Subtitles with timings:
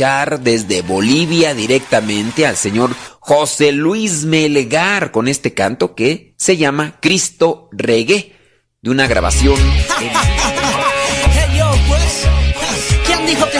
[0.00, 7.68] desde Bolivia directamente al señor José Luis Melgar con este canto que se llama Cristo
[7.70, 8.34] Reggae,
[8.80, 9.56] de una grabación.
[11.88, 13.58] Pues, pues, ¿Quién dijo que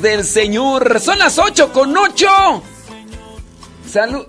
[0.00, 1.00] del Señor.
[1.00, 2.26] Son las 8 con 8.
[3.90, 4.26] Salud.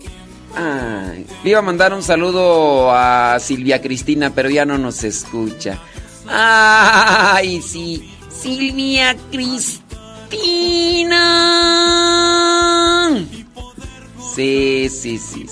[1.43, 5.79] Iba a mandar un saludo a Silvia Cristina, pero ya no nos escucha.
[6.27, 8.15] Ay, sí.
[8.29, 9.85] Silvia Cristina.
[14.35, 15.45] Sí, sí, sí.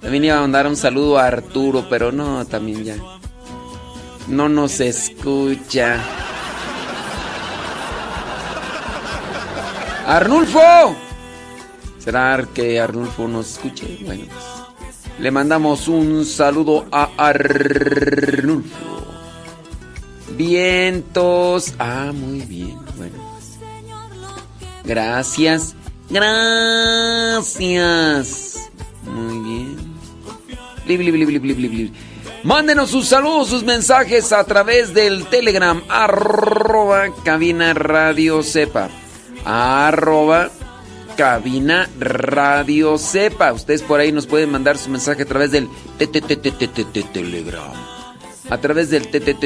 [0.00, 2.96] También iba a mandar un saludo a Arturo, pero no, también ya.
[4.28, 6.00] No nos escucha.
[10.08, 10.96] Arnulfo.
[11.98, 13.98] ¿Será que Arnulfo nos escuche?
[14.06, 14.24] Bueno,
[14.78, 19.04] pues, le mandamos un saludo a Arnulfo.
[20.34, 21.74] Vientos.
[21.78, 22.78] Ah, muy bien.
[22.96, 23.18] Bueno.
[24.84, 25.74] Gracias.
[26.08, 27.50] Gracias.
[29.04, 29.76] Muy bien.
[32.44, 38.88] Mándenos sus saludos, sus mensajes a través del Telegram arroba cabina radio sepa.
[39.48, 40.50] Arroba
[41.16, 43.54] cabina radio sepa.
[43.54, 47.72] Ustedes por ahí nos pueden mandar su mensaje a través del Telegram.
[48.50, 49.40] A través del Telegram.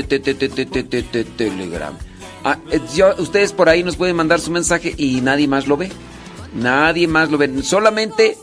[3.18, 5.92] Ustedes por ahí nos pueden mandar su mensaje y nadie más lo ve.
[6.52, 7.62] Nadie más lo ve.
[7.62, 8.36] Solamente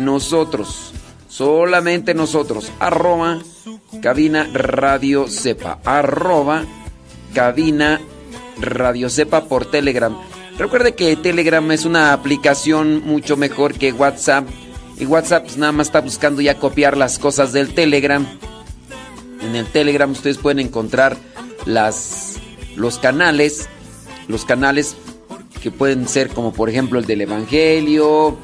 [0.00, 0.94] nosotros.
[1.28, 2.72] Solamente nosotros.
[2.80, 3.38] Arroba
[4.02, 5.78] cabina radio sepa.
[5.84, 6.64] Arroba
[7.32, 8.00] cabina
[8.58, 10.33] radio sepa por Telegram.
[10.58, 14.48] Recuerde que Telegram es una aplicación mucho mejor que WhatsApp.
[14.98, 18.26] Y WhatsApp pues, nada más está buscando ya copiar las cosas del Telegram.
[19.40, 21.16] En el Telegram ustedes pueden encontrar
[21.66, 22.36] las,
[22.76, 23.68] los canales.
[24.28, 24.96] Los canales
[25.62, 28.38] que pueden ser como por ejemplo el del Evangelio,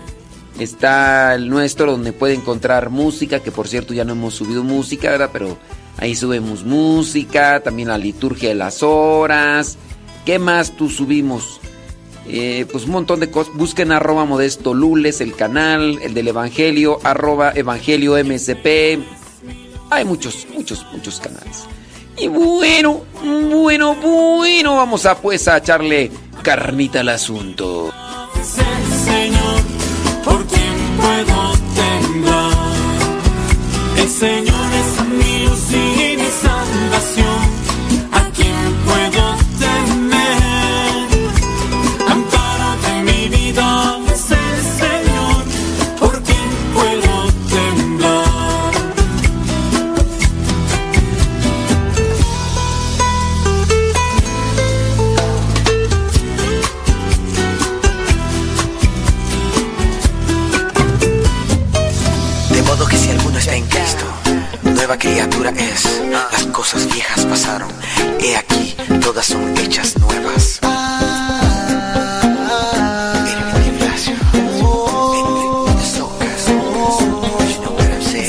[0.59, 5.11] Está el nuestro donde puede encontrar música, que por cierto ya no hemos subido música,
[5.11, 5.31] ¿verdad?
[5.33, 5.57] Pero
[5.97, 9.79] ahí subimos música, también la liturgia de las horas.
[10.27, 11.61] ¿Qué más tú subimos?
[12.33, 13.53] Eh, pues un montón de cosas.
[13.57, 19.01] Busquen arroba modesto lules, el canal, el del Evangelio, arroba Evangelio MSP.
[19.91, 21.65] Hay muchos, muchos, muchos canales.
[22.17, 23.03] Y bueno,
[23.51, 26.13] bueno, bueno, vamos a pues a echarle
[26.43, 27.93] carnita al asunto.
[33.97, 37.40] El Señor es mi y mi salvación.
[65.41, 66.03] Nueva criatura es.
[66.33, 67.71] Las cosas viejas pasaron,
[68.21, 70.61] he aquí, todas son hechas nuevas.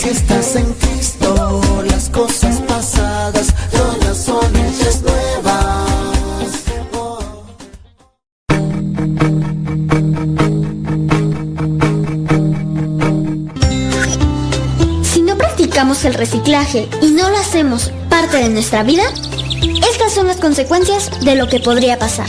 [0.02, 1.41] Si estás en Cristo,
[15.82, 19.02] practicamos el reciclaje y no lo hacemos parte de nuestra vida,
[19.90, 22.28] estas son las consecuencias de lo que podría pasar.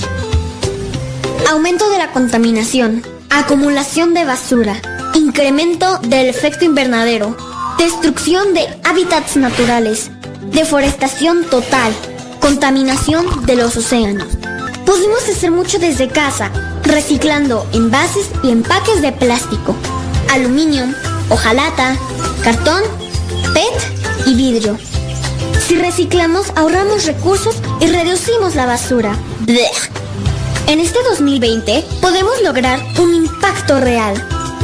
[1.51, 4.81] Aumento de la contaminación, acumulación de basura,
[5.13, 7.37] incremento del efecto invernadero,
[7.77, 10.11] destrucción de hábitats naturales,
[10.51, 11.93] deforestación total,
[12.41, 14.29] contaminación de los océanos.
[14.87, 16.51] Pudimos hacer mucho desde casa,
[16.85, 19.77] reciclando envases y empaques de plástico,
[20.31, 20.87] aluminio,
[21.29, 21.99] hojalata,
[22.43, 22.83] cartón,
[23.55, 24.79] PET y vidrio.
[25.67, 29.17] Si reciclamos, ahorramos recursos y reducimos la basura.
[30.67, 34.15] En este 2020 podemos lograr un impacto real.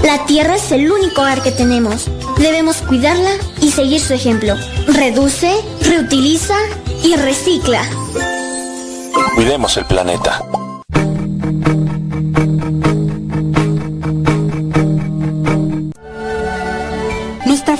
[0.04, 2.08] La Tierra es el único hogar que tenemos.
[2.38, 4.54] Debemos cuidarla y seguir su ejemplo.
[4.86, 6.56] Reduce, reutiliza
[7.02, 7.82] y recicla.
[9.34, 10.42] Cuidemos el planeta.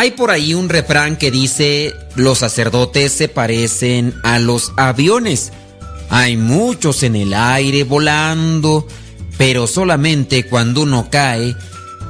[0.00, 5.52] Hay por ahí un refrán que dice, los sacerdotes se parecen a los aviones.
[6.08, 8.88] Hay muchos en el aire volando,
[9.36, 11.54] pero solamente cuando uno cae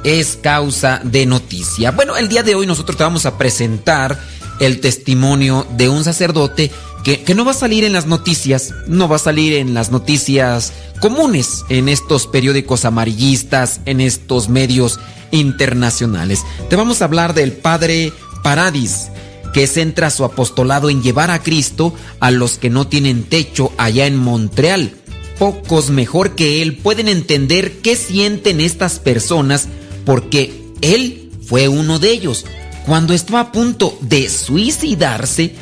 [0.05, 1.91] es causa de noticia.
[1.91, 4.17] Bueno, el día de hoy nosotros te vamos a presentar
[4.61, 6.71] el testimonio de un sacerdote
[7.03, 10.73] que, no va a salir en las noticias, no va a salir en las noticias
[10.99, 14.99] comunes, en estos periódicos amarillistas, en estos medios
[15.31, 16.43] internacionales.
[16.69, 19.09] Te vamos a hablar del Padre Paradis,
[19.53, 24.05] que centra su apostolado en llevar a Cristo a los que no tienen techo allá
[24.05, 24.93] en Montreal.
[25.39, 29.67] Pocos mejor que él pueden entender qué sienten estas personas
[30.05, 32.45] porque él fue uno de ellos.
[32.85, 35.55] Cuando estaba a punto de suicidarse,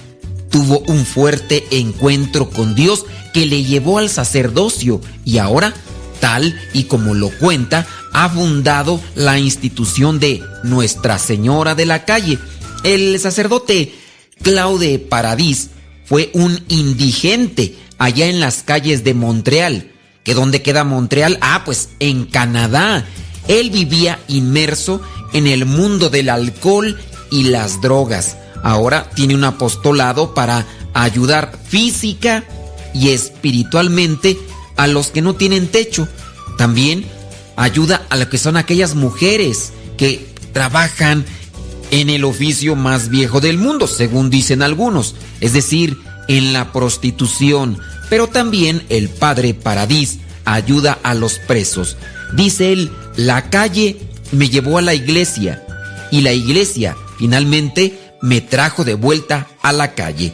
[0.50, 5.74] tuvo un fuerte encuentro con Dios que le llevó al sacerdocio y ahora,
[6.20, 12.39] tal y como lo cuenta, ha fundado la institución de Nuestra Señora de la Calle.
[12.84, 13.94] El sacerdote
[14.41, 15.70] Claude Paradis
[16.06, 19.91] fue un indigente allá en las calles de Montreal.
[20.24, 21.38] ¿Que dónde queda Montreal?
[21.41, 23.06] Ah, pues en Canadá.
[23.48, 25.01] Él vivía inmerso
[25.34, 27.00] en el mundo del alcohol
[27.32, 28.38] y las drogas.
[28.63, 32.44] Ahora tiene un apostolado para ayudar física
[32.94, 34.38] y espiritualmente
[34.75, 36.08] a los que no tienen techo.
[36.58, 37.06] También
[37.56, 41.25] ayuda a lo que son aquellas mujeres que trabajan
[41.92, 45.98] en el oficio más viejo del mundo, según dicen algunos, es decir,
[46.28, 47.80] en la prostitución.
[48.10, 51.98] Pero también el padre Paradís ayuda a los presos.
[52.34, 53.98] Dice él, la calle
[54.32, 55.66] me llevó a la iglesia
[56.12, 60.34] y la iglesia finalmente me trajo de vuelta a la calle.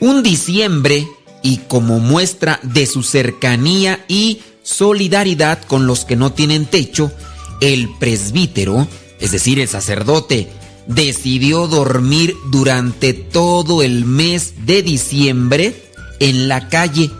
[0.00, 1.06] Un diciembre
[1.42, 7.12] y como muestra de su cercanía y solidaridad con los que no tienen techo,
[7.60, 8.86] el presbítero,
[9.20, 10.48] es decir, el sacerdote,
[10.86, 15.74] decidió dormir durante todo el mes de diciembre
[16.20, 17.10] en la calle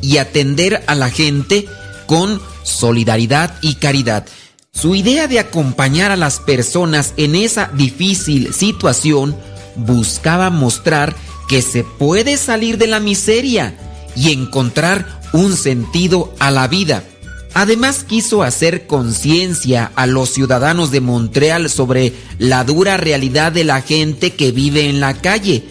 [0.00, 1.66] y atender a la gente
[2.06, 4.26] con solidaridad y caridad.
[4.72, 9.36] Su idea de acompañar a las personas en esa difícil situación
[9.76, 11.14] buscaba mostrar
[11.48, 13.74] que se puede salir de la miseria
[14.16, 17.04] y encontrar un sentido a la vida.
[17.54, 23.82] Además quiso hacer conciencia a los ciudadanos de Montreal sobre la dura realidad de la
[23.82, 25.64] gente que vive en la calle.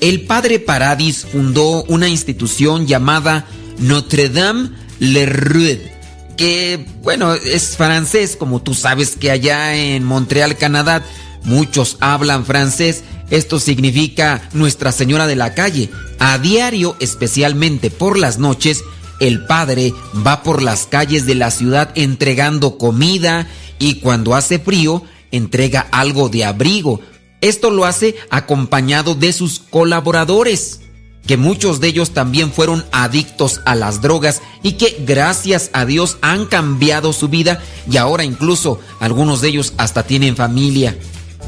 [0.00, 3.46] El padre Paradis fundó una institución llamada
[3.78, 4.70] Notre Dame
[5.00, 5.92] Le Rue,
[6.36, 11.02] que bueno, es francés, como tú sabes que allá en Montreal, Canadá,
[11.42, 13.02] muchos hablan francés.
[13.30, 15.90] Esto significa Nuestra Señora de la Calle.
[16.18, 18.84] A diario, especialmente por las noches,
[19.20, 19.94] el padre
[20.26, 23.46] va por las calles de la ciudad entregando comida
[23.78, 27.00] y cuando hace frío entrega algo de abrigo.
[27.40, 30.80] Esto lo hace acompañado de sus colaboradores,
[31.26, 36.18] que muchos de ellos también fueron adictos a las drogas y que gracias a Dios
[36.20, 40.96] han cambiado su vida y ahora incluso algunos de ellos hasta tienen familia.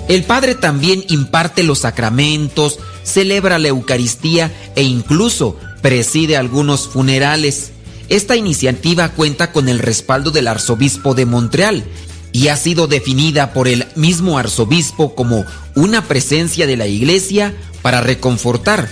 [0.08, 7.72] El Padre también imparte los sacramentos, celebra la Eucaristía e incluso preside algunos funerales.
[8.08, 11.84] Esta iniciativa cuenta con el respaldo del arzobispo de Montreal
[12.30, 15.44] y ha sido definida por el mismo arzobispo como
[15.74, 18.88] una presencia de la iglesia para reconfortar,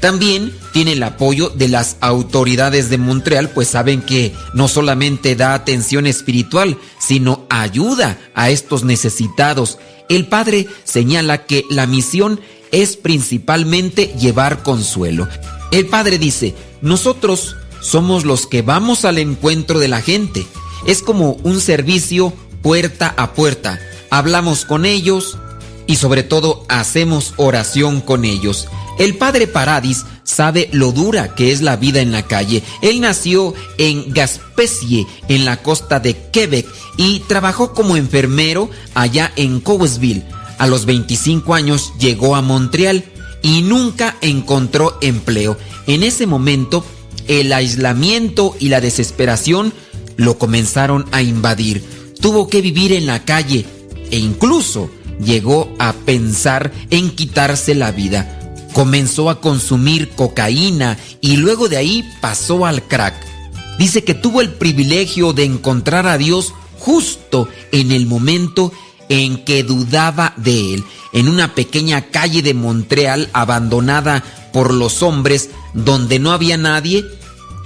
[0.00, 5.54] También tiene el apoyo de las autoridades de Montreal, pues saben que no solamente da
[5.54, 9.78] atención espiritual, sino ayuda a estos necesitados.
[10.08, 12.40] El padre señala que la misión
[12.72, 15.28] es principalmente llevar consuelo.
[15.72, 20.46] El padre dice, nosotros somos los que vamos al encuentro de la gente.
[20.86, 23.80] Es como un servicio puerta a puerta.
[24.10, 25.38] Hablamos con ellos
[25.86, 28.68] y sobre todo hacemos oración con ellos.
[28.98, 32.62] El padre Paradis sabe lo dura que es la vida en la calle.
[32.82, 39.60] Él nació en Gaspésie, en la costa de Quebec, y trabajó como enfermero allá en
[39.60, 40.24] Cowesville.
[40.58, 43.04] A los 25 años llegó a Montreal
[43.42, 45.58] y nunca encontró empleo.
[45.86, 46.84] En ese momento,
[47.28, 49.72] el aislamiento y la desesperación
[50.16, 51.84] lo comenzaron a invadir.
[52.20, 53.66] Tuvo que vivir en la calle
[54.10, 58.45] e incluso llegó a pensar en quitarse la vida.
[58.76, 63.14] Comenzó a consumir cocaína y luego de ahí pasó al crack.
[63.78, 68.74] Dice que tuvo el privilegio de encontrar a Dios justo en el momento
[69.08, 75.48] en que dudaba de él, en una pequeña calle de Montreal abandonada por los hombres
[75.72, 77.02] donde no había nadie,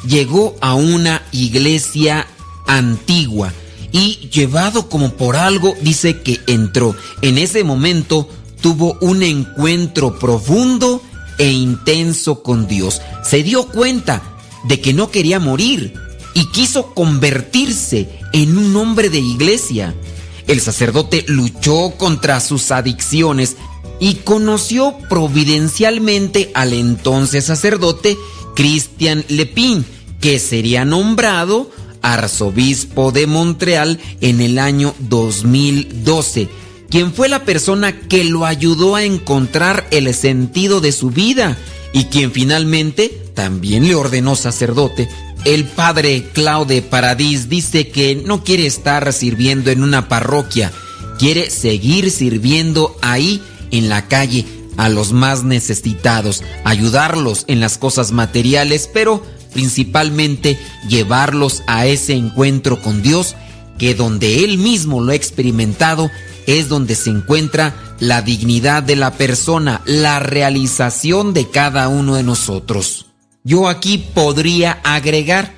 [0.07, 2.29] llegó a una iglesia
[2.69, 3.53] antigua
[3.91, 6.95] y llevado como por algo dice que entró.
[7.21, 8.29] En ese momento
[8.61, 11.03] tuvo un encuentro profundo
[11.39, 13.01] e intenso con Dios.
[13.25, 14.23] Se dio cuenta
[14.65, 15.95] de que no quería morir
[16.35, 19.95] y quiso convertirse en un hombre de iglesia.
[20.47, 23.57] El sacerdote luchó contra sus adicciones
[24.01, 28.17] y conoció providencialmente al entonces sacerdote
[28.55, 29.85] Christian Lepin,
[30.21, 31.71] que sería nombrado
[32.03, 36.49] arzobispo de Montreal en el año 2012,
[36.91, 41.57] quien fue la persona que lo ayudó a encontrar el sentido de su vida
[41.93, 45.09] y quien finalmente también le ordenó sacerdote.
[45.45, 50.73] El padre Claude Paradis dice que no quiere estar sirviendo en una parroquia,
[51.19, 54.45] quiere seguir sirviendo ahí en la calle
[54.77, 59.23] a los más necesitados, ayudarlos en las cosas materiales, pero
[59.53, 63.37] principalmente llevarlos a ese encuentro con Dios,
[63.79, 66.11] que donde Él mismo lo ha experimentado
[66.59, 72.23] es donde se encuentra la dignidad de la persona, la realización de cada uno de
[72.23, 73.07] nosotros.
[73.45, 75.55] Yo aquí podría agregar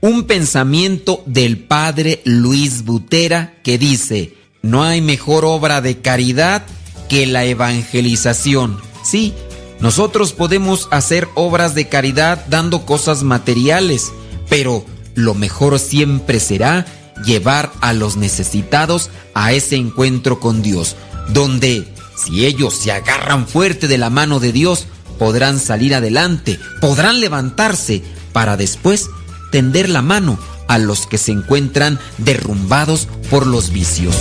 [0.00, 6.64] un pensamiento del padre Luis Butera que dice, no hay mejor obra de caridad
[7.08, 8.80] que la evangelización.
[9.02, 9.32] Sí,
[9.80, 14.12] nosotros podemos hacer obras de caridad dando cosas materiales,
[14.48, 16.86] pero lo mejor siempre será
[17.24, 20.96] llevar a los necesitados a ese encuentro con Dios,
[21.28, 24.86] donde si ellos se agarran fuerte de la mano de Dios,
[25.18, 29.08] podrán salir adelante, podrán levantarse para después
[29.52, 34.16] tender la mano a los que se encuentran derrumbados por los vicios.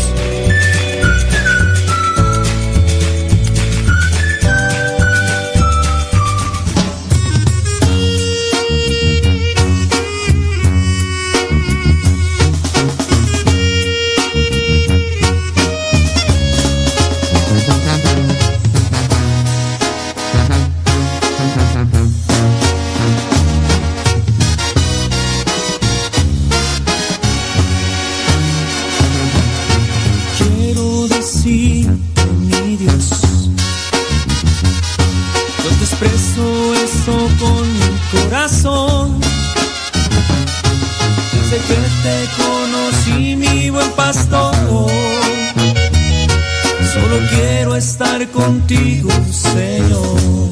[48.33, 50.49] Contigo, Señor.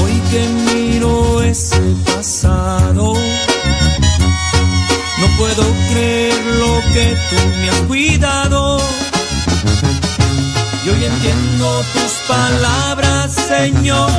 [0.00, 3.14] Hoy que miro ese pasado,
[5.20, 8.78] no puedo creer lo que tú me has cuidado.
[10.84, 14.10] Y hoy entiendo tus palabras, Señor,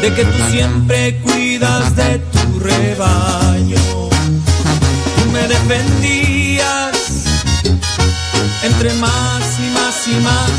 [0.00, 3.76] de que tú siempre cuidas de tu rebaño.
[5.16, 6.92] Tú me defendías
[8.62, 10.50] entre más y más y más.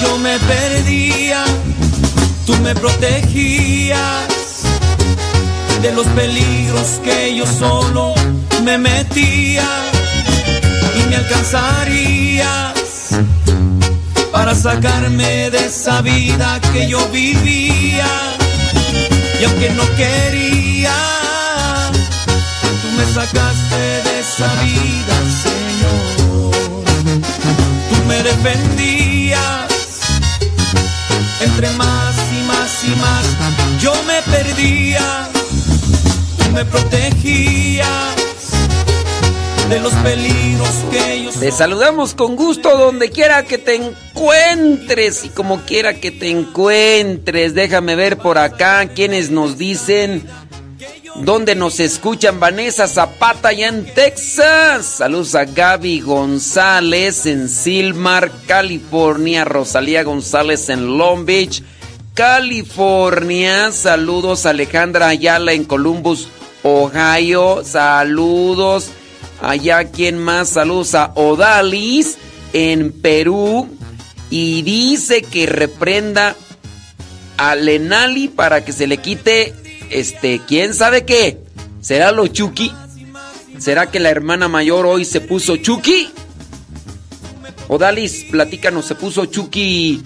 [0.00, 1.44] Yo me perdía,
[2.46, 4.26] tú me protegías
[5.82, 8.14] de los peligros que yo solo
[8.62, 9.66] me metía.
[10.96, 12.74] Y me alcanzarías
[14.32, 18.36] para sacarme de esa vida que yo vivía
[19.40, 20.94] y aunque no quería
[22.82, 25.16] tú me sacaste de esa vida
[28.22, 29.66] defendías
[31.40, 33.24] en entre más y más y más.
[33.80, 35.28] Yo me perdía,
[36.38, 38.14] tú me protegías
[39.68, 41.40] de los peligros que ellos.
[41.40, 47.54] Te saludamos con gusto donde quiera que te encuentres y como quiera que te encuentres.
[47.54, 50.24] Déjame ver por acá quienes nos dicen
[51.16, 52.38] dónde nos escuchan.
[52.38, 54.86] Vanessa Zapata allá en Texas.
[54.86, 59.44] Saludos a Gaby González en Silmar, California.
[59.44, 61.62] Rosalía González en Long Beach,
[62.14, 63.72] California.
[63.72, 66.28] Saludos a Alejandra Ayala en Columbus,
[66.62, 67.62] Ohio.
[67.64, 68.90] Saludos.
[69.40, 70.50] Allá, ¿quién más?
[70.50, 72.16] Saludos a Odalis
[72.52, 73.68] en Perú.
[74.30, 76.34] Y dice que reprenda
[77.36, 79.54] a Lenali para que se le quite,
[79.90, 81.38] este, ¿quién sabe qué?
[81.80, 82.72] ¿Será lo Chucky?
[83.58, 86.10] ¿Será que la hermana mayor hoy se puso Chucky?
[87.68, 90.02] Odalis, platícanos, ¿se puso Chucky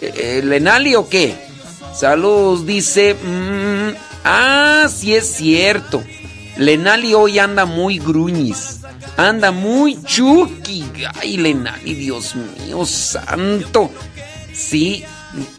[0.00, 1.34] eh, eh, Lenali o qué?
[1.94, 3.14] Saludos, dice.
[3.14, 6.02] Mm, ah, sí es cierto.
[6.56, 8.80] Lenali hoy anda muy gruñis.
[9.16, 10.84] Anda muy chuki.
[11.20, 13.90] Ay, Lenali, Dios mío, santo.
[14.52, 15.04] Sí,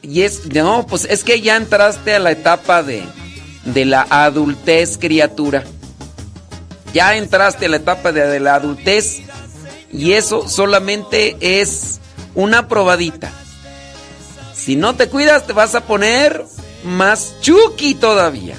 [0.01, 0.45] y es.
[0.53, 3.03] No, pues es que ya entraste a la etapa de,
[3.65, 5.63] de la adultez, criatura.
[6.93, 9.21] Ya entraste a la etapa de, de la adultez.
[9.91, 11.99] Y eso solamente es
[12.35, 13.31] una probadita.
[14.53, 16.43] Si no te cuidas, te vas a poner
[16.83, 18.57] más chuki todavía.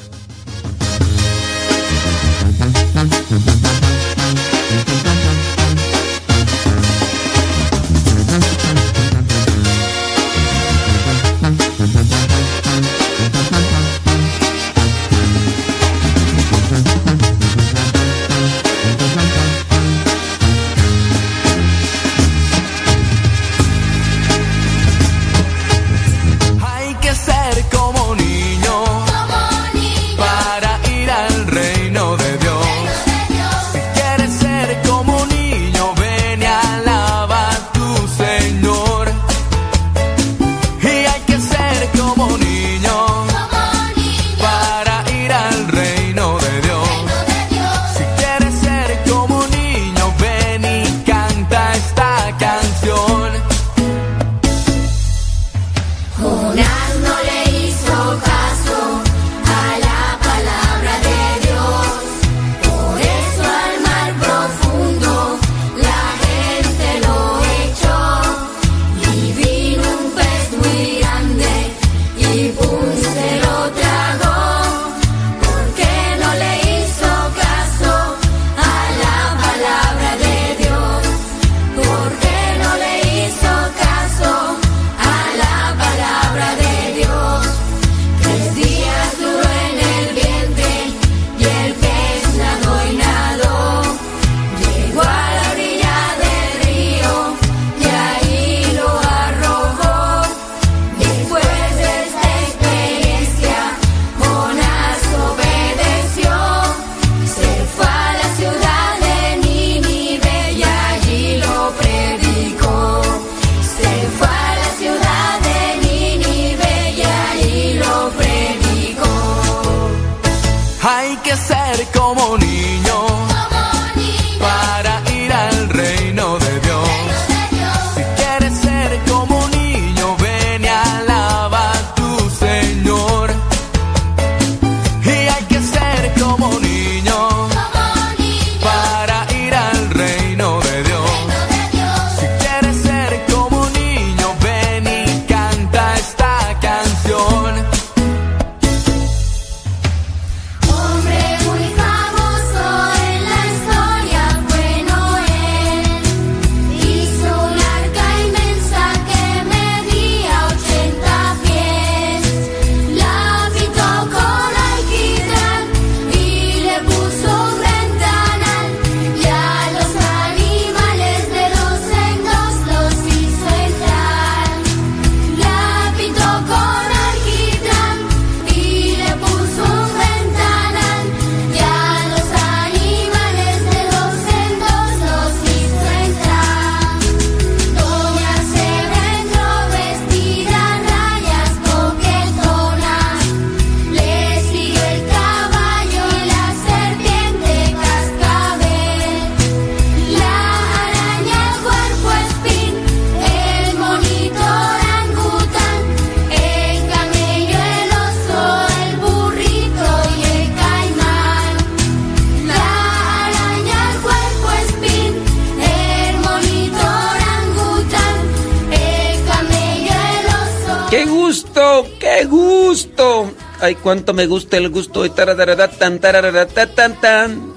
[223.87, 227.55] Cuánto me gusta el gusto tararara, tan tan tan.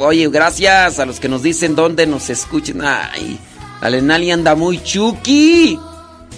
[0.00, 2.82] Oye, gracias a los que nos dicen dónde nos escuchen.
[2.82, 3.38] Ay,
[3.80, 5.78] la Lenali anda muy chuki.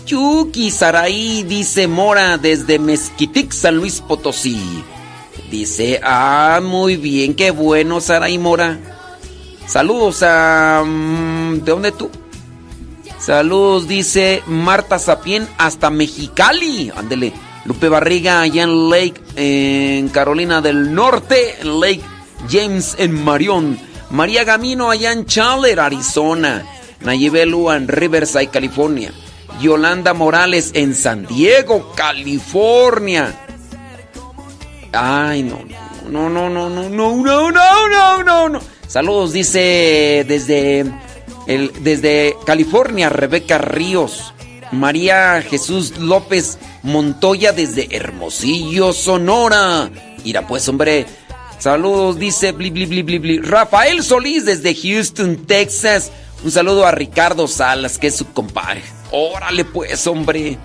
[0.04, 4.84] Chuki, Saraí, dice Mora desde Mezquitic, San Luis Potosí.
[5.50, 8.78] Dice, ah, muy bien, qué bueno, Saraí Mora.
[9.66, 10.82] Saludos a...
[10.84, 12.10] mm, ¿De dónde tú?
[13.24, 16.92] Saludos, dice Marta Sapien, hasta Mexicali.
[16.94, 17.32] Ándele.
[17.64, 22.02] Lupe Barriga, allá en Lake, en Carolina del Norte, Lake
[22.50, 23.78] James, en Marion.
[24.10, 26.66] María Gamino, allá en Chandler, Arizona.
[27.00, 29.10] Nayibelu, en Riverside, California.
[29.58, 33.34] Yolanda Morales, en San Diego, California.
[34.92, 35.60] Ay, no,
[36.10, 38.60] no, no, no, no, no, no, no, no, no, no.
[38.86, 40.84] Saludos, dice desde,
[41.46, 44.32] el, desde California, Rebeca Ríos.
[44.72, 49.90] María Jesús López Montoya desde Hermosillo, Sonora.
[50.24, 51.06] Mira, pues, hombre.
[51.58, 53.38] Saludos, dice bli, bli, bli, bli, bli.
[53.38, 56.10] Rafael Solís desde Houston, Texas.
[56.42, 58.82] Un saludo a Ricardo Salas, que es su compadre.
[59.10, 60.58] Órale, pues, hombre.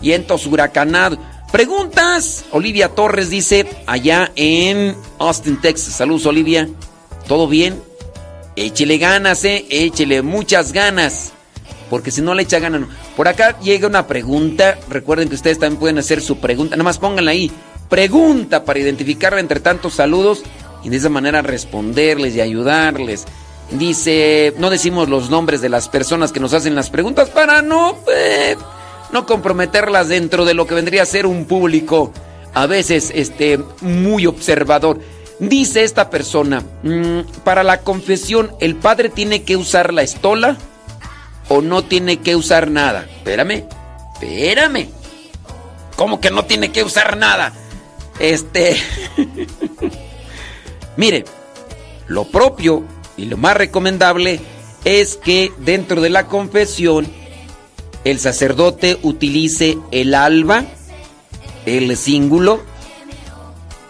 [0.00, 1.18] Y entos huracanado.
[1.52, 2.44] Preguntas.
[2.50, 5.94] Olivia Torres dice, allá en Austin, Texas.
[5.94, 6.68] Saludos, Olivia.
[7.28, 7.80] ¿Todo bien?
[8.56, 9.66] Échele ganas, eh.
[9.70, 11.32] Échele muchas ganas.
[11.90, 12.88] Porque si no le echa ganas, no.
[13.16, 14.78] Por acá llega una pregunta.
[14.88, 16.76] Recuerden que ustedes también pueden hacer su pregunta.
[16.76, 17.50] Nada más pónganla ahí.
[17.88, 20.42] Pregunta para identificarla entre tantos saludos.
[20.82, 23.26] Y de esa manera responderles y ayudarles.
[23.70, 27.96] Dice, no decimos los nombres de las personas que nos hacen las preguntas para no,
[28.14, 28.56] eh,
[29.12, 32.12] no comprometerlas dentro de lo que vendría a ser un público
[32.54, 35.00] a veces este, muy observador.
[35.38, 40.56] Dice esta persona, mm, para la confesión, ¿el padre tiene que usar la estola
[41.48, 43.06] o no tiene que usar nada?
[43.16, 43.64] Espérame,
[44.14, 44.88] espérame.
[45.96, 47.52] ¿Cómo que no tiene que usar nada?
[48.18, 48.76] Este...
[50.96, 51.24] Mire,
[52.06, 52.84] lo propio
[53.16, 54.40] y lo más recomendable
[54.84, 57.06] es que dentro de la confesión
[58.04, 60.64] el sacerdote utilice el alba,
[61.66, 62.62] el cíngulo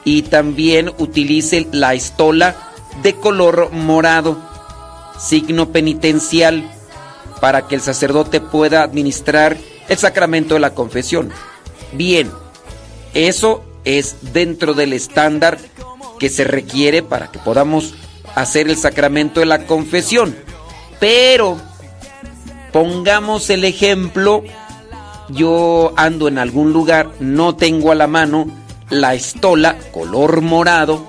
[0.05, 2.57] y también utilice la estola
[3.03, 4.39] de color morado,
[5.19, 6.71] signo penitencial,
[7.41, 9.57] para que el sacerdote pueda administrar
[9.89, 11.31] el sacramento de la confesión.
[11.93, 12.31] Bien,
[13.15, 15.59] eso es dentro del estándar
[16.19, 17.95] que se requiere para que podamos
[18.35, 20.37] hacer el sacramento de la confesión.
[21.01, 21.57] Pero
[22.73, 24.45] pongamos el ejemplo,
[25.29, 28.47] yo ando en algún lugar, no tengo a la mano
[28.93, 31.03] la estola color morado,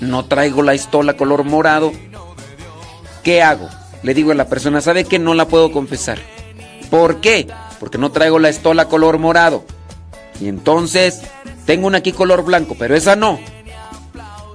[0.00, 1.92] no traigo la estola color morado,
[3.22, 3.68] ¿qué hago?
[4.02, 6.18] Le digo a la persona, ¿sabe que no la puedo confesar?
[6.90, 7.46] ¿Por qué?
[7.78, 9.62] Porque no traigo la estola color morado.
[10.40, 11.20] Y entonces,
[11.66, 13.38] tengo una aquí color blanco, pero esa no.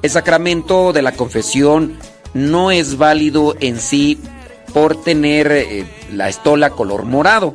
[0.02, 1.96] El sacramento de la confesión
[2.34, 4.20] no es válido en sí
[4.74, 7.54] por tener eh, la estola color morado.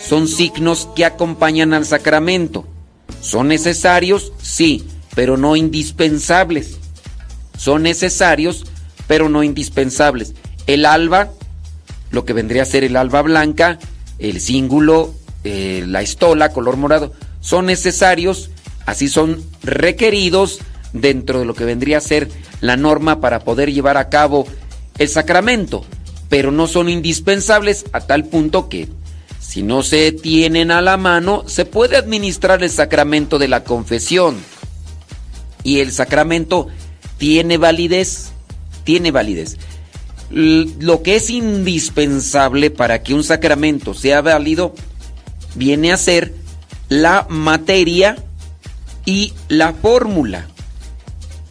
[0.00, 2.66] Son signos que acompañan al sacramento.
[3.20, 4.32] ¿Son necesarios?
[4.40, 6.78] Sí, pero no indispensables.
[7.56, 8.66] Son necesarios,
[9.06, 10.34] pero no indispensables.
[10.66, 11.30] El alba,
[12.10, 13.78] lo que vendría a ser el alba blanca,
[14.18, 18.50] el cíngulo, eh, la estola color morado, son necesarios,
[18.86, 20.60] así son requeridos
[20.92, 22.28] dentro de lo que vendría a ser
[22.60, 24.46] la norma para poder llevar a cabo
[24.98, 25.84] el sacramento,
[26.28, 28.88] pero no son indispensables a tal punto que
[29.50, 34.36] si no se tienen a la mano, se puede administrar el sacramento de la confesión.
[35.64, 36.68] Y el sacramento
[37.18, 38.30] tiene validez,
[38.84, 39.56] tiene validez.
[40.30, 44.72] Lo que es indispensable para que un sacramento sea válido
[45.56, 46.32] viene a ser
[46.88, 48.22] la materia
[49.04, 50.46] y la fórmula.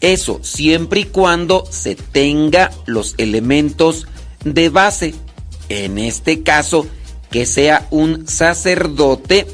[0.00, 4.06] Eso siempre y cuando se tenga los elementos
[4.42, 5.14] de base.
[5.68, 6.86] En este caso,
[7.30, 9.46] que sea un sacerdote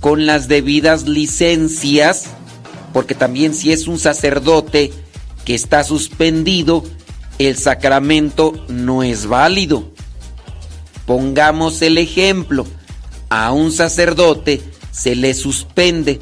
[0.00, 2.24] con las debidas licencias,
[2.92, 4.92] porque también si es un sacerdote
[5.44, 6.84] que está suspendido,
[7.38, 9.90] el sacramento no es válido.
[11.06, 12.66] Pongamos el ejemplo,
[13.30, 16.20] a un sacerdote se le suspende.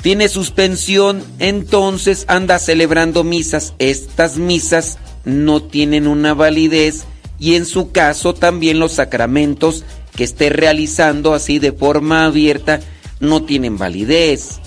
[0.00, 3.74] Tiene suspensión, entonces anda celebrando misas.
[3.80, 7.04] Estas misas no tienen una validez
[7.38, 12.80] y en su caso también los sacramentos que esté realizando así de forma abierta
[13.20, 14.60] no tienen validez.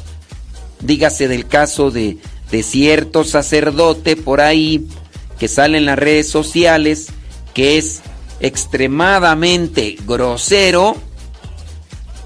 [0.79, 2.17] Dígase del caso de,
[2.51, 4.87] de cierto sacerdote por ahí
[5.37, 7.07] que sale en las redes sociales
[7.53, 8.01] que es
[8.39, 10.95] extremadamente grosero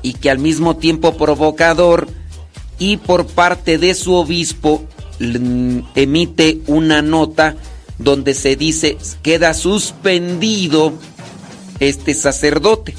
[0.01, 2.08] y que al mismo tiempo provocador
[2.77, 4.86] y por parte de su obispo
[5.95, 7.55] emite una nota
[7.97, 10.93] donde se dice queda suspendido
[11.79, 12.95] este sacerdote.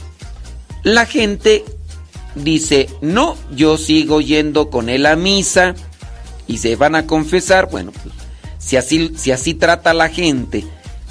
[0.82, 1.64] La gente
[2.34, 5.74] dice, no, yo sigo yendo con él a misa
[6.46, 7.68] y se van a confesar.
[7.70, 8.14] Bueno, pues
[8.58, 10.64] si así, si así trata la gente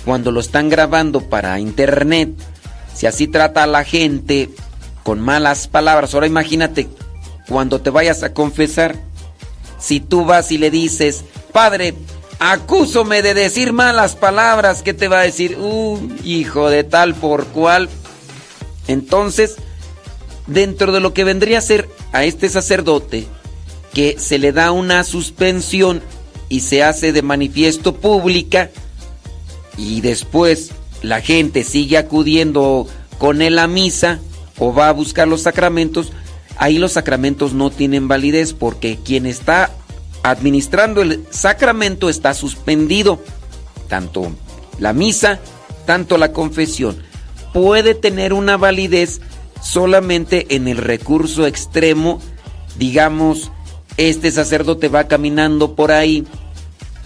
[0.04, 2.30] cuando lo están grabando para internet,
[2.93, 4.50] si así trata a la gente
[5.04, 6.88] con malas palabras, ahora imagínate
[7.48, 8.95] cuando te vayas a confesar,
[9.80, 11.93] si tú vas y le dices, Padre,
[12.39, 15.58] acúsome de decir malas palabras, ¿qué te va a decir?
[15.58, 17.89] Uh, hijo de tal por cual.
[18.88, 19.56] Entonces,
[20.48, 23.28] dentro de lo que vendría a ser a este sacerdote,
[23.93, 26.02] que se le da una suspensión
[26.50, 28.69] y se hace de manifiesto pública,
[29.78, 30.71] y después
[31.02, 34.19] la gente sigue acudiendo con él a misa
[34.58, 36.12] o va a buscar los sacramentos,
[36.58, 39.71] ahí los sacramentos no tienen validez porque quien está
[40.32, 43.20] administrando el sacramento está suspendido,
[43.88, 44.32] tanto
[44.80, 45.40] la misa,
[45.86, 46.98] tanto la confesión.
[47.54, 49.22] Puede tener una validez
[49.62, 52.20] solamente en el recurso extremo,
[52.78, 53.52] digamos,
[53.98, 56.26] este sacerdote va caminando por ahí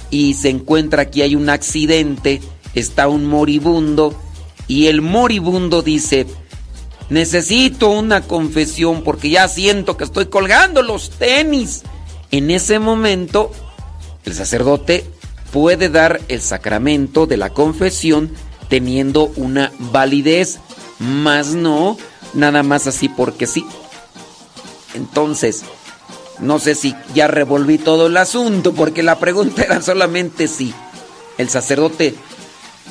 [0.10, 2.42] y se encuentra que hay un accidente,
[2.74, 4.18] está un moribundo
[4.68, 6.26] y el moribundo dice,
[7.10, 11.84] necesito una confesión porque ya siento que estoy colgando los tenis.
[12.32, 13.52] En ese momento,
[14.26, 15.06] el sacerdote
[15.52, 18.32] puede dar el sacramento de la confesión
[18.70, 20.60] teniendo una validez,
[21.00, 21.98] más no
[22.34, 23.65] nada más así porque sí.
[24.94, 25.63] Entonces,
[26.39, 30.74] no sé si ya revolví todo el asunto, porque la pregunta era solamente si
[31.38, 32.15] el sacerdote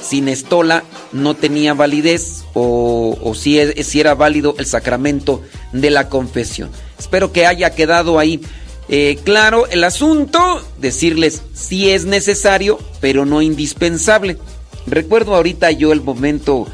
[0.03, 6.09] sin estola no tenía validez o, si, es- si era válido el sacramento de la
[6.09, 6.71] confesión.
[6.99, 8.41] Espero que haya quedado ahí
[8.89, 14.39] eh, claro el asunto, decirles si es necesario, pero no indispensable.
[14.87, 16.67] Recuerdo ahorita yo el momento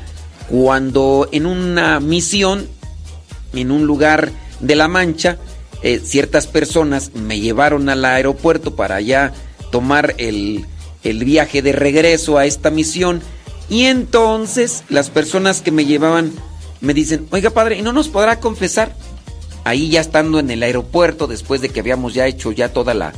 [0.48, 2.68] cuando en una misión,
[3.53, 5.38] en un lugar de La Mancha,
[5.83, 9.33] eh, ciertas personas me llevaron al aeropuerto para ya
[9.70, 10.64] tomar el,
[11.03, 13.20] el viaje de regreso a esta misión.
[13.68, 16.33] Y entonces las personas que me llevaban
[16.81, 18.94] me dicen, oiga padre, ¿y no nos podrá confesar?
[19.64, 23.12] Ahí ya estando en el aeropuerto, después de que habíamos ya hecho ya toda la,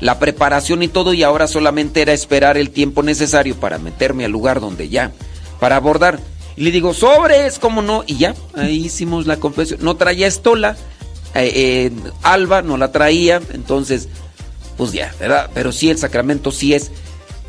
[0.00, 4.30] la preparación y todo, y ahora solamente era esperar el tiempo necesario para meterme al
[4.30, 5.12] lugar donde ya,
[5.58, 6.20] para abordar.
[6.56, 8.04] Y le digo, sobres, ¿cómo no?
[8.06, 9.80] Y ya, ahí hicimos la confesión.
[9.82, 10.76] No traía estola,
[11.34, 14.08] eh, eh, Alba no la traía, entonces,
[14.76, 15.50] pues ya, ¿verdad?
[15.54, 16.90] Pero sí, el sacramento sí es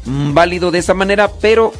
[0.06, 1.74] mm, válido de esa manera, pero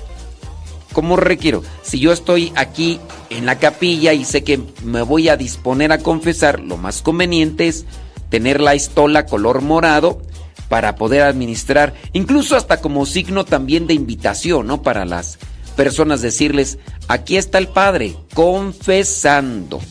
[0.94, 1.64] ¿cómo requiero?
[1.84, 3.00] Si yo estoy aquí
[3.30, 7.68] en la capilla y sé que me voy a disponer a confesar, lo más conveniente
[7.68, 7.86] es
[8.30, 10.22] tener la estola color morado
[10.70, 14.82] para poder administrar, incluso hasta como signo también de invitación, ¿no?
[14.82, 15.38] Para las
[15.76, 16.78] personas decirles,
[17.08, 19.82] aquí está el Padre, confesando.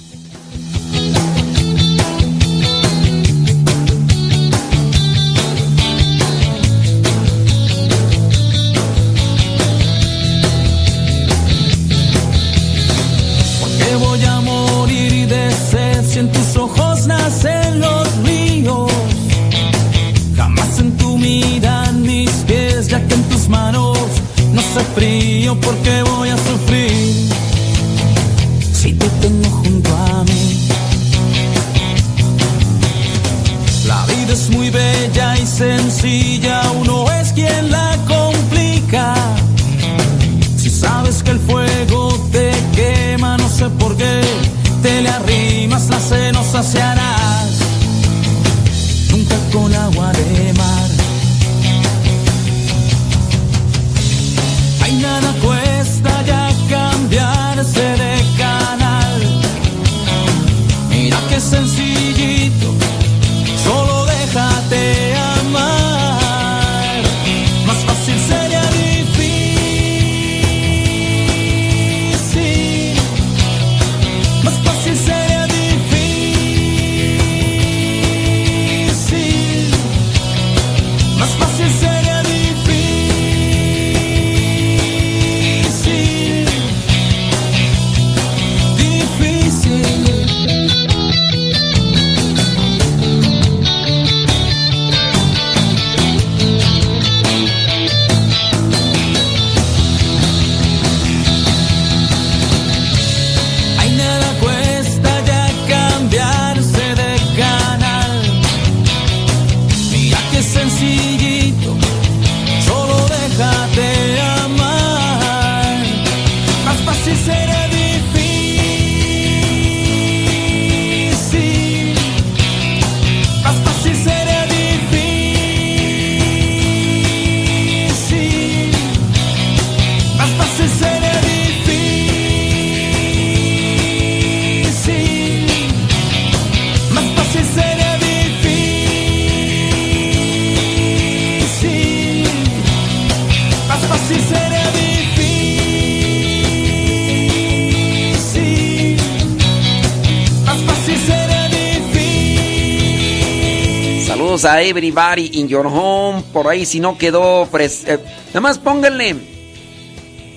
[154.60, 156.22] Everybody in your home.
[156.32, 157.46] Por ahí, si no quedó.
[157.50, 157.98] pres- eh,
[158.28, 159.16] nada más pónganle.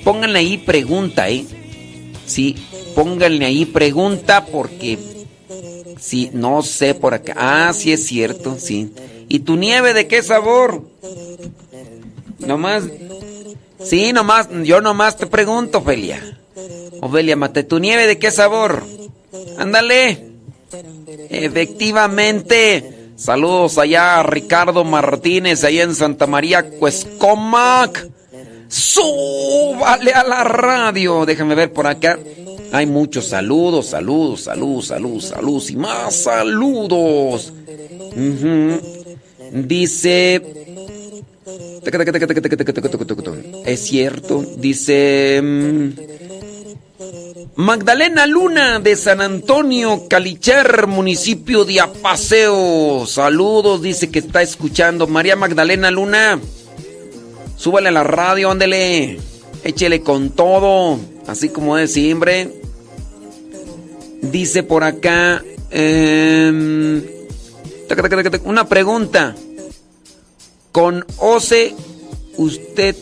[0.03, 1.45] Pónganle ahí pregunta, ¿eh?
[2.25, 2.55] Sí,
[2.95, 4.97] pónganle ahí pregunta porque.
[5.99, 7.33] Sí, no sé por acá.
[7.37, 8.91] Ah, sí es cierto, sí.
[9.29, 10.83] ¿Y tu nieve de qué sabor?
[12.39, 12.83] Nomás.
[13.83, 14.49] Sí, nomás.
[14.63, 16.37] Yo nomás te pregunto, Ofelia.
[17.01, 18.83] Ofelia, mate, ¿tu nieve de qué sabor?
[19.57, 20.27] Ándale.
[21.29, 23.02] Efectivamente.
[23.15, 28.09] Saludos allá Ricardo Martínez, allá en Santa María, Cuescomac.
[28.67, 31.25] Súbale a la radio.
[31.25, 32.17] Déjame ver por acá.
[32.71, 37.53] Hay muchos saludos, saludos, saludos, saludos, saludos y más saludos.
[39.51, 40.41] Dice.
[43.65, 44.43] Es cierto.
[44.57, 45.41] Dice.
[47.55, 53.05] Magdalena Luna de San Antonio, Calicher, municipio de Apaseo.
[53.05, 55.07] Saludos, dice que está escuchando.
[55.07, 56.39] María Magdalena Luna,
[57.55, 59.19] súbale a la radio, ándele.
[59.63, 62.51] Échele con todo, así como es siempre.
[64.21, 65.43] Dice por acá.
[65.71, 67.03] em,
[68.43, 69.35] una pregunta.
[70.71, 71.75] Con OCE,
[72.37, 72.95] usted.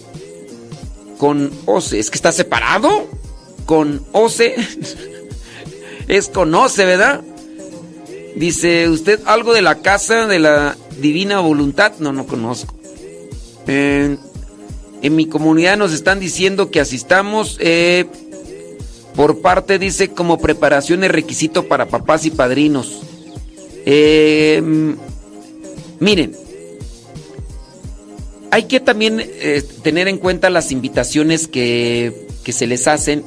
[1.17, 3.20] Con OCE, ¿es que está separado?
[3.65, 4.55] Con OCE.
[6.07, 7.21] es con OCE, ¿verdad?
[8.35, 11.93] Dice, ¿usted algo de la casa de la divina voluntad?
[11.99, 12.75] No, no conozco.
[13.67, 14.19] En,
[15.01, 18.05] mi comunidad nos están diciendo que asistamos eh,
[19.15, 23.01] por parte, dice, como preparación de requisito para papás y padrinos.
[23.85, 24.61] Eh,
[25.99, 26.35] miren,
[28.51, 33.23] hay que también eh, tener en cuenta las invitaciones que, que se les hacen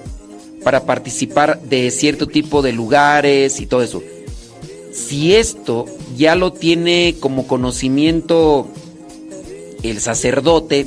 [0.64, 4.02] para participar de cierto tipo de lugares y todo eso.
[4.92, 5.86] Si esto
[6.16, 8.66] ya lo tiene como conocimiento
[9.82, 10.86] el sacerdote,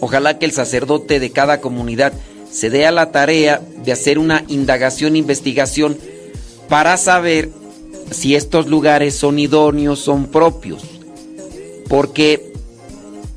[0.00, 2.12] ojalá que el sacerdote de cada comunidad
[2.50, 5.96] se dé a la tarea de hacer una indagación, investigación,
[6.68, 7.50] para saber
[8.10, 10.82] si estos lugares son idóneos, son propios.
[11.88, 12.52] Porque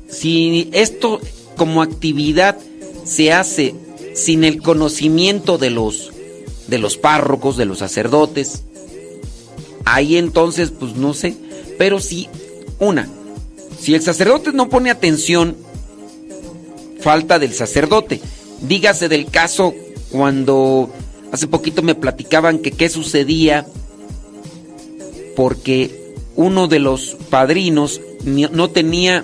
[0.08, 1.20] si esto
[1.56, 2.58] como actividad
[3.04, 3.74] se hace
[4.16, 6.10] sin el conocimiento de los
[6.66, 8.64] de los párrocos, de los sacerdotes,
[9.84, 11.36] ahí entonces pues no sé,
[11.78, 12.28] pero si
[12.80, 13.08] una,
[13.78, 15.56] si el sacerdote no pone atención,
[17.00, 18.20] falta del sacerdote.
[18.62, 19.74] Dígase del caso
[20.10, 20.90] cuando
[21.30, 23.64] hace poquito me platicaban que qué sucedía
[25.36, 29.22] porque uno de los padrinos no tenía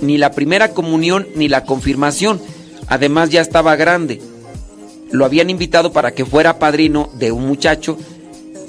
[0.00, 2.40] ni la primera comunión ni la confirmación.
[2.92, 4.20] Además ya estaba grande.
[5.12, 7.96] Lo habían invitado para que fuera padrino de un muchacho.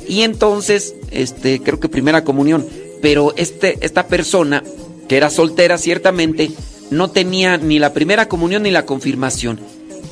[0.08, 2.66] Y entonces, este, creo que primera comunión,
[3.02, 4.64] pero este, esta persona
[5.10, 6.52] que era soltera ciertamente
[6.90, 9.60] no tenía ni la primera comunión ni la confirmación.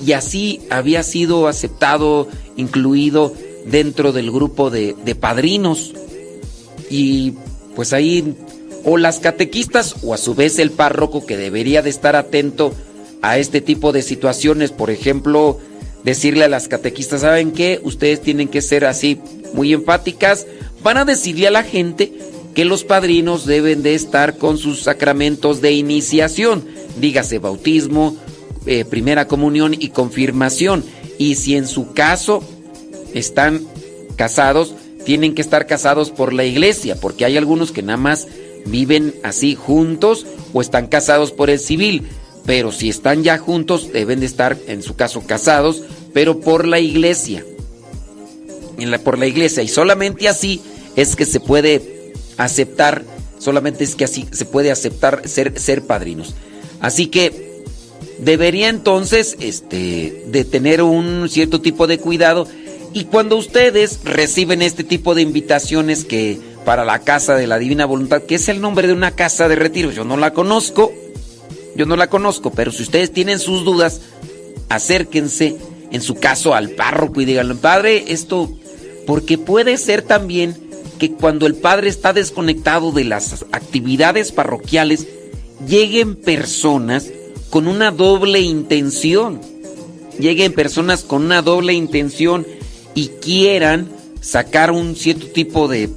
[0.06, 3.32] Y así había sido aceptado, incluido
[3.66, 5.94] dentro del grupo de, de padrinos.
[6.90, 7.36] Y
[7.78, 8.36] pues ahí
[8.84, 12.74] o las catequistas o a su vez el párroco que debería de estar atento
[13.22, 15.60] a este tipo de situaciones, por ejemplo,
[16.04, 17.80] decirle a las catequistas, ¿saben qué?
[17.84, 19.20] Ustedes tienen que ser así
[19.54, 20.48] muy enfáticas,
[20.84, 22.12] van a decirle a la gente
[22.56, 26.66] que los padrinos deben de estar con sus sacramentos de iniciación,
[27.00, 28.18] dígase bautismo,
[28.66, 30.84] eh, primera comunión y confirmación.
[31.18, 32.44] Y si en su caso
[33.14, 33.62] están
[34.16, 34.74] casados,
[35.06, 38.28] tienen que estar casados por la iglesia, porque hay algunos que nada más
[38.66, 42.04] viven así juntos o están casados por el civil.
[42.46, 45.84] Pero si están ya juntos, deben de estar, en su caso, casados,
[46.14, 47.46] pero por la iglesia.
[49.04, 49.62] Por la iglesia.
[49.62, 50.62] Y solamente así
[50.96, 53.04] es que se puede aceptar,
[53.38, 56.34] solamente es que así se puede aceptar ser, ser padrinos.
[56.80, 57.64] Así que
[58.18, 62.48] debería entonces este, de tener un cierto tipo de cuidado.
[62.94, 67.86] Y cuando ustedes reciben este tipo de invitaciones que para la casa de la divina
[67.86, 70.92] voluntad, que es el nombre de una casa de retiro, yo no la conozco,
[71.76, 74.02] yo no la conozco, pero si ustedes tienen sus dudas,
[74.70, 75.58] acérquense
[75.92, 78.52] en su caso al párroco y díganle, padre, esto,
[79.06, 80.56] porque puede ser también
[81.00, 85.08] que cuando el padre está desconectado de las actividades parroquiales,
[85.68, 87.10] lleguen personas
[87.50, 89.42] con una doble intención,
[90.20, 92.46] lleguen personas con una doble intención
[92.94, 93.90] y quieran
[94.22, 95.90] sacar un cierto tipo de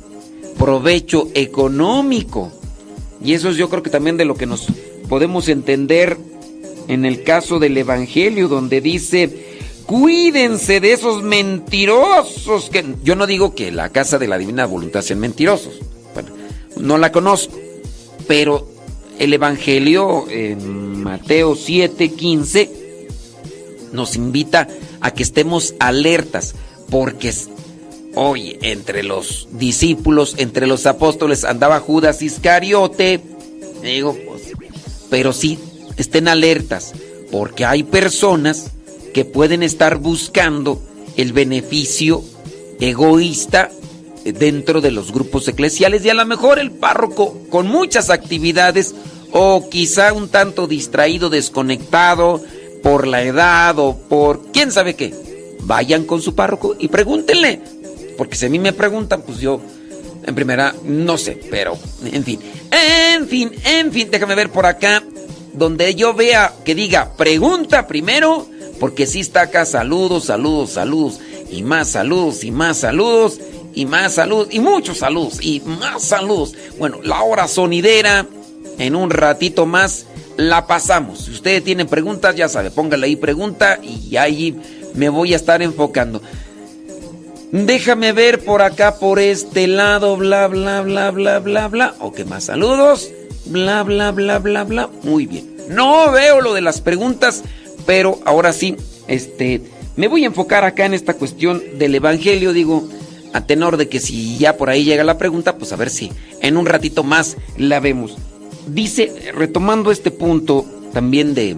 [0.58, 2.52] provecho económico.
[3.22, 4.66] Y eso es yo creo que también de lo que nos
[5.08, 6.16] podemos entender
[6.88, 9.30] en el caso del Evangelio, donde dice,
[9.86, 15.02] cuídense de esos mentirosos, que yo no digo que la casa de la divina voluntad
[15.02, 15.80] sean mentirosos,
[16.14, 16.30] bueno,
[16.76, 17.56] no la conozco,
[18.26, 18.68] Pero
[19.18, 22.70] el Evangelio en Mateo 7:15
[23.92, 24.68] nos invita
[25.00, 26.54] a que estemos alertas,
[26.90, 27.32] porque
[28.14, 33.20] hoy entre los discípulos, entre los apóstoles andaba Judas Iscariote.
[33.82, 34.16] Digo,
[35.14, 35.60] pero sí,
[35.96, 36.92] estén alertas,
[37.30, 38.72] porque hay personas
[39.12, 40.82] que pueden estar buscando
[41.16, 42.24] el beneficio
[42.80, 43.70] egoísta
[44.24, 48.92] dentro de los grupos eclesiales y a lo mejor el párroco con muchas actividades
[49.30, 52.42] o quizá un tanto distraído, desconectado
[52.82, 55.14] por la edad o por quién sabe qué.
[55.60, 57.60] Vayan con su párroco y pregúntenle,
[58.18, 59.60] porque si a mí me preguntan, pues yo
[60.26, 65.02] en primera no sé, pero en fin, en fin, en fin, déjame ver por acá
[65.52, 68.46] donde yo vea que diga pregunta primero,
[68.80, 71.20] porque si está acá saludos, saludos, saludos
[71.50, 73.38] y más saludos y más saludos
[73.74, 76.54] y más saludos y muchos saludos y más saludos.
[76.78, 78.26] Bueno, la hora sonidera
[78.78, 80.06] en un ratito más
[80.36, 81.26] la pasamos.
[81.26, 84.56] Si ustedes tienen preguntas, ya sabe, póngale ahí pregunta y ahí
[84.94, 86.20] me voy a estar enfocando.
[87.54, 91.94] Déjame ver por acá, por este lado, bla, bla, bla, bla, bla, bla.
[92.00, 93.12] Ok, más saludos.
[93.44, 94.90] Bla, bla, bla, bla, bla.
[95.04, 95.54] Muy bien.
[95.68, 97.44] No veo lo de las preguntas,
[97.86, 98.74] pero ahora sí,
[99.06, 99.60] este,
[99.94, 102.52] me voy a enfocar acá en esta cuestión del Evangelio.
[102.52, 102.88] Digo,
[103.32, 106.10] a tenor de que si ya por ahí llega la pregunta, pues a ver si
[106.40, 108.16] en un ratito más la vemos.
[108.66, 111.56] Dice, retomando este punto también de,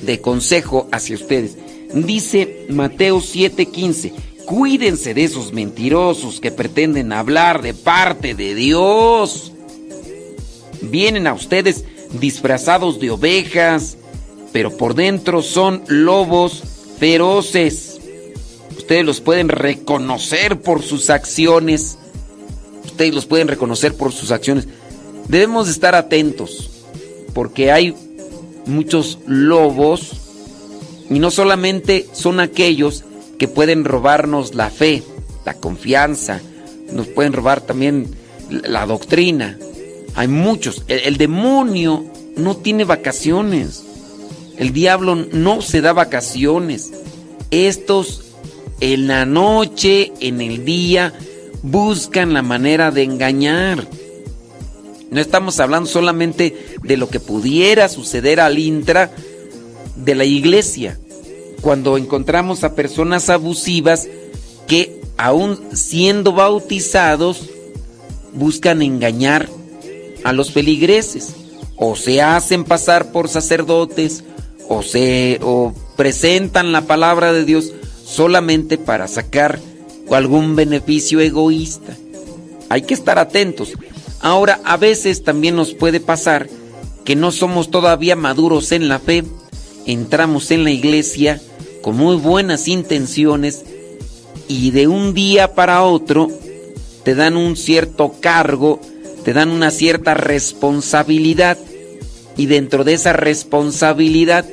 [0.00, 1.58] de consejo hacia ustedes,
[1.92, 4.12] dice Mateo 7:15,
[4.48, 9.52] cuídense de esos mentirosos que pretenden hablar de parte de Dios.
[10.80, 11.84] Vienen a ustedes
[12.18, 13.98] disfrazados de ovejas,
[14.50, 16.62] pero por dentro son lobos
[16.98, 18.00] feroces.
[18.74, 21.98] Ustedes los pueden reconocer por sus acciones.
[22.86, 24.66] Ustedes los pueden reconocer por sus acciones.
[25.28, 26.70] Debemos estar atentos
[27.34, 27.94] porque hay
[28.64, 30.12] muchos lobos
[31.10, 33.04] y no solamente son aquellos
[33.38, 35.02] que pueden robarnos la fe,
[35.44, 36.40] la confianza,
[36.92, 38.08] nos pueden robar también
[38.50, 39.58] la doctrina.
[40.14, 40.82] Hay muchos.
[40.88, 42.04] El, demonio
[42.36, 43.84] no tiene vacaciones.
[44.56, 46.90] El diablo no se da vacaciones.
[47.50, 48.24] Estos
[48.80, 51.12] en la noche, en el día,
[51.62, 53.86] buscan la manera de engañar.
[55.10, 59.10] No estamos hablando solamente de lo que pudiera suceder al intra
[59.96, 60.98] de la iglesia.
[61.60, 64.08] Cuando encontramos a personas abusivas
[64.66, 67.42] que aún siendo bautizados
[68.32, 69.48] buscan engañar
[70.24, 71.34] a los feligreses
[71.76, 74.24] o se hacen pasar por sacerdotes
[74.68, 77.72] o se o presentan la palabra de Dios
[78.04, 79.60] solamente para sacar
[80.14, 81.96] algún beneficio egoísta.
[82.68, 83.72] Hay que estar atentos.
[84.20, 86.48] Ahora, a veces también nos puede pasar
[87.04, 89.24] que no somos todavía maduros en la fe,
[89.86, 91.40] entramos en la iglesia
[91.82, 93.64] con muy buenas intenciones
[94.48, 96.28] y de un día para otro
[97.04, 98.80] te dan un cierto cargo,
[99.24, 101.58] te dan una cierta responsabilidad.
[102.36, 104.44] Y dentro de esa responsabilidad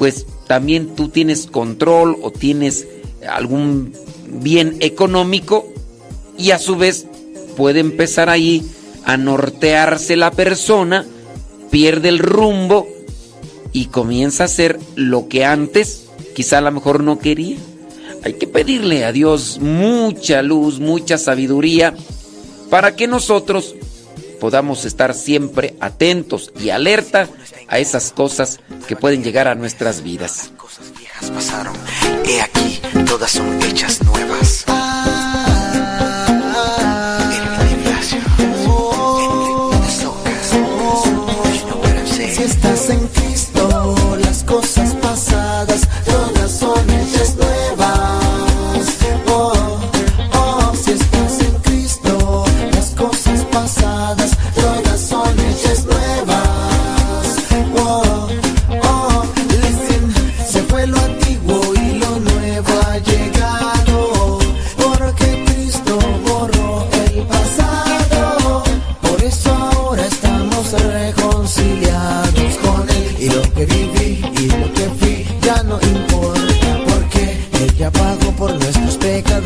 [0.00, 2.86] pues también tú tienes control o tienes
[3.28, 3.92] algún
[4.26, 5.68] bien económico
[6.38, 7.06] y a su vez
[7.54, 8.64] puede empezar ahí
[9.04, 11.04] a nortearse la persona,
[11.70, 12.88] pierde el rumbo
[13.74, 16.06] y comienza a hacer lo que antes
[16.40, 17.58] quizá a lo mejor no quería.
[18.24, 21.94] Hay que pedirle a Dios mucha luz, mucha sabiduría
[22.70, 23.74] para que nosotros
[24.40, 27.28] podamos estar siempre atentos y alerta
[27.68, 30.50] a esas cosas que pueden llegar a nuestras vidas.
[30.56, 31.74] Cosas viejas pasaron,
[32.24, 34.64] he aquí, todas son hechas nuevas.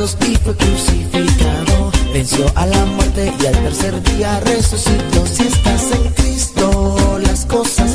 [0.05, 1.91] Y fue crucificado.
[2.13, 5.27] Venció a la muerte y al tercer día resucitó.
[5.27, 7.94] Si estás en Cristo, las cosas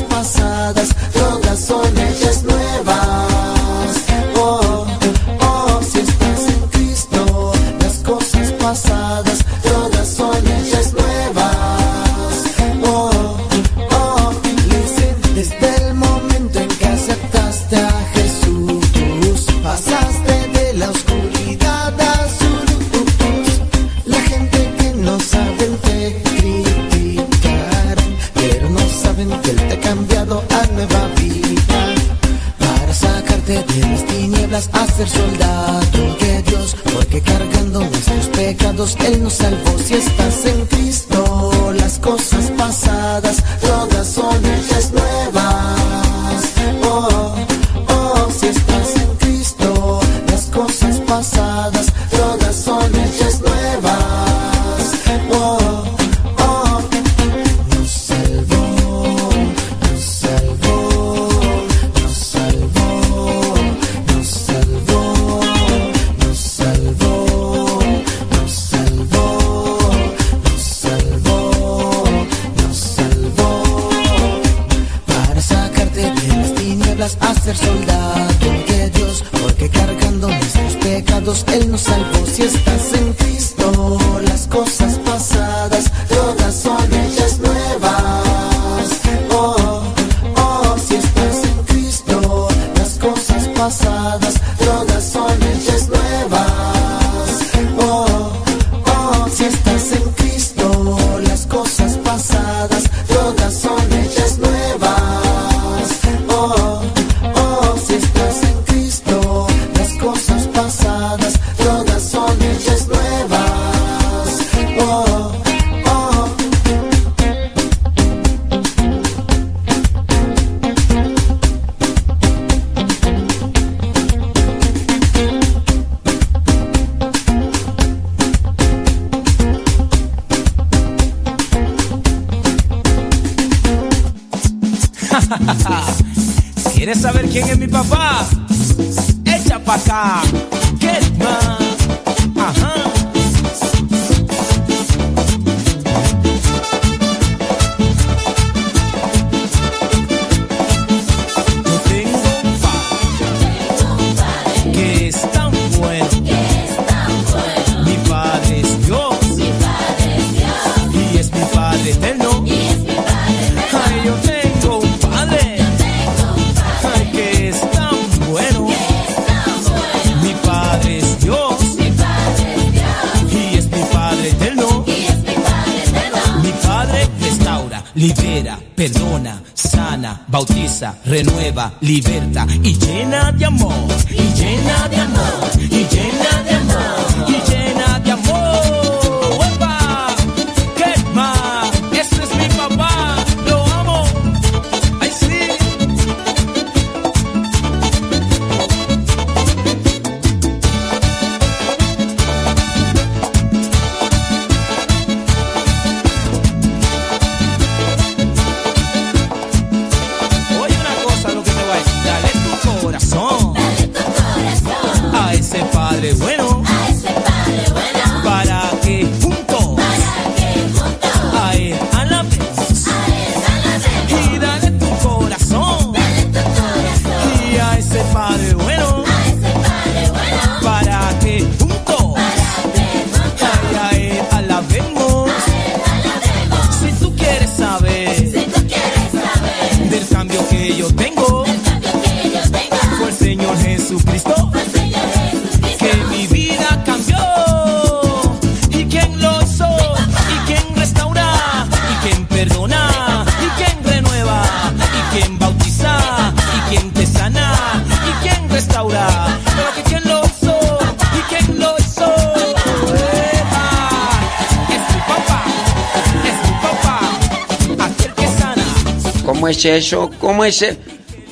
[269.64, 270.78] es ¿Cómo es eso?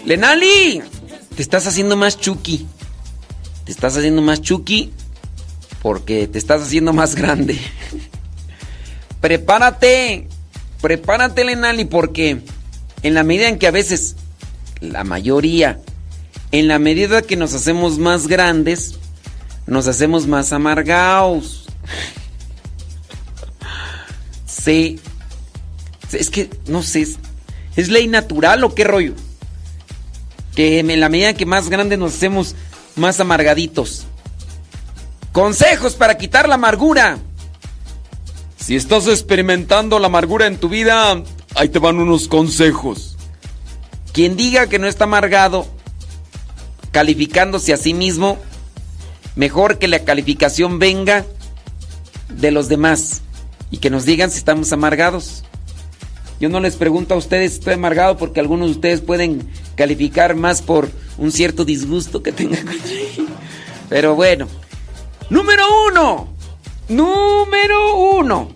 [0.05, 0.83] ¡Lenali!
[1.35, 2.67] Te estás haciendo más chuki.
[3.65, 4.93] Te estás haciendo más chuki
[5.83, 7.59] porque te estás haciendo más grande.
[9.21, 10.27] prepárate,
[10.81, 12.43] prepárate, Lenali, porque
[13.03, 14.17] en la medida en que a veces,
[14.81, 15.81] la mayoría,
[16.53, 18.97] en la medida que nos hacemos más grandes,
[19.67, 21.67] nos hacemos más amargados.
[24.47, 24.99] Sí.
[26.13, 27.07] Es que, no sé,
[27.79, 29.15] ¿Es ley natural o qué rollo?
[30.57, 32.57] Que en la medida que más grandes nos hacemos,
[32.97, 34.05] más amargaditos.
[35.31, 37.19] Consejos para quitar la amargura.
[38.57, 41.23] Si estás experimentando la amargura en tu vida,
[41.55, 43.17] ahí te van unos consejos.
[44.13, 45.65] Quien diga que no está amargado,
[46.91, 48.39] calificándose a sí mismo,
[49.37, 51.25] mejor que la calificación venga
[52.29, 53.21] de los demás
[53.71, 55.45] y que nos digan si estamos amargados.
[56.41, 60.37] Yo no les pregunto a ustedes si estoy amargado porque algunos de ustedes pueden calificar
[60.37, 63.29] más por un cierto disgusto que tengan contra mí.
[63.89, 64.47] Pero bueno.
[65.31, 66.29] Número uno.
[66.89, 68.51] Número uno.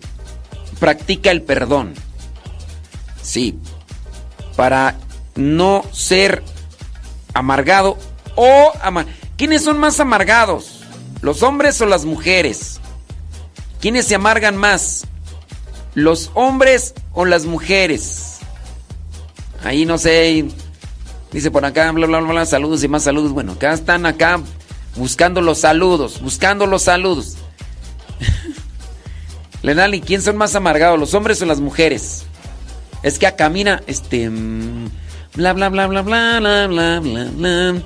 [0.78, 1.94] Practica el perdón.
[3.20, 3.58] Sí.
[4.56, 4.96] Para
[5.34, 6.42] no ser
[7.34, 7.98] amargado
[8.36, 9.06] o amar.
[9.36, 10.84] ¿Quiénes son más amargados?
[11.20, 12.80] ¿Los hombres o las mujeres?
[13.80, 15.06] ¿Quiénes se amargan más?
[15.94, 18.38] ¿Los hombres o las mujeres?
[19.62, 20.46] Ahí no sé.
[21.30, 23.32] Dice por acá, bla, bla, bla, saludos y más saludos.
[23.32, 24.40] Bueno, acá están acá
[24.96, 27.36] buscando los saludos, buscando los saludos.
[29.62, 32.24] Lenali, ¿quién son más amargados, los hombres o las mujeres?
[33.02, 34.28] Es que acá mira, este.
[34.28, 34.88] mm,
[35.34, 37.82] Bla, bla, bla, bla, bla, bla, bla, bla, bla.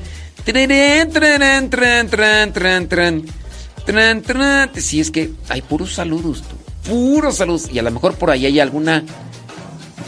[4.75, 6.66] Sí, es que hay puros saludos, tú.
[6.89, 7.69] Puros saludos.
[7.73, 9.05] Y a lo mejor por ahí hay alguna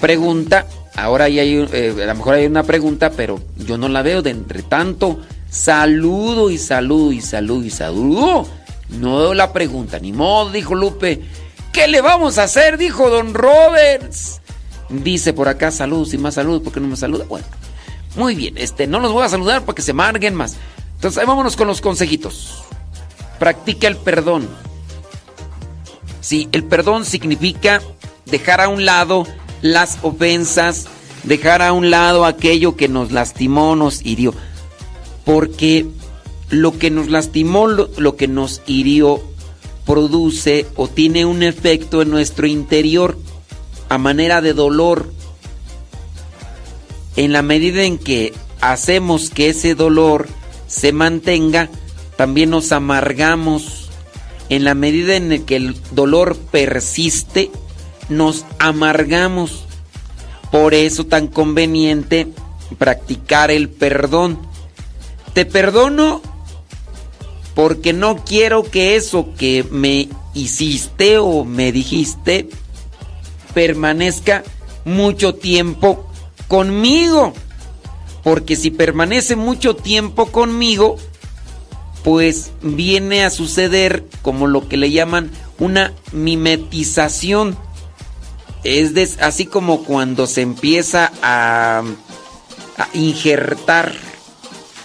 [0.00, 0.66] pregunta.
[0.96, 4.22] Ahora ahí hay, eh, a lo mejor hay una pregunta, pero yo no la veo
[4.22, 5.20] de entre tanto.
[5.50, 8.48] Saludo y saludo y saludo y saludo.
[8.88, 9.98] No veo la pregunta.
[9.98, 11.20] Ni modo, dijo Lupe.
[11.72, 12.78] ¿Qué le vamos a hacer?
[12.78, 14.40] Dijo Don Roberts.
[14.88, 16.62] Dice por acá saludos y más saludos.
[16.62, 17.24] ¿Por qué no me saluda?
[17.28, 17.46] Bueno,
[18.16, 18.56] muy bien.
[18.56, 20.56] Este, no los voy a saludar para que se marguen más.
[20.94, 22.64] Entonces, ahí vámonos con los consejitos.
[23.38, 24.48] Practica el perdón.
[26.20, 27.80] Sí, el perdón significa
[28.26, 29.26] dejar a un lado
[29.62, 30.86] las ofensas,
[31.24, 34.34] dejar a un lado aquello que nos lastimó, nos hirió.
[35.24, 35.86] Porque
[36.50, 39.22] lo que nos lastimó, lo, lo que nos hirió,
[39.86, 43.18] produce o tiene un efecto en nuestro interior
[43.88, 45.10] a manera de dolor.
[47.16, 50.28] En la medida en que hacemos que ese dolor
[50.66, 51.70] se mantenga,
[52.16, 53.77] también nos amargamos.
[54.48, 57.50] En la medida en que el dolor persiste,
[58.08, 59.64] nos amargamos.
[60.50, 62.28] Por eso tan conveniente
[62.78, 64.38] practicar el perdón.
[65.34, 66.22] Te perdono
[67.54, 72.48] porque no quiero que eso que me hiciste o me dijiste
[73.52, 74.44] permanezca
[74.84, 76.06] mucho tiempo
[76.46, 77.32] conmigo.
[78.22, 80.96] Porque si permanece mucho tiempo conmigo,
[82.08, 87.58] pues viene a suceder como lo que le llaman una mimetización.
[88.64, 91.82] Es así como cuando se empieza a,
[92.94, 93.92] injertar.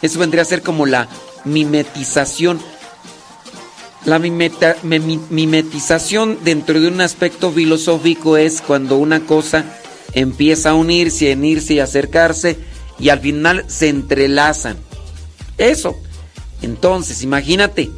[0.01, 1.07] Eso vendría a ser como la
[1.45, 2.59] mimetización.
[4.03, 9.63] La mimetización dentro de un aspecto filosófico es cuando una cosa
[10.11, 12.59] empieza a unirse, unirse y acercarse
[12.99, 14.75] y al final se entrelazan.
[15.57, 15.95] Eso.
[16.63, 17.91] Entonces, imagínate,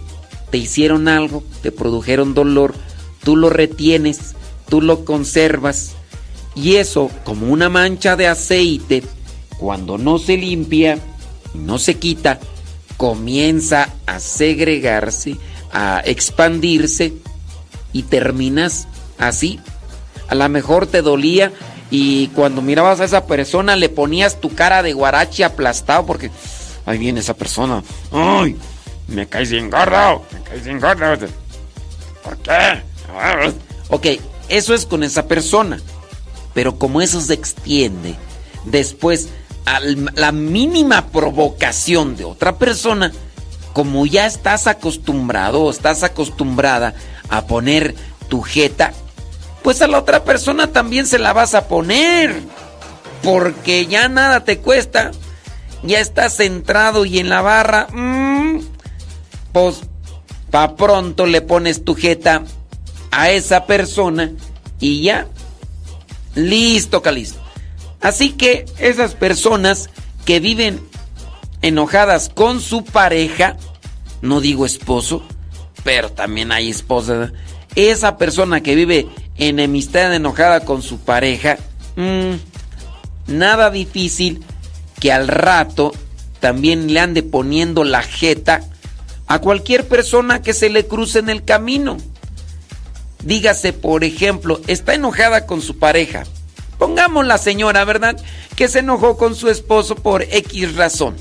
[0.49, 2.75] te hicieron algo, te produjeron dolor,
[3.23, 4.35] tú lo retienes,
[4.67, 5.93] tú lo conservas
[6.55, 9.03] y eso, como una mancha de aceite,
[9.57, 10.97] cuando no se limpia,
[11.53, 12.39] no se quita,
[12.97, 15.37] comienza a segregarse,
[15.71, 17.13] a expandirse
[17.91, 18.87] y terminas
[19.17, 19.59] así.
[20.27, 21.51] A lo mejor te dolía
[21.91, 26.31] y cuando mirabas a esa persona le ponías tu cara de guarachi aplastado porque
[26.85, 27.83] ahí viene esa persona.
[28.11, 28.55] ¡Ay!
[29.07, 31.27] Me caes bien gordo, me caes bien gordo.
[32.23, 32.81] ¿Por qué?
[33.89, 34.07] Ok,
[34.49, 35.79] eso es con esa persona.
[36.53, 38.15] Pero como eso se extiende,
[38.65, 39.29] después
[39.65, 43.11] a la mínima provocación de otra persona,
[43.73, 46.93] como ya estás acostumbrado o estás acostumbrada
[47.29, 47.95] a poner
[48.29, 48.93] tu jeta,
[49.63, 52.41] pues a la otra persona también se la vas a poner.
[53.21, 55.11] Porque ya nada te cuesta.
[55.85, 57.87] Ya estás centrado y en la barra.
[57.91, 58.59] mm,
[59.51, 59.81] pues
[60.51, 62.43] pa' pronto le pones tu jeta
[63.11, 64.31] a esa persona
[64.79, 65.27] y ya.
[66.35, 67.39] Listo, Calisto.
[68.01, 69.89] Así que esas personas
[70.25, 70.81] que viven
[71.61, 73.57] enojadas con su pareja,
[74.21, 75.23] no digo esposo,
[75.83, 77.31] pero también hay esposa.
[77.75, 79.07] Esa persona que vive
[79.37, 81.57] enemistad enojada con su pareja,
[81.95, 82.35] mm,
[83.27, 84.43] nada difícil
[85.05, 85.91] que al rato
[86.39, 88.63] también le ande poniendo la jeta
[89.27, 91.97] a cualquier persona que se le cruce en el camino.
[93.23, 96.23] Dígase, por ejemplo, está enojada con su pareja.
[96.79, 98.17] Pongamos la señora, ¿verdad?
[98.55, 101.15] Que se enojó con su esposo por X razón.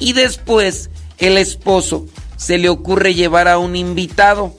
[0.00, 4.52] Y después el esposo se le ocurre llevar a un invitado.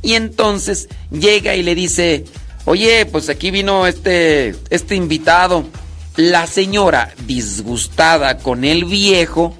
[0.00, 2.24] Y entonces llega y le dice,
[2.64, 5.66] oye, pues aquí vino este, este invitado.
[6.18, 9.56] La señora, disgustada con el viejo,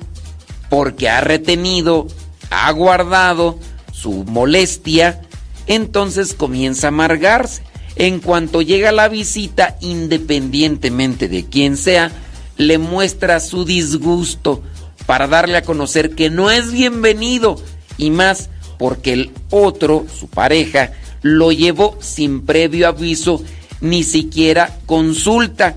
[0.69, 2.09] porque ha retenido,
[2.51, 3.61] ha guardado
[3.93, 5.23] su molestia,
[5.69, 7.63] entonces comienza a amargarse.
[7.95, 12.11] En cuanto llega la visita, independientemente de quién sea,
[12.57, 14.61] le muestra su disgusto.
[15.07, 17.63] para darle a conocer que no es bienvenido
[17.99, 18.51] y más
[18.81, 20.91] porque el otro, su pareja,
[21.23, 23.45] lo llevó sin previo aviso,
[23.81, 25.77] ni siquiera consulta.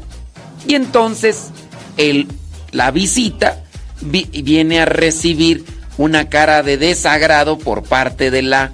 [0.67, 1.49] Y entonces
[1.97, 2.27] el,
[2.71, 3.63] la visita
[4.01, 5.65] vi- viene a recibir
[5.97, 8.71] una cara de desagrado por parte de la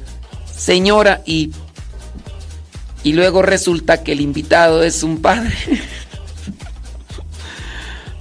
[0.55, 1.51] señora y,
[3.03, 5.55] y luego resulta que el invitado es un padre.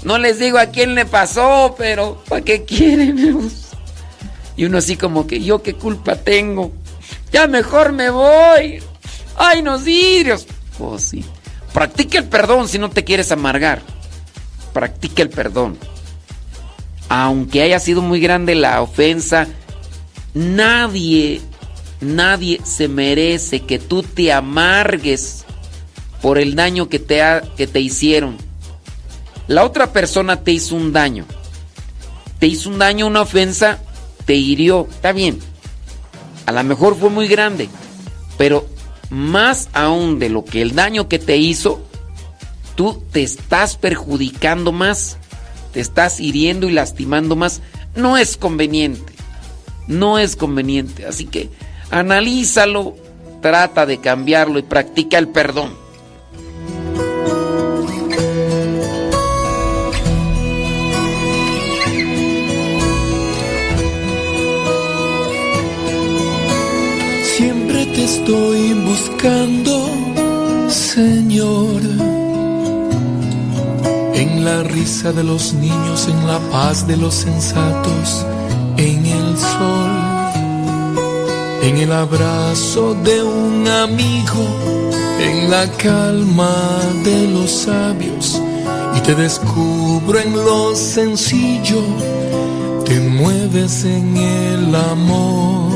[0.04, 3.50] No les digo a quién le pasó, pero ¿para qué quieren?
[4.56, 6.70] Y uno así como que yo qué culpa tengo.
[7.32, 8.80] Ya mejor me voy.
[9.36, 10.46] Ay, no Dios.
[10.78, 11.24] Oh, sí.
[11.76, 13.82] Practica el perdón si no te quieres amargar.
[14.72, 15.76] Practica el perdón.
[17.10, 19.46] Aunque haya sido muy grande la ofensa,
[20.32, 21.42] nadie,
[22.00, 25.44] nadie se merece que tú te amargues
[26.22, 27.20] por el daño que te,
[27.58, 28.38] que te hicieron.
[29.46, 31.26] La otra persona te hizo un daño.
[32.38, 33.80] Te hizo un daño, una ofensa,
[34.24, 34.88] te hirió.
[34.90, 35.40] Está bien.
[36.46, 37.68] A lo mejor fue muy grande.
[38.38, 38.66] Pero
[39.10, 41.80] más aún de lo que el daño que te hizo,
[42.74, 45.18] tú te estás perjudicando más.
[45.72, 47.60] Te estás hiriendo y lastimando más.
[47.94, 49.12] No es conveniente.
[49.86, 51.06] No es conveniente.
[51.06, 51.50] Así que
[51.90, 52.96] analízalo,
[53.42, 55.85] trata de cambiarlo y practica el perdón.
[68.06, 69.74] Estoy buscando,
[70.68, 71.80] Señor.
[74.14, 78.24] En la risa de los niños, en la paz de los sensatos,
[78.76, 79.92] en el sol,
[81.62, 84.44] en el abrazo de un amigo,
[85.28, 86.56] en la calma
[87.02, 88.40] de los sabios.
[88.96, 91.82] Y te descubro en lo sencillo,
[92.84, 95.75] te mueves en el amor.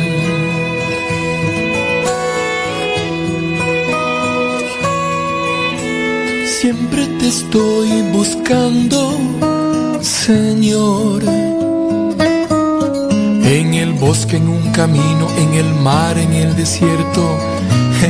[7.31, 8.99] Estoy buscando,
[10.01, 11.23] Señor.
[13.57, 17.23] En el bosque, en un camino, en el mar, en el desierto,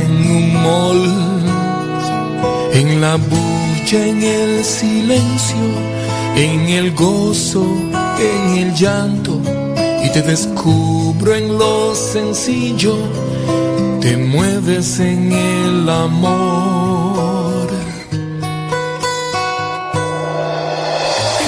[0.02, 1.02] en un mall,
[2.72, 5.66] en la bulla, en el silencio,
[6.34, 7.64] en el gozo,
[8.28, 9.40] en el llanto.
[10.04, 12.96] Y te descubro en lo sencillo,
[14.00, 17.41] te mueves en el amor.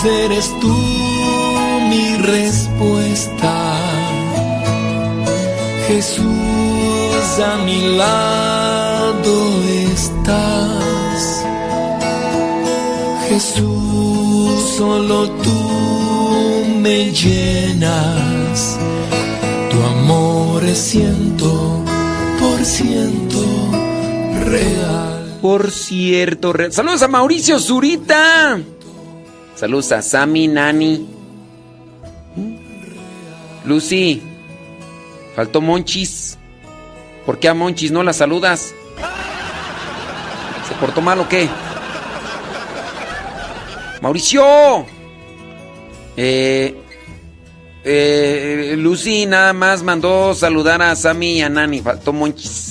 [0.00, 0.74] Jesús, eres tú
[1.88, 3.76] mi respuesta.
[5.88, 6.24] Jesús,
[7.44, 11.44] a mi lado estás.
[13.28, 18.78] Jesús, solo tú me llenas.
[19.70, 21.84] Tu amor es ciento
[22.40, 23.44] por ciento
[24.46, 25.38] real.
[25.42, 28.60] Por cierto, saludos a Mauricio Zurita.
[29.60, 31.06] Saludos a Sammy, Nani.
[33.66, 34.22] Lucy.
[35.36, 36.38] Faltó Monchis.
[37.26, 38.74] ¿Por qué a Monchis no la saludas?
[40.66, 41.46] Se portó mal o qué?
[44.00, 44.86] Mauricio.
[46.16, 46.74] Eh,
[47.84, 51.80] eh, Lucy nada más mandó saludar a Sammy y a Nani.
[51.80, 52.69] Faltó Monchis.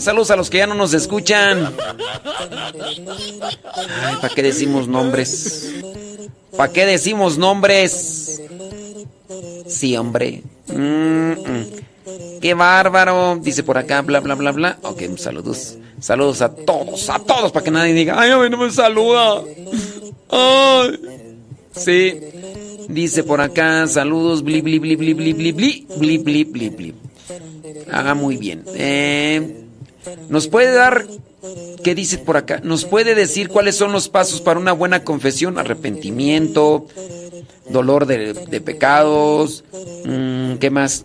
[0.00, 1.72] Saludos a los que ya no nos escuchan.
[4.02, 5.74] Ay, ¿para qué decimos nombres?
[6.56, 8.40] ¿Para qué decimos nombres?
[9.66, 10.42] Sí, hombre.
[10.68, 11.66] Mm, mm.
[12.40, 13.38] Qué bárbaro.
[13.42, 14.78] Dice por acá, bla, bla, bla, bla.
[14.82, 15.76] Ok, saludos.
[16.00, 19.42] Saludos a todos, a todos, para que nadie diga, ay, a mí no me saluda.
[20.30, 20.98] Ay.
[21.76, 22.14] Sí.
[22.88, 26.94] Dice por acá, saludos, bli, bli, bli, bli, bli, bli, bli, bli, bli, bli, bli.
[27.92, 28.64] Ah, muy bien.
[28.74, 29.59] Eh,
[30.28, 31.06] ¿Nos puede dar,
[31.82, 32.60] qué dice por acá?
[32.62, 35.58] ¿Nos puede decir cuáles son los pasos para una buena confesión?
[35.58, 36.86] Arrepentimiento,
[37.68, 39.64] dolor de, pecados,
[40.04, 41.04] mm, ¿qué más?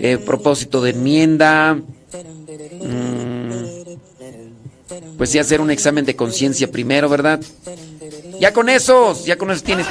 [0.00, 1.74] Eh, propósito de enmienda.
[1.74, 3.34] mm,
[5.16, 7.40] pues sí, hacer un examen de conciencia primero, ¿verdad?
[8.40, 9.86] Ya con esos, ya con esos tienes.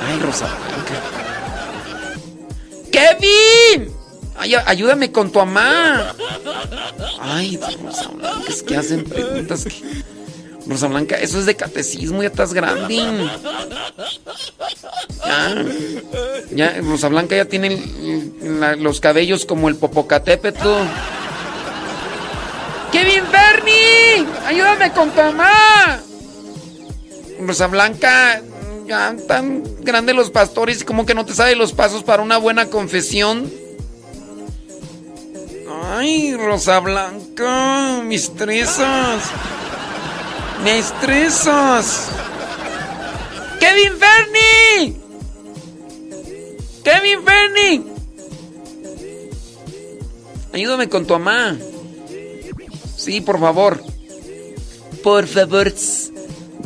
[0.00, 1.02] Ay, Rosa Blanca.
[2.90, 4.03] ¡Kevin!
[4.36, 6.14] Ay, ayúdame con tu mamá.
[7.20, 10.04] Ay, Rosa Blanca, es que hacen preguntas que...
[10.66, 12.96] Rosa Blanca, eso es de catecismo, ya estás grande.
[15.26, 15.64] Ya,
[16.52, 17.80] ya, Rosa Blanca ya tiene
[18.78, 20.68] los cabellos como el Popocatépetl.
[22.92, 24.26] ¡Kevin Bernie!
[24.46, 26.00] ¡Ayúdame con tu mamá!
[27.40, 28.40] Rosa Blanca,
[28.86, 32.66] ya tan grandes los pastores, como que no te sabe los pasos para una buena
[32.66, 33.52] confesión.
[35.86, 39.22] Ay, Rosa Blanca, mis estresas.
[40.62, 42.08] Me estresas.
[43.60, 44.96] ¡Kevin Bernie!
[46.82, 47.82] ¡Kevin Bernie!
[50.54, 51.56] Ayúdame con tu mamá.
[52.96, 53.82] Sí, por favor.
[55.02, 55.72] Por favor.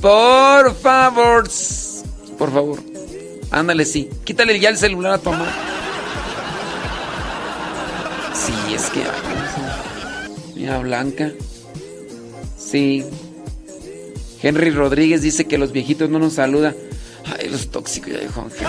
[0.00, 1.48] Por favor.
[2.38, 2.82] Por favor.
[3.50, 4.08] Ándale, sí.
[4.24, 5.46] Quítale ya el celular a tu mamá.
[8.46, 9.04] Sí, es que.
[10.54, 11.32] Mira, Blanca.
[12.56, 13.04] Sí.
[14.42, 16.76] Henry Rodríguez dice que los viejitos no nos saludan.
[17.38, 18.66] Ay, los tóxicos, ya dijo Henry.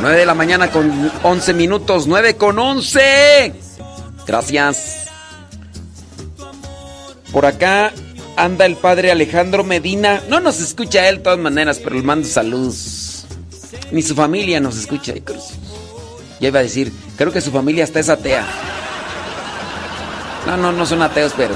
[0.00, 2.06] 9 de la mañana con 11 minutos.
[2.06, 3.54] 9 con 11.
[4.26, 5.08] Gracias.
[7.32, 7.92] Por acá
[8.36, 10.22] anda el padre Alejandro Medina.
[10.28, 13.26] No nos escucha él de todas maneras, pero le mando saludos.
[13.92, 15.12] Ni su familia nos escucha.
[16.40, 18.46] Ya iba a decir, creo que su familia hasta es atea.
[20.46, 21.54] No, no, no son ateos, pero...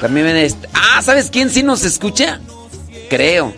[0.00, 0.26] también
[0.74, 2.40] Ah, ¿sabes quién sí nos escucha?
[3.08, 3.54] Creo.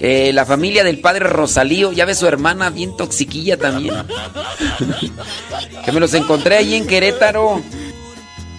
[0.00, 1.92] Eh, la familia del padre Rosalío.
[1.92, 3.94] Ya ve su hermana bien toxiquilla también.
[5.84, 7.62] que me los encontré ahí en Querétaro.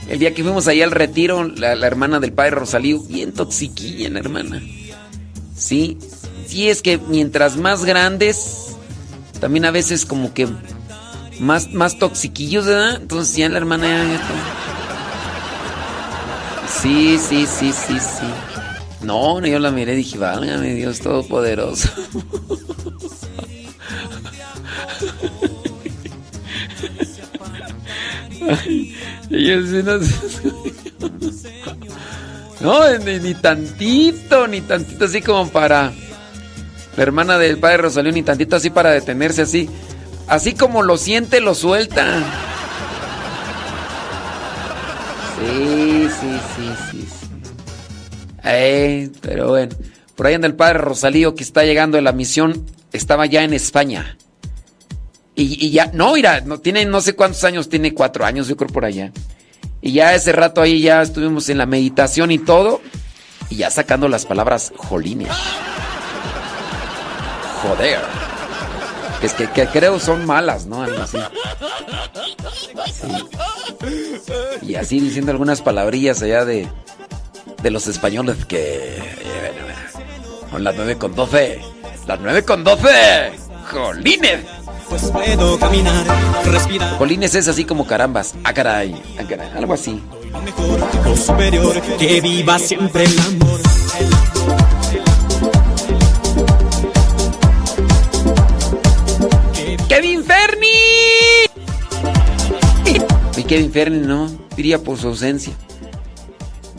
[0.07, 4.10] El día que fuimos ahí al retiro, la, la hermana del padre Rosalío, bien toxiquilla
[4.10, 4.61] la hermana.
[5.57, 5.98] Sí,
[6.45, 8.76] sí es que mientras más grandes,
[9.39, 10.48] también a veces como que
[11.39, 12.98] más, más toxiquillos, ¿verdad?
[13.02, 14.22] Entonces ya la hermana ya-
[16.81, 18.55] Sí, sí, sí, sí, sí.
[19.06, 21.90] No, yo la miré y dije, válgame Dios Todopoderoso.
[29.30, 29.84] Y sí,
[32.61, 35.91] no, ni, ni tantito, ni tantito así como para
[36.95, 39.69] la hermana del padre Rosalío, ni tantito así para detenerse así.
[40.27, 42.23] Así como lo siente, lo suelta.
[45.40, 47.05] Sí, sí, sí, sí.
[48.45, 49.76] Eh, pero bueno.
[50.15, 52.65] Por ahí anda el padre Rosalío que está llegando de la misión.
[52.93, 54.17] Estaba ya en España.
[55.38, 58.69] Y, ya, no, mira, no, tiene no sé cuántos años, tiene cuatro años, yo creo
[58.69, 59.11] por allá.
[59.81, 62.81] Y ya ese rato ahí ya estuvimos en la meditación y todo.
[63.49, 65.30] Y ya sacando las palabras jolines.
[67.61, 67.99] Joder.
[69.22, 70.84] Es que, que creo son malas, ¿no?
[70.84, 71.17] Algo así.
[72.93, 73.07] Sí.
[74.61, 76.67] Y así diciendo algunas palabrillas allá de,
[77.65, 78.95] de los españoles que...
[78.99, 79.51] eh,
[80.51, 81.59] Son las 9 con 12.
[82.05, 82.87] Las 9 con 12.
[83.71, 84.41] Jolines.
[84.87, 86.05] Pues puedo caminar,
[86.45, 86.95] respirar.
[86.99, 88.35] Jolines es así como carambas.
[88.43, 88.95] Ah, caray.
[89.17, 89.49] Ah, caray.
[89.57, 89.99] Algo así.
[91.03, 93.59] Lo superior, que viva siempre el amor.
[99.89, 100.67] ¡Kevin Ferni!
[103.37, 105.53] Y Kevin Ferni no, diría por su ausencia.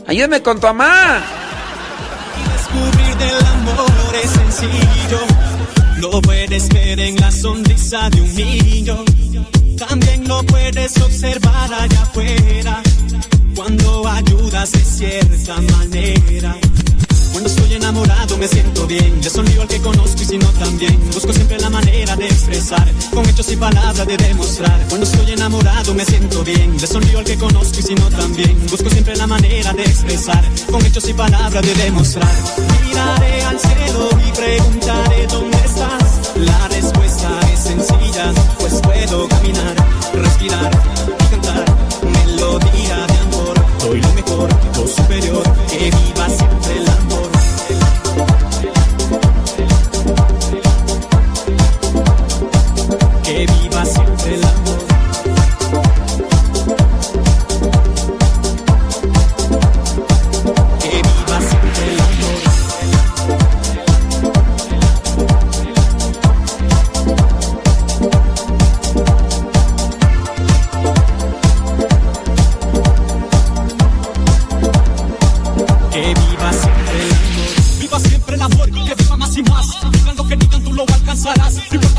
[0.07, 1.21] Ayúdame con tu mamá.
[2.53, 5.19] Descubrir del amor es sencillo.
[5.97, 9.03] Lo puedes ver en la sonrisa de un niño.
[9.77, 12.81] También lo puedes observar allá afuera.
[13.53, 16.55] Cuando ayudas de cierta manera.
[17.37, 19.21] Cuando estoy enamorado me siento bien.
[19.21, 20.99] Le sonrío al que conozco y si no también.
[21.13, 22.91] Busco siempre la manera de expresar.
[23.13, 24.83] Con hechos y palabras de demostrar.
[24.89, 26.75] Cuando estoy enamorado me siento bien.
[26.81, 28.59] Le sonrío al que conozco y si no también.
[28.71, 30.43] Busco siempre la manera de expresar.
[30.71, 32.35] Con hechos y palabras de demostrar.
[32.83, 36.31] Miraré al cielo y preguntaré dónde estás.
[36.37, 39.75] La respuesta es sencilla, pues puedo caminar,
[40.11, 40.71] respirar
[41.05, 41.65] y cantar.
[42.01, 47.26] Melodía de amor, doy lo mejor, lo superior, que viva siempre el amor.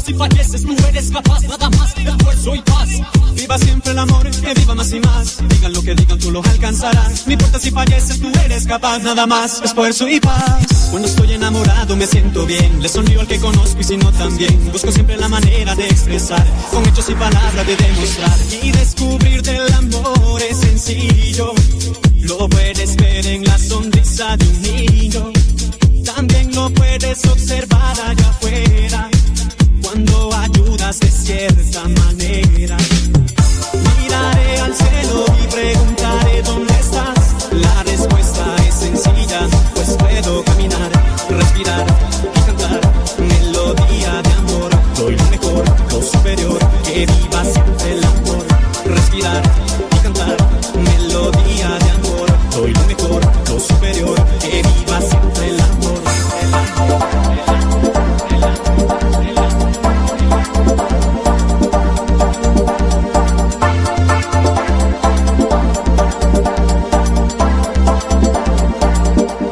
[0.09, 1.43] Si falleces, tú eres capaz.
[1.43, 2.89] Nada más, esfuerzo y paz.
[3.35, 5.37] Viva siempre el amor, que viva más y más.
[5.49, 7.27] Digan lo que digan, tú lo alcanzarás.
[7.27, 9.01] No importa si falleces, tú eres capaz.
[9.01, 10.89] Nada más, esfuerzo y paz.
[10.91, 12.81] Cuando estoy enamorado me siento bien.
[12.81, 14.73] Le sonrío al que conozco y si no también.
[14.73, 16.47] Busco siempre la manera de expresar.
[16.71, 18.39] Con hechos y palabras de demostrar.
[18.63, 21.53] Y descubrir del amor es sencillo.
[22.21, 25.33] Lo puedes ver en la sonrisa de un niño.
[26.03, 29.11] También lo puedes observar allá afuera.
[29.99, 32.77] Cuando ayudas de cierta manera.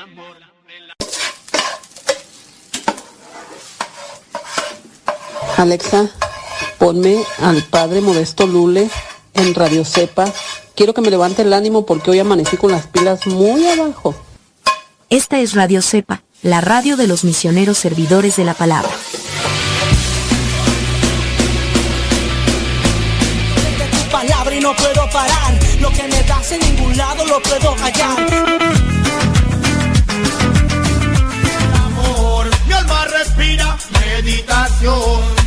[0.00, 0.36] Amor.
[5.56, 6.08] Alexa,
[6.78, 8.88] ponme al padre Modesto Lule
[9.34, 10.32] en Radio Cepa.
[10.74, 14.14] Quiero que me levante el ánimo porque hoy amanecí con las pilas muy abajo.
[15.10, 18.90] Esta es Radio Cepa, la radio de los misioneros servidores de la palabra.
[23.90, 25.58] tu palabra y no puedo parar.
[25.80, 28.89] Lo que me das en ningún lado lo puedo hallar.
[33.40, 35.40] Meditación.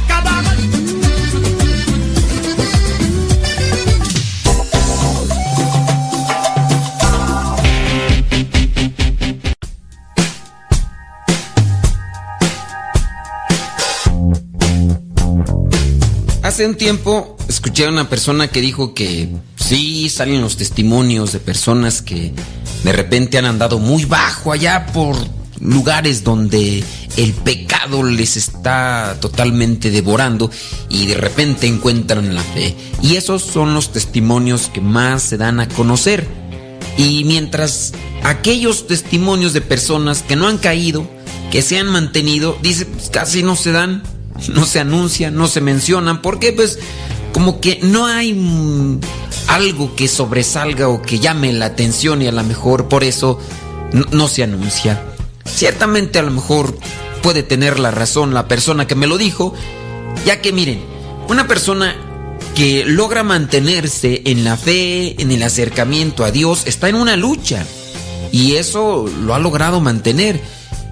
[16.44, 21.40] Hace un tiempo escuché a una persona que dijo que sí salen los testimonios de
[21.40, 22.34] personas que
[22.84, 25.15] de repente han andado muy bajo allá por
[25.59, 26.84] lugares donde
[27.17, 30.49] el pecado les está totalmente devorando
[30.89, 32.75] y de repente encuentran la fe.
[33.01, 36.27] Y esos son los testimonios que más se dan a conocer.
[36.97, 37.93] Y mientras
[38.23, 41.07] aquellos testimonios de personas que no han caído,
[41.51, 44.03] que se han mantenido, dice, pues, casi no se dan,
[44.53, 46.80] no se anuncian, no se mencionan, porque pues
[47.34, 48.99] como que no hay
[49.47, 53.39] algo que sobresalga o que llame la atención y a lo mejor por eso
[54.11, 55.03] no se anuncia.
[55.45, 56.78] Ciertamente a lo mejor
[57.22, 59.53] puede tener la razón la persona que me lo dijo,
[60.26, 60.84] ya que miren,
[61.28, 61.95] una persona
[62.56, 67.65] que logra mantenerse en la fe, en el acercamiento a Dios, está en una lucha.
[68.32, 70.40] Y eso lo ha logrado mantener.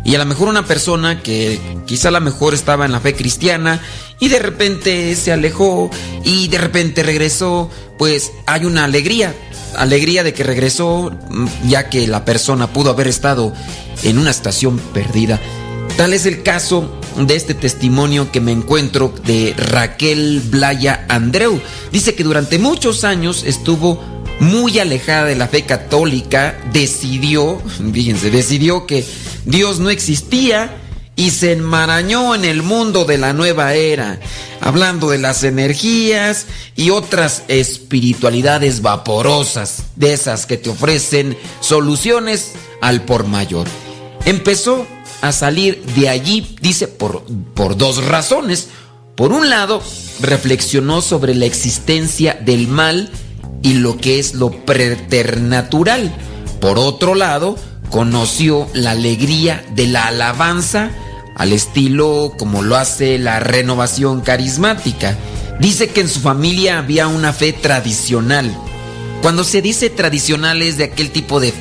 [0.04, 3.14] Y a lo mejor una persona que quizá a lo mejor estaba en la fe
[3.14, 3.82] cristiana
[4.20, 5.92] y de repente se alejó
[6.24, 7.70] y de repente regresó,
[8.00, 9.36] pues hay una alegría,
[9.76, 13.54] alegría de que regresó mm, ya que la persona pudo haber estado
[14.04, 15.40] en una estación perdida.
[15.98, 21.62] Tal es el caso de este testimonio que me encuentro de Raquel Blaya Andreu.
[21.92, 24.02] Dice que durante muchos años estuvo
[24.40, 27.62] muy alejada de la fe católica, decidió,
[27.94, 29.06] fíjense, decidió que
[29.46, 30.81] Dios no existía
[31.22, 34.20] y se enmarañó en el mundo de la nueva era,
[34.60, 43.04] hablando de las energías y otras espiritualidades vaporosas, de esas que te ofrecen soluciones al
[43.04, 43.68] por mayor.
[44.26, 44.88] Empezó
[45.22, 47.24] a salir de allí, dice, por,
[47.54, 48.70] por dos razones.
[49.14, 49.84] Por un lado,
[50.22, 53.12] reflexionó sobre la existencia del mal
[53.62, 56.12] y lo que es lo preternatural.
[56.60, 57.58] Por otro lado,
[57.92, 60.90] conoció la alegría de la alabanza
[61.42, 65.18] al estilo como lo hace la renovación carismática.
[65.60, 68.56] Dice que en su familia había una fe tradicional.
[69.24, 71.52] Cuando se dice tradicional es de aquel tipo de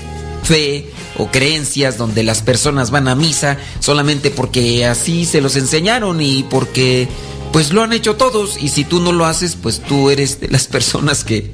[0.42, 6.20] fe o creencias donde las personas van a misa solamente porque así se los enseñaron
[6.20, 7.08] y porque
[7.50, 10.48] pues lo han hecho todos y si tú no lo haces pues tú eres de
[10.48, 11.50] las personas que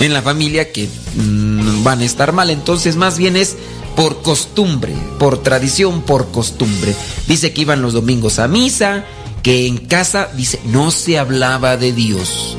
[0.00, 2.48] en la familia que mm, van a estar mal.
[2.48, 3.56] Entonces más bien es
[3.98, 6.94] por costumbre, por tradición, por costumbre.
[7.26, 9.04] Dice que iban los domingos a misa,
[9.42, 12.56] que en casa, dice, no se hablaba de Dios.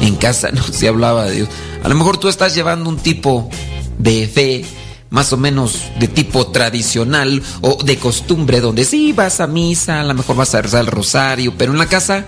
[0.00, 1.48] En casa no se hablaba de Dios.
[1.82, 3.50] A lo mejor tú estás llevando un tipo
[3.98, 4.64] de fe
[5.10, 10.04] más o menos de tipo tradicional o de costumbre, donde sí vas a misa, a
[10.04, 12.26] lo mejor vas a rezar el rosario, pero en la casa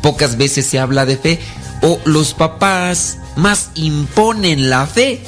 [0.00, 1.40] pocas veces se habla de fe
[1.82, 5.24] o los papás más imponen la fe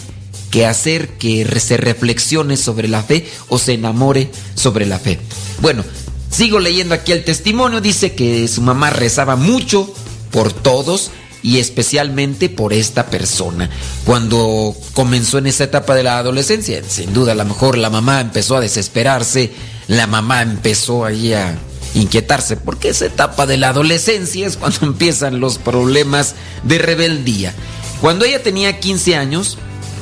[0.51, 5.19] que hacer que se reflexione sobre la fe o se enamore sobre la fe.
[5.61, 5.85] Bueno,
[6.31, 9.93] sigo leyendo aquí el testimonio, dice que su mamá rezaba mucho
[10.31, 11.11] por todos
[11.43, 13.71] y especialmente por esta persona.
[14.05, 18.21] Cuando comenzó en esa etapa de la adolescencia, sin duda a lo mejor la mamá
[18.21, 19.53] empezó a desesperarse,
[19.87, 21.59] la mamá empezó ahí a
[21.95, 26.35] inquietarse, porque esa etapa de la adolescencia es cuando empiezan los problemas
[26.65, 27.55] de rebeldía.
[28.01, 29.59] Cuando ella tenía 15 años,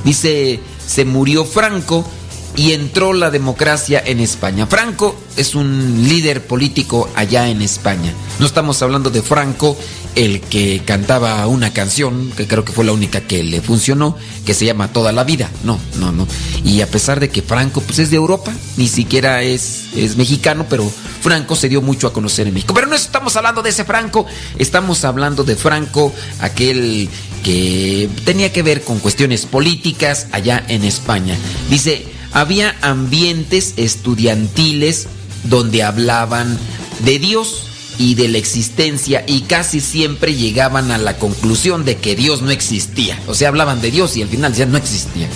[0.07, 2.09] dice, se murió Franco
[2.57, 4.67] y entró la democracia en España.
[4.67, 8.13] Franco es un líder político allá en España.
[8.39, 9.77] No estamos hablando de Franco,
[10.15, 14.17] el que cantaba una canción, que creo que fue la única que le funcionó,
[14.47, 15.51] que se llama Toda la vida.
[15.65, 16.27] No, no, no.
[16.65, 20.67] Y a pesar de que Franco pues es de Europa, ni siquiera es, es mexicano,
[20.71, 22.73] pero Franco se dio mucho a conocer en México.
[22.73, 24.25] Pero no estamos hablando de ese Franco,
[24.59, 27.11] estamos hablando de Franco, aquel
[27.45, 31.37] que tenía que ver con cuestiones políticas allá en España.
[31.69, 35.09] Dice, había ambientes estudiantiles
[35.45, 36.59] donde hablaban
[37.05, 37.67] de Dios
[37.99, 42.51] y de la existencia y casi siempre llegaban a la conclusión de que Dios no
[42.51, 43.19] existía.
[43.27, 45.29] O sea, hablaban de Dios y al final ya no existía.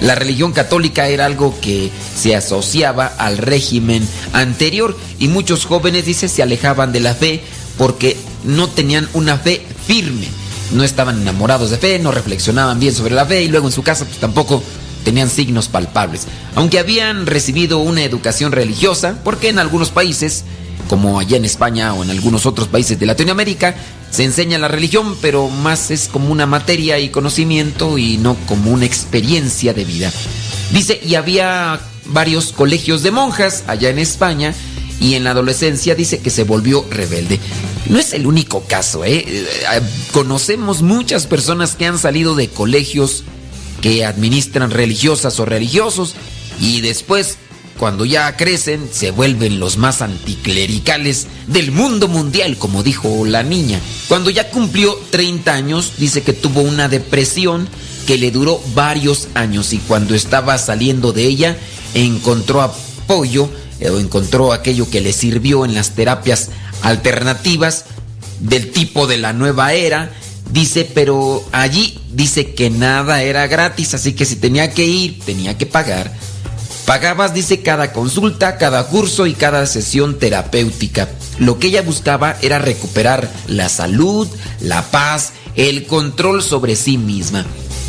[0.00, 6.28] La religión católica era algo que se asociaba al régimen anterior y muchos jóvenes, dice,
[6.28, 7.42] se alejaban de la fe
[7.76, 10.26] porque no tenían una fe firme.
[10.72, 13.82] No estaban enamorados de fe, no reflexionaban bien sobre la fe y luego en su
[13.82, 14.62] casa pues tampoco
[15.08, 16.26] tenían signos palpables.
[16.54, 20.44] Aunque habían recibido una educación religiosa, porque en algunos países,
[20.90, 23.74] como allá en España o en algunos otros países de Latinoamérica,
[24.10, 28.70] se enseña la religión, pero más es como una materia y conocimiento y no como
[28.70, 30.12] una experiencia de vida.
[30.74, 34.52] Dice, y había varios colegios de monjas allá en España
[35.00, 37.40] y en la adolescencia dice que se volvió rebelde.
[37.86, 39.24] No es el único caso, ¿eh?
[39.26, 39.46] Eh,
[40.12, 43.24] Conocemos muchas personas que han salido de colegios
[43.80, 46.14] que administran religiosas o religiosos
[46.60, 47.38] y después,
[47.78, 53.80] cuando ya crecen, se vuelven los más anticlericales del mundo mundial, como dijo la niña.
[54.08, 57.68] Cuando ya cumplió 30 años, dice que tuvo una depresión
[58.06, 61.56] que le duró varios años y cuando estaba saliendo de ella,
[61.94, 63.48] encontró apoyo
[63.80, 66.50] eh, o encontró aquello que le sirvió en las terapias
[66.82, 67.84] alternativas
[68.40, 70.10] del tipo de la nueva era.
[70.50, 75.58] Dice, pero allí dice que nada era gratis, así que si tenía que ir, tenía
[75.58, 76.12] que pagar.
[76.86, 81.08] Pagabas, dice, cada consulta, cada curso y cada sesión terapéutica.
[81.38, 84.26] Lo que ella buscaba era recuperar la salud,
[84.60, 87.44] la paz, el control sobre sí misma.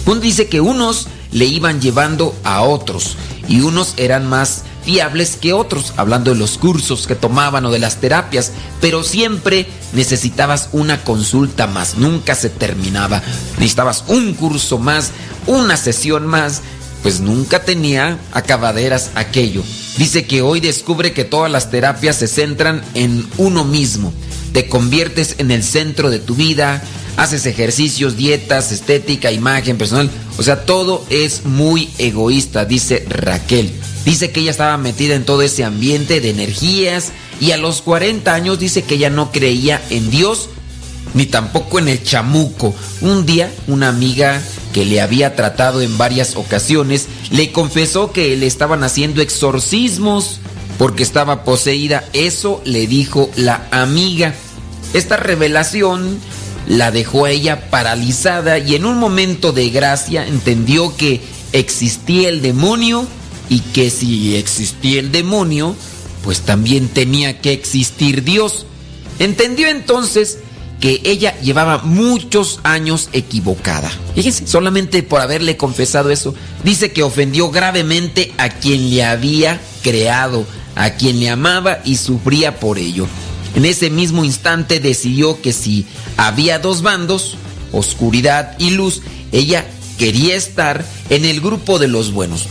[0.05, 3.15] Un dice que unos le iban llevando a otros
[3.47, 7.79] y unos eran más fiables que otros, hablando de los cursos que tomaban o de
[7.79, 8.51] las terapias,
[8.81, 13.21] pero siempre necesitabas una consulta más, nunca se terminaba.
[13.57, 15.11] Necesitabas un curso más,
[15.47, 16.61] una sesión más,
[17.01, 19.63] pues nunca tenía acabaderas aquello.
[19.97, 24.13] Dice que hoy descubre que todas las terapias se centran en uno mismo.
[24.53, 26.81] Te conviertes en el centro de tu vida,
[27.17, 30.09] haces ejercicios, dietas, estética, imagen personal.
[30.37, 33.71] O sea, todo es muy egoísta, dice Raquel.
[34.05, 38.33] Dice que ella estaba metida en todo ese ambiente de energías y a los 40
[38.33, 40.49] años dice que ella no creía en Dios
[41.13, 42.73] ni tampoco en el chamuco.
[43.01, 44.41] Un día una amiga
[44.73, 50.39] que le había tratado en varias ocasiones le confesó que le estaban haciendo exorcismos
[50.77, 52.05] porque estaba poseída.
[52.13, 54.33] Eso le dijo la amiga.
[54.93, 56.19] Esta revelación
[56.67, 61.21] la dejó a ella paralizada y en un momento de gracia entendió que
[61.51, 63.07] existía el demonio
[63.49, 65.75] y que si existía el demonio,
[66.23, 68.65] pues también tenía que existir Dios.
[69.17, 70.39] Entendió entonces
[70.79, 73.91] que ella llevaba muchos años equivocada.
[74.15, 80.45] Fíjense, solamente por haberle confesado eso, dice que ofendió gravemente a quien le había creado,
[80.75, 83.07] a quien le amaba y sufría por ello.
[83.55, 85.85] En ese mismo instante decidió que si
[86.17, 87.35] había dos bandos,
[87.71, 89.01] oscuridad y luz,
[89.31, 89.65] ella
[89.97, 92.47] quería estar en el grupo de los buenos.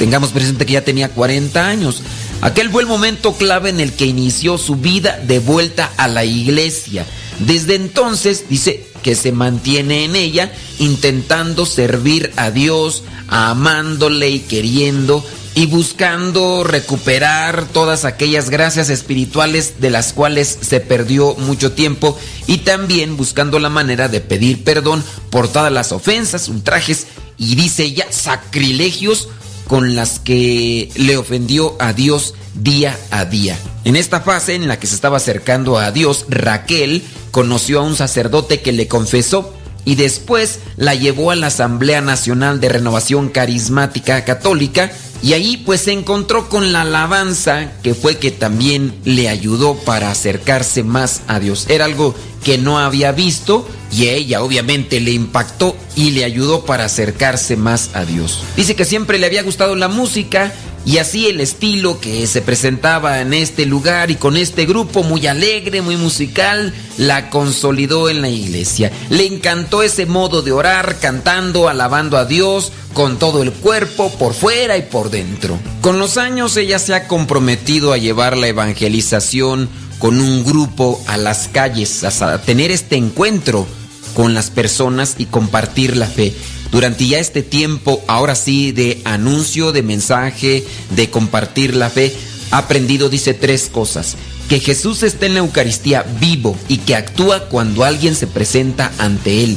[0.00, 2.02] Tengamos presente que ya tenía 40 años.
[2.40, 6.24] Aquel fue el momento clave en el que inició su vida de vuelta a la
[6.24, 7.04] iglesia.
[7.38, 15.22] Desde entonces dice que se mantiene en ella intentando servir a Dios, amándole y queriendo
[15.54, 22.58] y buscando recuperar todas aquellas gracias espirituales de las cuales se perdió mucho tiempo y
[22.58, 27.06] también buscando la manera de pedir perdón por todas las ofensas, ultrajes
[27.36, 29.28] y dice ella sacrilegios
[29.70, 33.56] con las que le ofendió a Dios día a día.
[33.84, 37.94] En esta fase en la que se estaba acercando a Dios, Raquel conoció a un
[37.94, 44.24] sacerdote que le confesó y después la llevó a la Asamblea Nacional de Renovación Carismática
[44.24, 44.90] Católica
[45.22, 50.10] y ahí pues se encontró con la alabanza que fue que también le ayudó para
[50.10, 51.66] acercarse más a Dios.
[51.68, 56.64] Era algo que no había visto y a ella obviamente le impactó y le ayudó
[56.64, 58.42] para acercarse más a Dios.
[58.56, 60.52] Dice que siempre le había gustado la música,
[60.86, 65.26] Y así el estilo que se presentaba en este lugar y con este grupo muy
[65.26, 68.90] alegre, muy musical, la consolidó en la iglesia.
[69.10, 74.32] Le encantó ese modo de orar, cantando, alabando a Dios con todo el cuerpo, por
[74.32, 75.58] fuera y por dentro.
[75.82, 81.18] Con los años ella se ha comprometido a llevar la evangelización con un grupo a
[81.18, 83.66] las calles, a tener este encuentro
[84.14, 86.34] con las personas y compartir la fe.
[86.70, 90.64] Durante ya este tiempo, ahora sí, de anuncio, de mensaje,
[90.94, 92.14] de compartir la fe,
[92.50, 94.16] ha aprendido, dice, tres cosas.
[94.48, 99.44] Que Jesús está en la Eucaristía vivo y que actúa cuando alguien se presenta ante
[99.44, 99.56] Él.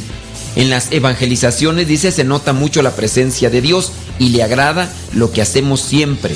[0.55, 5.31] En las evangelizaciones, dice, se nota mucho la presencia de Dios y le agrada lo
[5.31, 6.35] que hacemos siempre.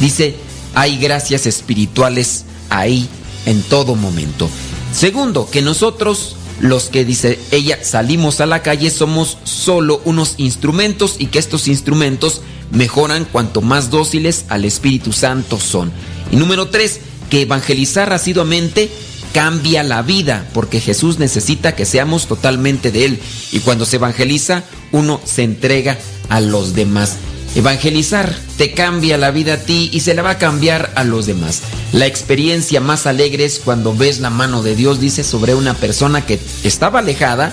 [0.00, 0.36] Dice,
[0.74, 3.08] hay gracias espirituales ahí
[3.46, 4.48] en todo momento.
[4.92, 11.16] Segundo, que nosotros los que dice ella salimos a la calle somos solo unos instrumentos
[11.18, 15.92] y que estos instrumentos mejoran cuanto más dóciles al Espíritu Santo son.
[16.30, 18.90] Y número tres, que evangelizar asiduamente
[19.32, 23.20] cambia la vida, porque Jesús necesita que seamos totalmente de Él.
[23.52, 25.98] Y cuando se evangeliza, uno se entrega
[26.28, 27.16] a los demás.
[27.58, 31.26] Evangelizar te cambia la vida a ti y se la va a cambiar a los
[31.26, 31.62] demás.
[31.92, 36.24] La experiencia más alegre es cuando ves la mano de Dios, dice, sobre una persona
[36.24, 37.52] que estaba alejada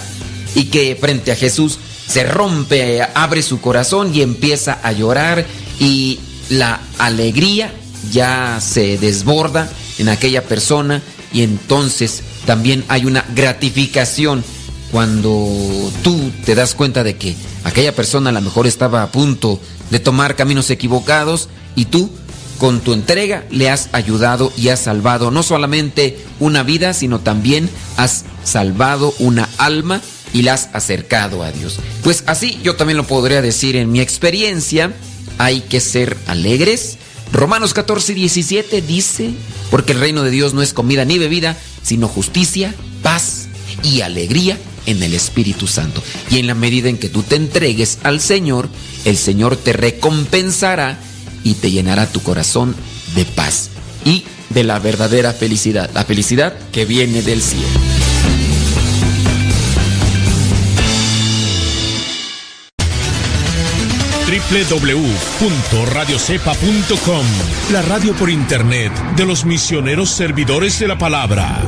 [0.54, 5.44] y que frente a Jesús se rompe, abre su corazón y empieza a llorar
[5.80, 6.20] y
[6.50, 7.74] la alegría
[8.12, 11.02] ya se desborda en aquella persona
[11.34, 14.44] y entonces también hay una gratificación
[14.92, 19.60] cuando tú te das cuenta de que aquella persona a lo mejor estaba a punto
[19.60, 22.10] de tomar caminos equivocados y tú
[22.58, 27.70] con tu entrega le has ayudado y has salvado no solamente una vida, sino también
[27.98, 30.02] has salvado una alma
[30.34, 31.80] y la has acercado a Dios.
[32.04, 34.94] Pues así yo también lo podría decir en mi experiencia,
[35.38, 36.98] hay que ser alegres.
[37.32, 39.32] Romanos 14, 17 dice,
[39.72, 43.48] porque el reino de Dios no es comida ni bebida, sino justicia, paz
[43.84, 46.04] y alegría en el Espíritu Santo.
[46.30, 48.70] Y en la medida en que tú te entregues al Señor,
[49.06, 51.00] el Señor te recompensará
[51.44, 52.76] y te llenará tu corazón
[53.16, 53.70] de paz
[54.04, 57.68] y de la verdadera felicidad, la felicidad que viene del cielo.
[64.60, 67.26] www.radiocepa.com
[67.72, 71.62] La radio por internet de los misioneros servidores de la palabra.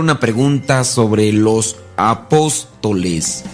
[0.00, 3.44] Una pregunta sobre los apóstoles.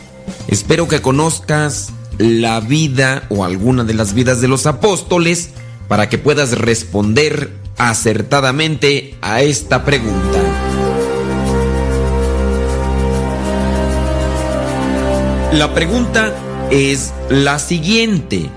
[0.48, 5.50] Espero que conozcas la vida o alguna de las vidas de los apóstoles
[5.88, 10.38] para que puedas responder acertadamente a esta pregunta.
[15.52, 16.34] La pregunta
[16.70, 18.50] es la siguiente.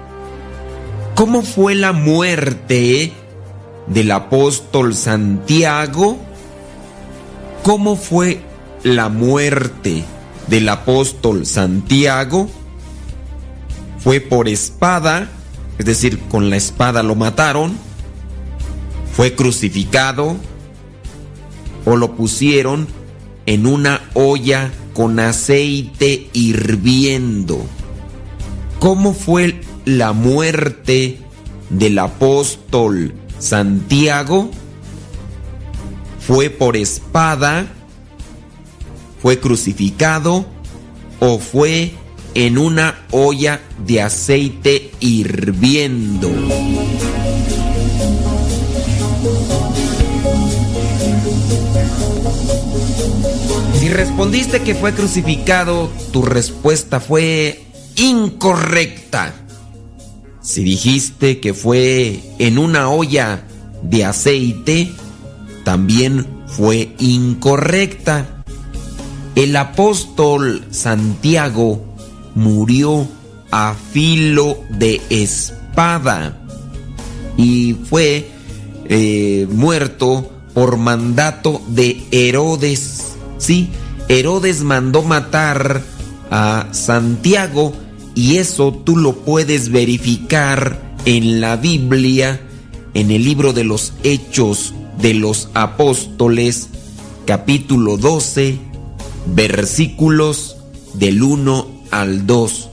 [1.15, 3.13] ¿Cómo fue la muerte
[3.87, 6.19] del apóstol Santiago?
[7.63, 8.41] ¿Cómo fue
[8.83, 10.03] la muerte
[10.47, 12.49] del apóstol Santiago?
[13.99, 15.29] Fue por espada,
[15.77, 17.77] es decir, con la espada lo mataron.
[19.13, 20.37] Fue crucificado
[21.85, 22.87] o lo pusieron
[23.45, 27.63] en una olla con aceite hirviendo.
[28.79, 31.19] ¿Cómo fue la muerte
[31.69, 34.49] del apóstol Santiago?
[36.33, 37.67] ¿Fue por espada?
[39.21, 40.45] ¿Fue crucificado?
[41.19, 41.91] ¿O fue
[42.35, 46.29] en una olla de aceite hirviendo?
[53.77, 57.61] Si respondiste que fue crucificado, tu respuesta fue
[57.97, 59.33] incorrecta.
[60.41, 63.43] Si dijiste que fue en una olla
[63.83, 64.93] de aceite,
[65.63, 68.43] también fue incorrecta.
[69.35, 71.85] El apóstol Santiago
[72.35, 73.07] murió
[73.51, 76.37] a filo de espada
[77.37, 78.29] y fue
[78.85, 83.15] eh, muerto por mandato de Herodes.
[83.37, 83.69] Sí,
[84.09, 85.81] Herodes mandó matar
[86.29, 87.73] a Santiago
[88.15, 92.41] y eso tú lo puedes verificar en la Biblia,
[92.93, 96.69] en el libro de los Hechos de los Apóstoles,
[97.25, 98.59] capítulo 12,
[99.27, 100.57] versículos
[100.93, 102.69] del 1 al 2.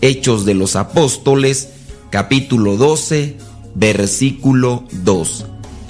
[0.00, 1.68] Hechos de los Apóstoles,
[2.10, 3.36] capítulo 12,
[3.74, 5.46] versículo 2.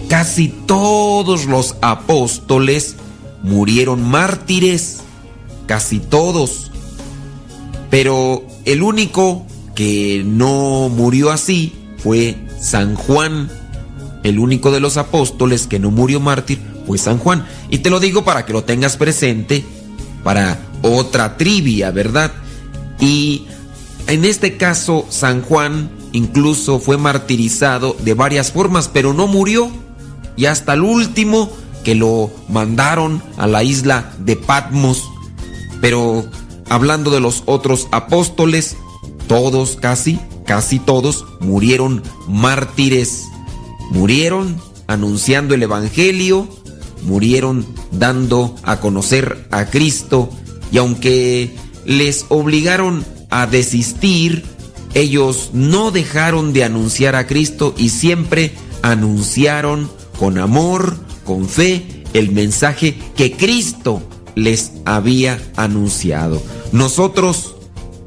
[0.09, 2.97] Casi todos los apóstoles
[3.43, 5.01] murieron mártires,
[5.67, 6.71] casi todos.
[7.91, 13.51] Pero el único que no murió así fue San Juan.
[14.25, 17.47] El único de los apóstoles que no murió mártir fue San Juan.
[17.71, 19.65] Y te lo digo para que lo tengas presente
[20.25, 22.33] para otra trivia, ¿verdad?
[22.99, 23.45] Y
[24.07, 29.71] en este caso, San Juan incluso fue martirizado de varias formas, pero no murió.
[30.37, 31.51] Y hasta el último
[31.85, 35.05] que lo mandaron a la isla de Patmos.
[35.81, 36.25] Pero
[36.71, 38.77] hablando de los otros apóstoles,
[39.29, 43.25] todos casi, casi todos murieron mártires.
[43.91, 44.57] Murieron
[44.87, 46.49] anunciando el Evangelio,
[47.03, 50.31] murieron dando a conocer a Cristo
[50.73, 51.55] y aunque
[51.85, 54.45] les obligaron a desistir,
[54.95, 58.53] ellos no dejaron de anunciar a Cristo y siempre
[58.83, 64.03] anunciaron con amor, con fe, el mensaje que Cristo
[64.35, 66.43] les había anunciado.
[66.73, 67.55] Nosotros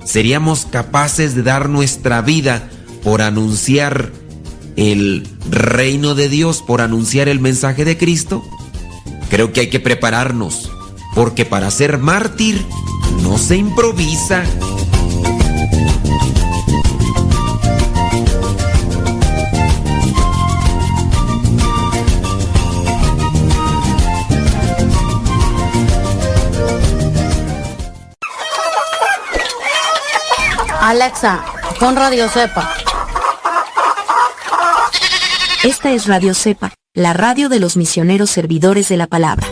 [0.06, 2.70] seríamos capaces de dar nuestra vida
[3.04, 4.12] por anunciar
[4.78, 8.44] el reino de Dios, por anunciar el mensaje de Cristo.
[9.30, 10.72] Creo que hay que prepararnos,
[11.16, 12.66] porque para ser mártir
[13.22, 14.44] no se improvisa.
[30.88, 31.44] Alexa,
[31.82, 32.87] pon Radio Cepa.
[35.68, 39.46] Esta es Radio Cepa, la radio de los misioneros servidores de la palabra.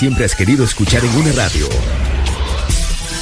[0.00, 1.68] Siempre has querido escuchar en una radio.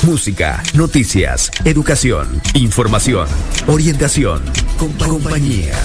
[0.04, 3.26] Música, noticias, educación, información,
[3.66, 4.44] orientación,
[4.78, 5.76] compa- compañía.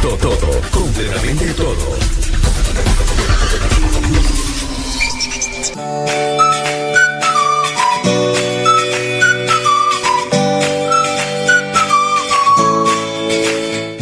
[0.00, 1.98] Todo, todo, completamente todo.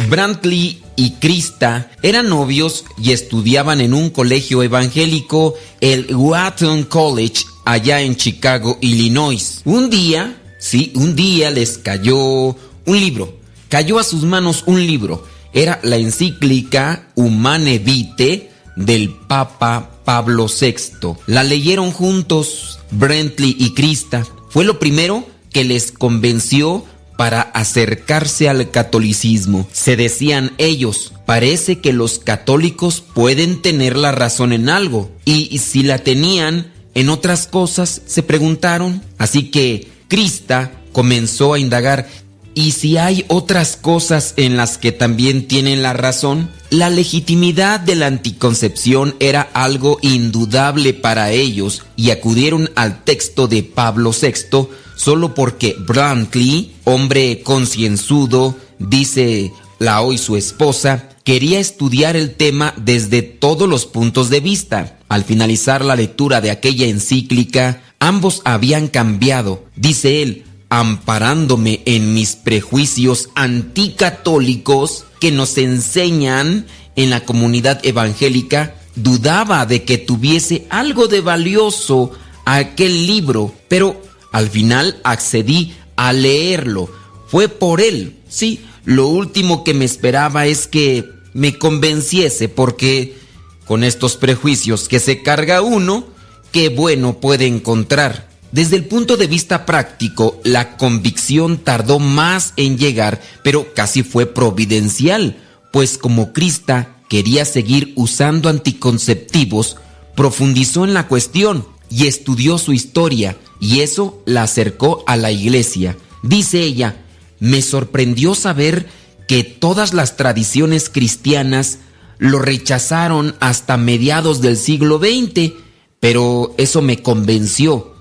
[0.09, 8.01] Brantley y Krista eran novios y estudiaban en un colegio evangélico, el Wharton College, allá
[8.01, 9.61] en Chicago, Illinois.
[9.65, 13.37] Un día, sí, un día les cayó un libro.
[13.69, 15.25] Cayó a sus manos un libro.
[15.53, 21.15] Era la encíclica Humane Vitae del Papa Pablo VI.
[21.25, 24.25] La leyeron juntos Brantley y Krista.
[24.49, 26.85] Fue lo primero que les convenció
[27.17, 29.67] para acercarse al catolicismo.
[29.73, 35.11] Se decían ellos, parece que los católicos pueden tener la razón en algo.
[35.25, 39.01] Y si la tenían en otras cosas, se preguntaron.
[39.17, 42.07] Así que Krista comenzó a indagar.
[42.53, 46.49] ¿Y si hay otras cosas en las que también tienen la razón?
[46.71, 53.61] La legitimidad de la anticoncepción era algo indudable para ellos y acudieron al texto de
[53.61, 62.35] Pablo VI solo porque Brantley, hombre concienzudo, dice la hoy su esposa, quería estudiar el
[62.35, 64.99] tema desde todos los puntos de vista.
[65.07, 72.35] Al finalizar la lectura de aquella encíclica, ambos habían cambiado, dice él, amparándome en mis
[72.35, 76.65] prejuicios anticatólicos que nos enseñan
[76.95, 82.11] en la comunidad evangélica, dudaba de que tuviese algo de valioso
[82.45, 86.89] aquel libro, pero al final accedí a leerlo.
[87.27, 88.61] Fue por él, sí.
[88.85, 93.17] Lo último que me esperaba es que me convenciese porque
[93.65, 96.07] con estos prejuicios que se carga uno,
[96.51, 98.29] qué bueno puede encontrar.
[98.51, 104.25] Desde el punto de vista práctico, la convicción tardó más en llegar, pero casi fue
[104.25, 105.37] providencial,
[105.73, 109.75] pues como Krista quería seguir usando anticonceptivos,
[110.15, 115.97] profundizó en la cuestión y estudió su historia, y eso la acercó a la iglesia.
[116.23, 117.03] Dice ella,
[117.39, 118.87] me sorprendió saber
[119.27, 121.79] que todas las tradiciones cristianas
[122.17, 125.53] lo rechazaron hasta mediados del siglo XX,
[125.99, 127.93] pero eso me convenció.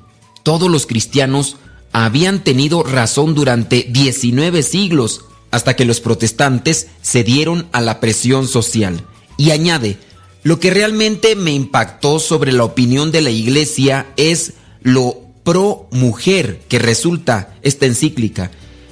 [0.42, 1.56] Todos los cristianos
[1.92, 9.04] habían tenido razón durante 19 siglos, hasta que los protestantes cedieron a la presión social.
[9.36, 9.98] Y añade,
[10.42, 16.60] lo que realmente me impactó sobre la opinión de la iglesia es lo pro mujer
[16.68, 18.50] que resulta esta encíclica.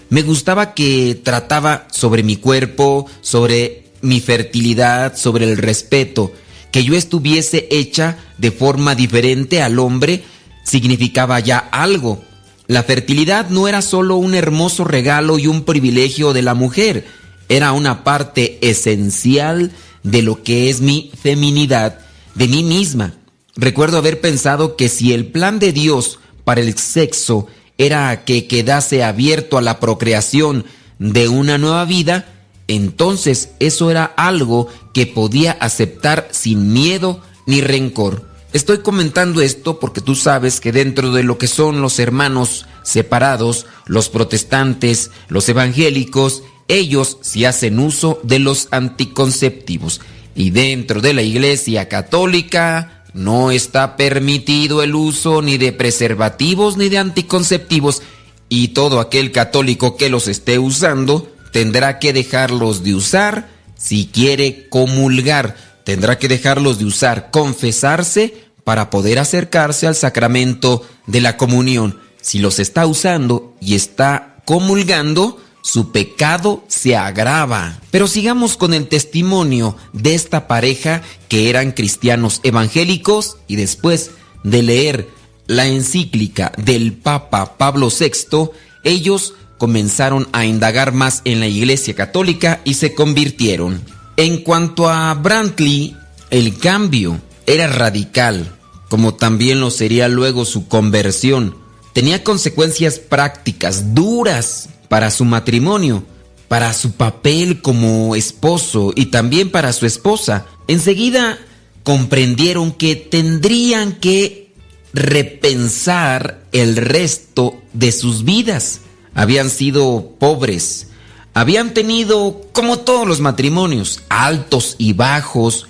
[0.08, 6.32] Me gustaba que trataba sobre mi cuerpo, sobre mi fertilidad, sobre el respeto.
[6.70, 10.22] Que yo estuviese hecha de forma diferente al hombre
[10.62, 12.22] significaba ya algo.
[12.68, 17.04] La fertilidad no era solo un hermoso regalo y un privilegio de la mujer,
[17.48, 19.72] era una parte esencial
[20.04, 21.98] de lo que es mi feminidad,
[22.36, 23.14] de mí misma.
[23.56, 27.46] Recuerdo haber pensado que si el plan de Dios para el sexo
[27.78, 30.64] era que quedase abierto a la procreación
[30.98, 32.26] de una nueva vida,
[32.68, 38.28] entonces eso era algo que podía aceptar sin miedo ni rencor.
[38.52, 43.66] Estoy comentando esto porque tú sabes que dentro de lo que son los hermanos separados,
[43.86, 50.00] los protestantes, los evangélicos, ellos sí hacen uso de los anticonceptivos.
[50.36, 56.88] Y dentro de la Iglesia Católica no está permitido el uso ni de preservativos ni
[56.88, 58.02] de anticonceptivos.
[58.48, 64.68] Y todo aquel católico que los esté usando tendrá que dejarlos de usar si quiere
[64.68, 65.56] comulgar.
[65.84, 68.34] Tendrá que dejarlos de usar, confesarse
[68.64, 72.00] para poder acercarse al sacramento de la comunión.
[72.20, 77.80] Si los está usando y está comulgando, su pecado se agrava.
[77.90, 84.10] Pero sigamos con el testimonio de esta pareja que eran cristianos evangélicos y después
[84.42, 85.08] de leer
[85.46, 88.50] la encíclica del Papa Pablo VI,
[88.84, 93.82] ellos comenzaron a indagar más en la Iglesia Católica y se convirtieron.
[94.18, 95.96] En cuanto a Brantley,
[96.28, 98.54] el cambio era radical,
[98.90, 101.56] como también lo sería luego su conversión.
[101.94, 106.04] Tenía consecuencias prácticas duras para su matrimonio,
[106.46, 110.46] para su papel como esposo y también para su esposa.
[110.68, 111.36] Enseguida
[111.82, 114.52] comprendieron que tendrían que
[114.92, 118.82] repensar el resto de sus vidas.
[119.16, 120.90] Habían sido pobres,
[121.34, 125.66] habían tenido, como todos los matrimonios, altos y bajos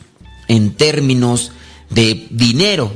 [0.49, 1.51] en términos
[1.89, 2.93] de dinero,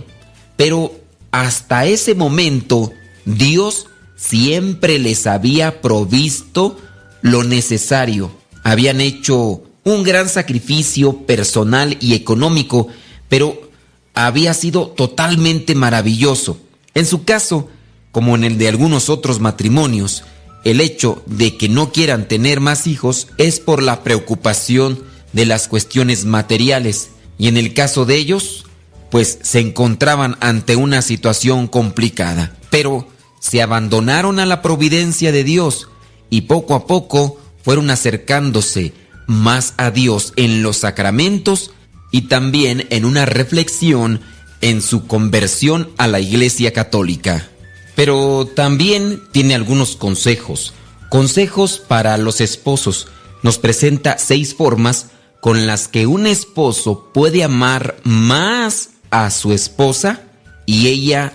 [0.58, 0.92] pero
[1.30, 2.92] hasta ese momento
[3.24, 3.86] Dios
[4.18, 6.76] siempre les había provisto
[7.22, 8.30] lo necesario.
[8.64, 12.88] Habían hecho un gran sacrificio personal y económico,
[13.28, 13.70] pero
[14.14, 16.58] había sido totalmente maravilloso.
[16.94, 17.68] En su caso,
[18.10, 20.24] como en el de algunos otros matrimonios,
[20.64, 25.68] el hecho de que no quieran tener más hijos es por la preocupación de las
[25.68, 27.10] cuestiones materiales.
[27.38, 28.64] Y en el caso de ellos,
[29.10, 32.56] pues se encontraban ante una situación complicada.
[32.70, 33.06] Pero
[33.38, 35.88] se abandonaron a la providencia de Dios
[36.30, 38.92] y poco a poco fueron acercándose
[39.26, 41.72] más a Dios en los sacramentos
[42.10, 44.20] y también en una reflexión
[44.60, 47.48] en su conversión a la Iglesia Católica.
[47.94, 50.72] Pero también tiene algunos consejos.
[51.10, 53.08] Consejos para los esposos.
[53.42, 55.06] Nos presenta seis formas
[55.40, 60.22] con las que un esposo puede amar más a su esposa
[60.66, 61.32] y ella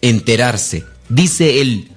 [0.00, 0.84] enterarse.
[1.12, 1.90] Dice él,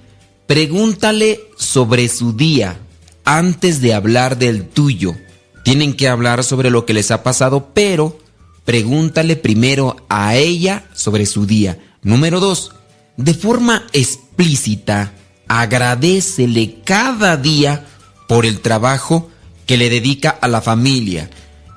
[0.46, 2.82] pregúntale sobre su día
[3.24, 5.16] antes de hablar del tuyo.
[5.64, 8.20] Tienen que hablar sobre lo que les ha pasado, pero
[8.66, 11.80] pregúntale primero a ella sobre su día.
[12.04, 12.74] Número dos,
[13.16, 15.14] de forma explícita,
[15.48, 17.86] agradecele cada día
[18.28, 19.30] por el trabajo
[19.66, 21.30] que le dedica a la familia,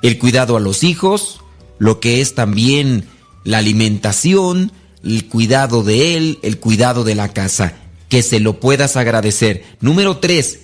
[0.03, 1.41] el cuidado a los hijos,
[1.79, 3.07] lo que es también
[3.45, 4.73] la alimentación,
[5.09, 7.75] el cuidado de él, el cuidado de la casa,
[8.09, 9.65] que se lo puedas agradecer.
[9.81, 10.61] Número tres,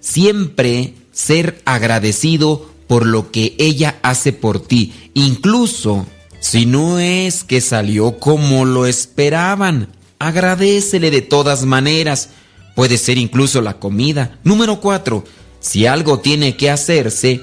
[0.00, 6.06] siempre ser agradecido por lo que ella hace por ti, incluso
[6.40, 9.88] si no es que salió como lo esperaban.
[10.18, 12.28] Agradecele de todas maneras.
[12.74, 14.38] Puede ser incluso la comida.
[14.44, 15.24] Número cuatro,
[15.60, 17.40] si algo tiene que hacerse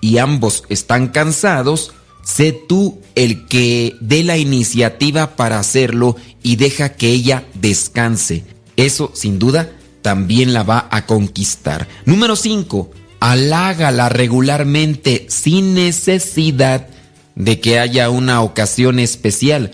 [0.00, 1.92] y ambos están cansados,
[2.26, 8.44] sé tú el que dé la iniciativa para hacerlo y deja que ella descanse.
[8.76, 9.70] Eso, sin duda,
[10.02, 11.86] también la va a conquistar.
[12.04, 12.90] Número 5.
[13.20, 16.88] Halágala regularmente sin necesidad
[17.36, 19.70] de que haya una ocasión especial.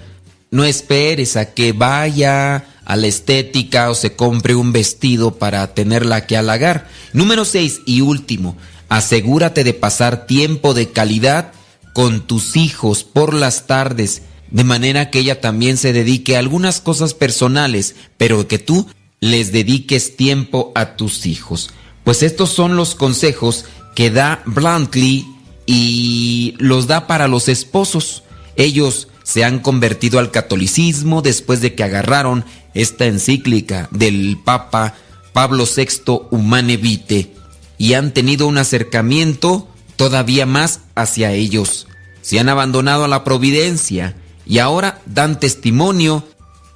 [0.50, 6.26] No esperes a que vaya a la estética o se compre un vestido para tenerla
[6.26, 6.86] que halagar.
[7.14, 8.56] Número 6 y último,
[8.90, 11.52] asegúrate de pasar tiempo de calidad
[11.92, 16.80] con tus hijos por las tardes, de manera que ella también se dedique a algunas
[16.80, 18.86] cosas personales, pero que tú
[19.20, 21.70] les dediques tiempo a tus hijos.
[22.04, 25.26] Pues estos son los consejos que da Bluntly
[25.66, 28.24] y los da para los esposos.
[28.56, 32.44] Ellos se han convertido al catolicismo después de que agarraron
[32.74, 34.94] esta encíclica del Papa
[35.32, 37.32] Pablo VI Humane Vitae
[37.78, 39.68] y han tenido un acercamiento
[40.02, 41.86] todavía más hacia ellos.
[42.22, 46.26] Se han abandonado a la providencia y ahora dan testimonio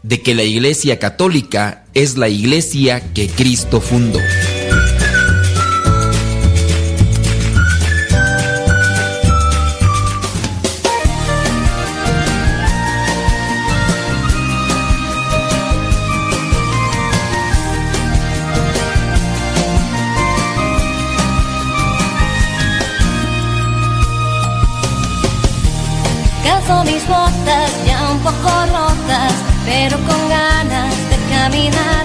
[0.05, 4.21] de que la Iglesia Católica es la iglesia que Cristo fundó.
[26.67, 29.33] Mis botas ya un poco rotas,
[29.65, 32.05] pero con ganas de caminar.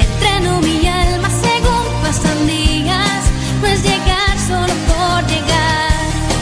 [0.00, 3.22] Entreno mi alma según pasan días,
[3.62, 5.92] no es llegar solo por llegar.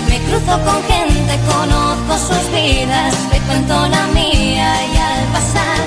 [0.08, 5.82] Me cruzo con gente, conozco sus vidas, te cuento la mía y al pasar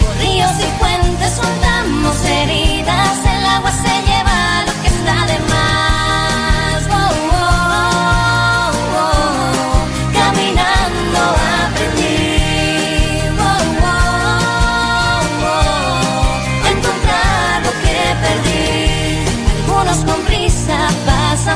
[0.00, 4.15] por ríos y puentes soltamos heridas, el agua se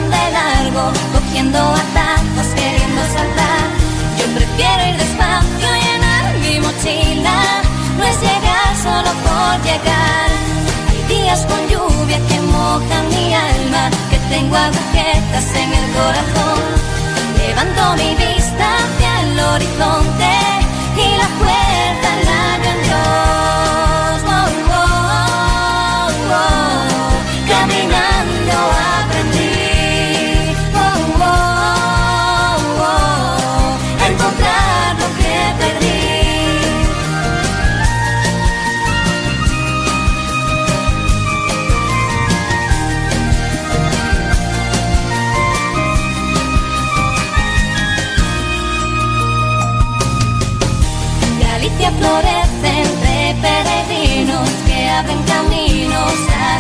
[0.09, 3.67] de largo, cogiendo atajos, queriendo saltar.
[4.19, 7.39] Yo prefiero ir despacio, llenar mi mochila.
[7.99, 10.29] No es llegar solo por llegar.
[10.91, 16.63] Hay días con lluvia que mojan mi alma, que tengo agujetas en el corazón.
[17.39, 20.33] Levanto mi vista hacia el horizonte
[20.97, 21.70] y la puerta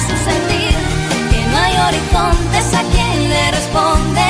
[0.08, 0.74] sentir.
[1.30, 4.28] Que no hay horizontes a quien le responde.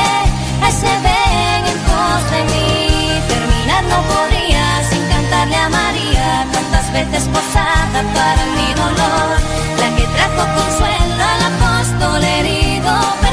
[0.62, 3.20] Ahí se ven en pos de mí.
[3.28, 6.46] Terminar no podría sin cantarle a María.
[6.52, 9.28] Tantas veces posada para mi dolor.
[9.80, 13.29] La que trajo consuelo al apóstol herido.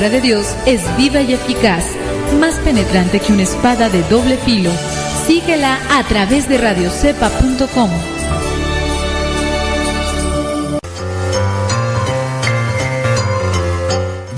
[0.00, 1.84] Palabra de Dios es viva y eficaz,
[2.40, 4.70] más penetrante que una espada de doble filo.
[5.26, 7.90] Síguela a través de radiocepa.com.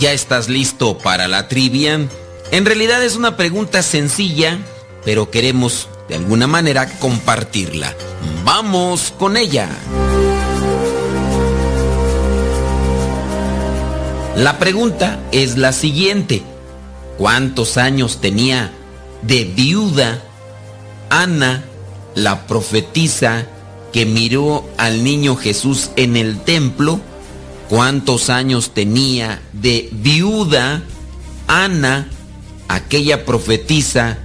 [0.00, 2.08] ¿Ya estás listo para la trivia?
[2.50, 4.58] En realidad es una pregunta sencilla,
[5.04, 7.94] pero queremos de alguna manera compartirla.
[8.44, 9.68] Vamos con ella.
[14.36, 16.42] La pregunta es la siguiente.
[17.18, 18.72] cuántos años tenía
[19.20, 20.22] de viuda
[21.10, 21.62] Ana,
[22.14, 23.46] la profetisa
[23.92, 27.00] que miró al niño Jesús en el templo,
[27.68, 30.82] cuántos años tenía de viuda
[31.46, 32.08] Ana,
[32.68, 34.18] aquella profetisa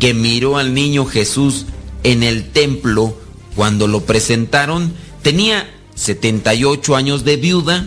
[0.00, 1.66] que miró al niño Jesús
[2.02, 3.14] en el templo
[3.54, 7.86] cuando lo presentaron, tenía 78 años de viuda,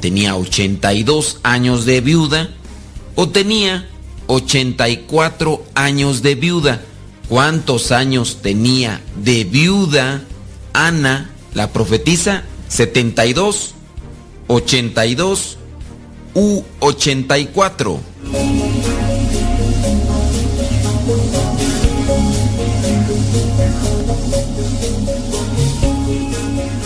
[0.00, 2.50] tenía 82 años de viuda
[3.14, 3.88] o tenía
[4.26, 6.82] 84 años de viuda.
[7.28, 10.22] ¿Cuántos años tenía de viuda
[10.72, 12.44] Ana, la profetisa?
[12.68, 13.74] 72,
[14.46, 15.58] 82
[16.34, 18.00] u 84.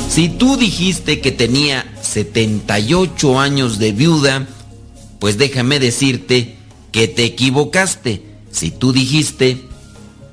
[0.08, 4.46] Si tú dijiste que tenía 78 años de viuda,
[5.18, 6.56] pues déjame decirte
[6.90, 8.22] que te equivocaste.
[8.50, 9.62] Si tú dijiste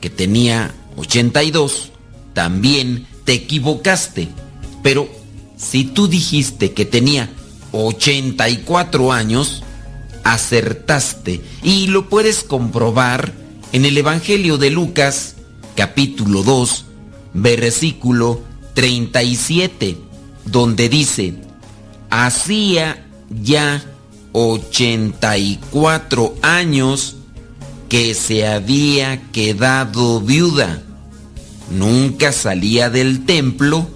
[0.02, 1.92] que tenía 82,
[2.34, 4.28] también te equivocaste.
[4.84, 5.10] Pero
[5.56, 7.30] si tú dijiste que tenía
[7.72, 9.64] 84 años,
[10.26, 11.42] acertaste.
[11.64, 13.34] Y lo puedes comprobar
[13.72, 15.36] en el Evangelio de Lucas,
[15.76, 16.86] capítulo 2,
[17.34, 18.42] versículo
[18.74, 19.98] 37,
[20.46, 21.49] donde dice,
[22.10, 23.84] hacía ya
[24.34, 27.16] 84 años
[27.88, 30.84] que se había quedado viuda.
[31.72, 33.88] Nunca salía del templo,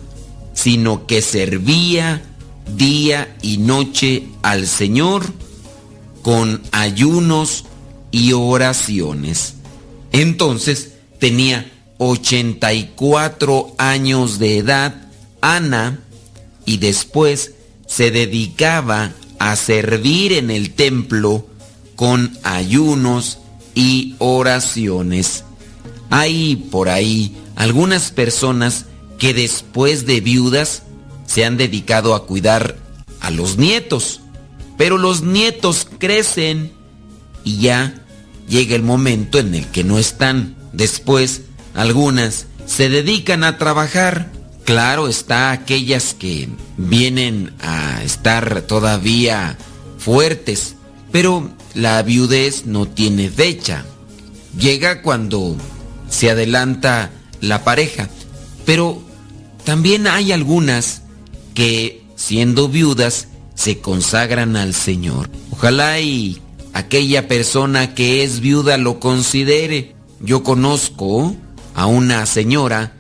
[0.54, 2.22] sino que servía
[2.76, 5.26] día y noche al Señor
[6.22, 7.66] con ayunos
[8.12, 9.56] y oraciones.
[10.12, 14.96] Entonces tenía 84 años de edad
[15.42, 16.00] Ana
[16.66, 17.54] y después
[17.88, 21.48] se dedicaba a servir en el templo
[21.96, 23.40] con ayunos
[23.76, 25.44] y oraciones.
[26.10, 28.86] Hay por ahí algunas personas
[29.18, 30.84] que después de viudas
[31.26, 32.78] se han dedicado a cuidar
[33.20, 34.22] a los nietos,
[34.78, 36.74] pero los nietos crecen
[37.44, 38.04] y ya
[38.48, 40.56] llega el momento en el que no están.
[40.74, 41.42] Después
[41.74, 44.32] algunas se dedican a trabajar.
[44.66, 49.58] Claro está aquellas que vienen a estar todavía
[49.98, 50.76] fuertes,
[51.12, 53.86] pero la viudez no tiene fecha.
[54.58, 55.58] Llega cuando
[56.10, 57.12] se adelanta
[57.42, 58.10] la pareja,
[58.66, 59.02] pero
[59.66, 61.02] también hay algunas
[61.54, 65.30] que siendo viudas se consagran al Señor.
[65.52, 66.42] Ojalá y
[66.74, 69.96] aquella persona que es viuda lo considere.
[70.22, 71.36] Yo conozco
[71.76, 72.94] a una señora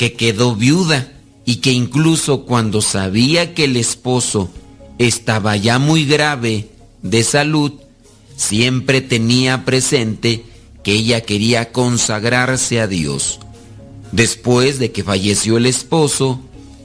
[0.00, 1.12] que quedó viuda
[1.44, 4.48] y que incluso cuando sabía que el esposo
[4.96, 6.70] estaba ya muy grave
[7.02, 7.72] de salud,
[8.34, 10.46] siempre tenía presente
[10.82, 13.40] que ella quería consagrarse a Dios.
[14.10, 16.40] Después de que falleció el esposo,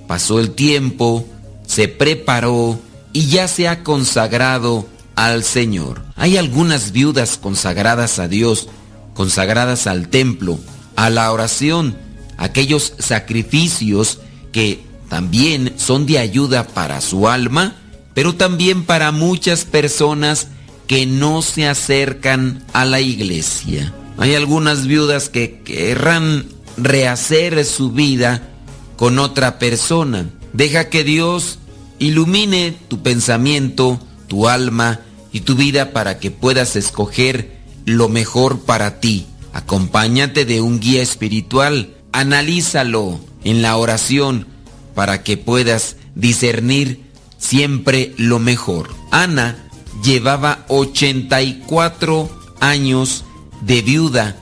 [0.10, 1.26] pasó el tiempo,
[1.66, 2.78] se preparó
[3.14, 6.04] y ya se ha consagrado al Señor.
[6.18, 8.68] Hay algunas viudas consagradas a Dios,
[9.14, 10.60] consagradas al templo,
[10.98, 12.04] a la oración,
[12.38, 14.20] aquellos sacrificios
[14.52, 17.76] que también son de ayuda para su alma,
[18.14, 20.48] pero también para muchas personas
[20.88, 23.94] que no se acercan a la iglesia.
[24.18, 26.46] Hay algunas viudas que querrán
[26.78, 28.50] rehacer su vida
[28.96, 30.30] con otra persona.
[30.54, 31.60] Deja que Dios
[32.00, 35.02] ilumine tu pensamiento, tu alma
[35.32, 39.26] y tu vida para que puedas escoger lo mejor para ti.
[39.54, 44.48] Acompáñate de un guía espiritual, analízalo en la oración
[44.94, 47.04] para que puedas discernir
[47.38, 48.90] siempre lo mejor.
[49.12, 49.70] Ana
[50.04, 52.30] llevaba 84
[52.60, 53.26] años
[53.62, 54.36] de viuda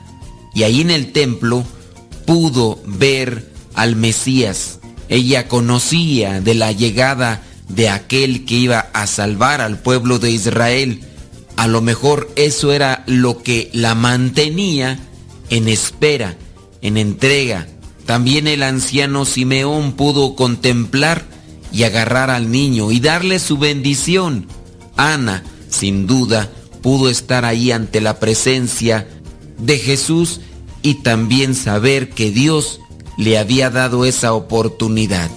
[0.54, 1.64] y ahí en el templo
[2.26, 4.78] pudo ver al Mesías.
[5.08, 11.04] Ella conocía de la llegada de aquel que iba a salvar al pueblo de Israel
[11.56, 14.98] a lo mejor eso era lo que la mantenía
[15.50, 16.36] en espera,
[16.84, 17.66] en entrega.
[18.06, 21.24] También el anciano Simeón pudo contemplar
[21.72, 24.46] y agarrar al niño y darle su bendición.
[24.96, 26.48] Ana, sin duda,
[26.80, 29.08] pudo estar ahí ante la presencia
[29.58, 30.40] de Jesús
[30.82, 32.78] y también saber que Dios
[33.18, 35.28] le había dado esa oportunidad.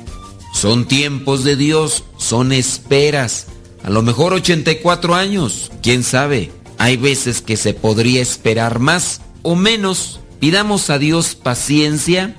[0.54, 3.48] Son tiempos de Dios, son esperas
[3.88, 6.52] a lo mejor 84 años, quién sabe.
[6.78, 10.20] Hay veces que se podría esperar más o menos.
[10.40, 12.36] Pidamos a Dios paciencia,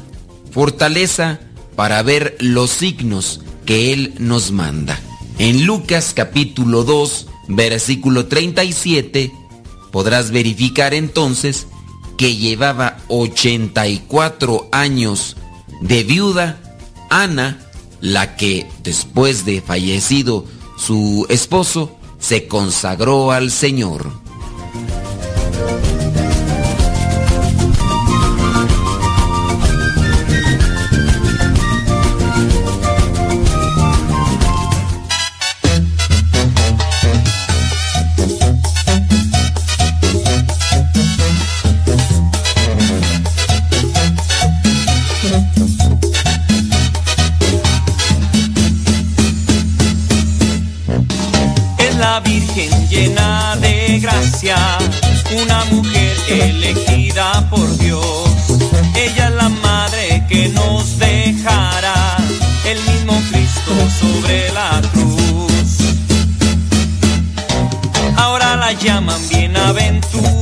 [0.53, 1.41] fortaleza
[1.75, 4.99] para ver los signos que Él nos manda.
[5.39, 9.33] En Lucas capítulo 2, versículo 37,
[9.91, 11.67] podrás verificar entonces
[12.17, 15.37] que llevaba 84 años
[15.81, 16.61] de viuda
[17.11, 17.59] Ana,
[18.01, 20.45] la que después de fallecido
[20.77, 24.11] su esposo, se consagró al Señor.
[56.29, 58.29] Elegida por Dios.
[58.95, 62.17] Ella es la madre que nos dejará
[62.67, 65.79] el mismo Cristo sobre la cruz.
[68.17, 70.38] Ahora la llaman bienaventurada,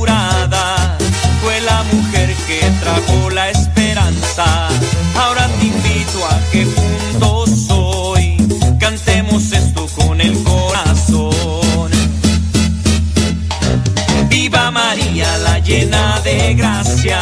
[16.27, 17.19] de gracia.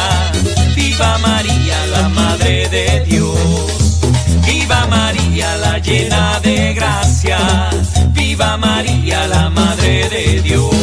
[0.74, 4.00] Viva María, la Madre de Dios.
[4.44, 7.38] Viva María, la llena de gracia.
[8.08, 10.75] Viva María, la Madre de Dios.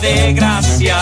[0.00, 0.96] De gracia.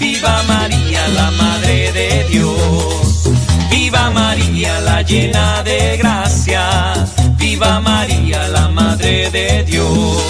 [0.00, 3.30] Viva María, la Madre de Dios.
[3.70, 6.94] Viva María, la llena de gracia.
[7.36, 10.22] Viva María, la Madre de Dios.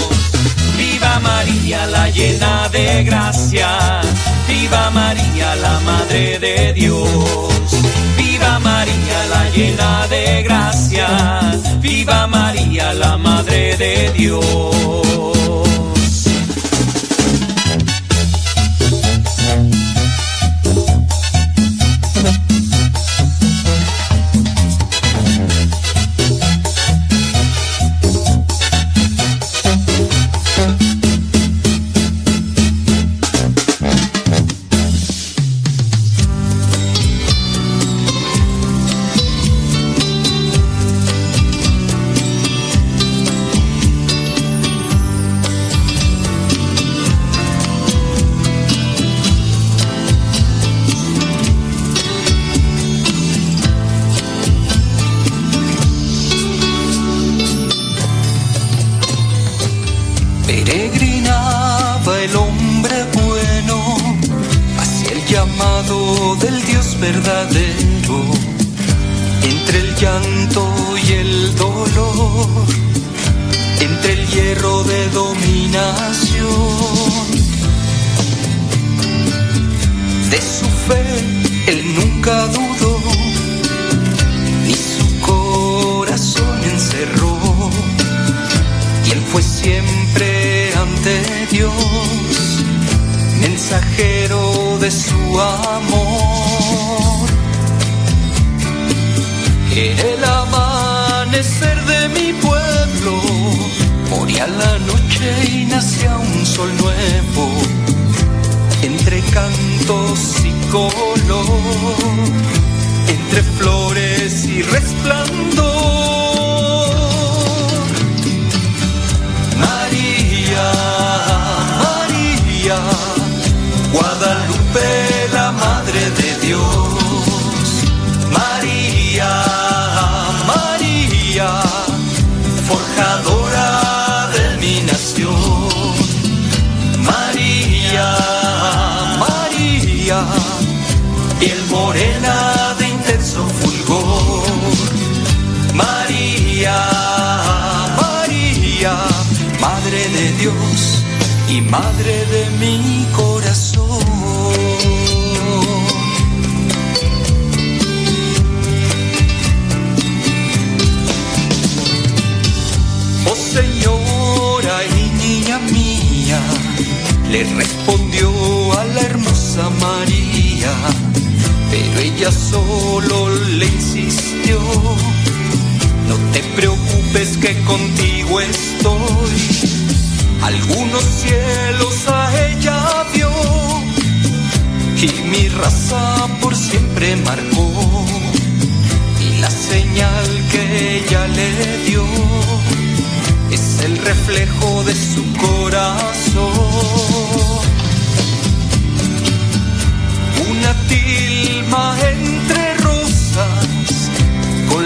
[0.76, 3.68] Viva María, la llena de gracia.
[4.48, 7.08] Viva María, la Madre de Dios.
[8.16, 11.08] Viva María, la llena de gracia.
[11.80, 15.43] Viva María, la Madre de Dios.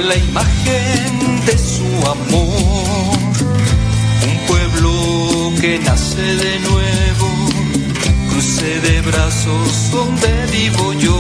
[0.09, 3.19] La imagen de su amor.
[4.31, 7.29] Un pueblo que nace de nuevo,
[8.31, 11.19] cruce de brazos donde vivo yo.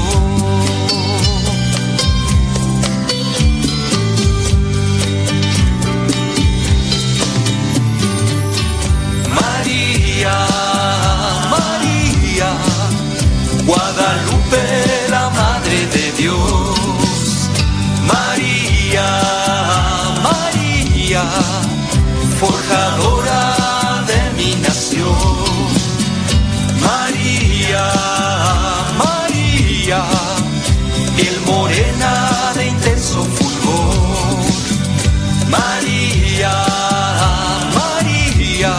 [9.40, 10.36] María,
[11.51, 12.51] María,
[13.66, 14.88] Guadalupe,
[31.19, 34.39] piel morena de intenso fulgor.
[35.51, 36.55] María,
[37.81, 38.74] María,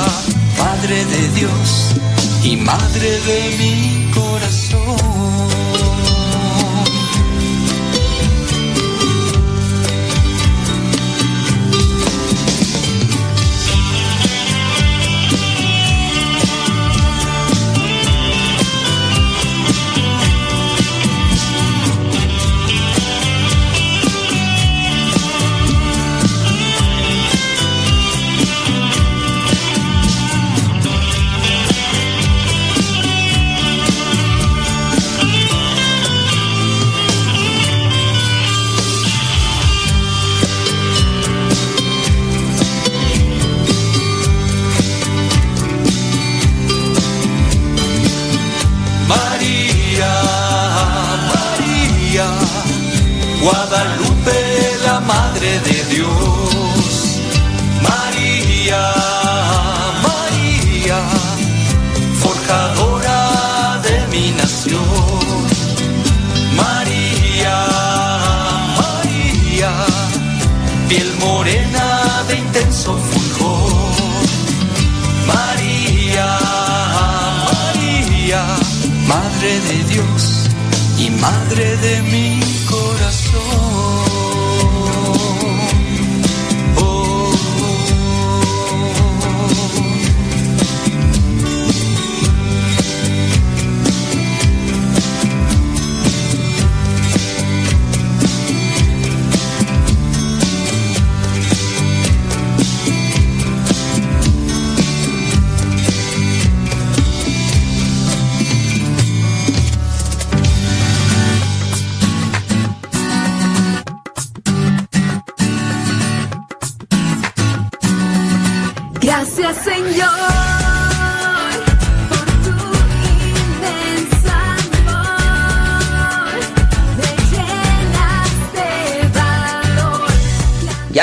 [0.58, 1.96] Madre de Dios
[2.44, 5.19] y Madre de mi corazón.
[53.42, 57.22] Guadalupe, la Madre de Dios.
[57.82, 58.84] María,
[60.08, 61.00] María,
[62.22, 64.84] forjadora de mi nación.
[66.64, 67.58] María,
[68.82, 69.72] María,
[70.90, 73.72] piel morena de intenso fulgor.
[75.28, 76.28] María,
[77.48, 78.44] María,
[79.08, 80.50] Madre de Dios
[80.98, 82.29] y Madre de mi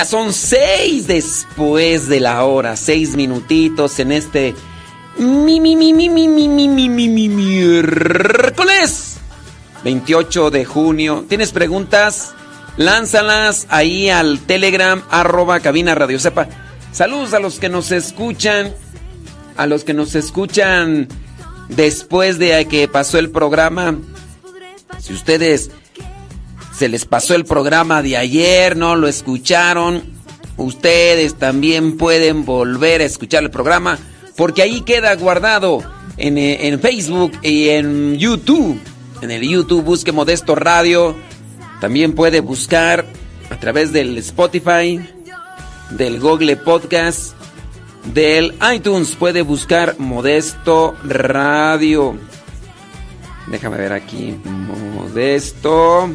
[0.06, 4.54] son seis después de la hora, seis minutitos en este
[5.18, 9.16] mi mi mi mi mi mi mi mi mi mi miércoles
[9.82, 11.24] 28 de junio.
[11.28, 12.34] ¿Tienes preguntas?
[12.76, 16.48] Lánzalas ahí al Telegram arroba cabina radio sepa.
[16.92, 18.74] Saludos a los que nos escuchan,
[19.56, 21.08] a los que nos escuchan
[21.68, 23.98] después de que pasó el programa.
[25.00, 25.70] Si ustedes
[26.76, 30.02] se les pasó el programa de ayer, no lo escucharon,
[30.56, 33.98] ustedes también pueden volver a escuchar el programa
[34.36, 35.82] porque ahí queda guardado
[36.18, 38.78] en, eh, en Facebook y en YouTube.
[39.22, 41.16] En el YouTube busque Modesto Radio.
[41.80, 43.06] También puede buscar
[43.48, 45.00] a través del Spotify,
[45.90, 47.34] del Google Podcast,
[48.12, 49.16] del iTunes.
[49.16, 52.18] Puede buscar Modesto Radio.
[53.46, 54.38] Déjame ver aquí.
[54.44, 56.10] Modesto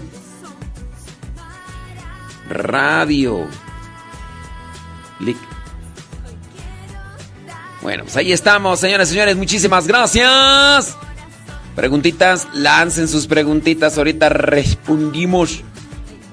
[2.52, 3.48] Radio.
[5.20, 5.38] Clic.
[7.82, 9.36] Bueno, pues ahí estamos, señoras y señores.
[9.36, 10.96] Muchísimas gracias.
[11.76, 13.98] Preguntitas, lancen sus preguntitas.
[13.98, 15.64] Ahorita respondimos.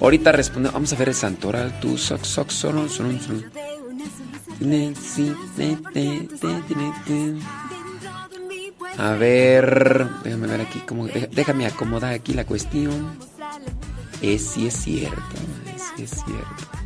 [0.00, 0.74] Ahorita respondemos.
[0.74, 1.80] Vamos a ver el santoral.
[1.80, 2.50] Tu soc, soc.
[8.98, 10.82] A ver, déjame ver aquí
[11.30, 13.16] déjame acomodar aquí la cuestión.
[14.20, 15.22] Es si es cierto,
[16.04, 16.78] es cierto.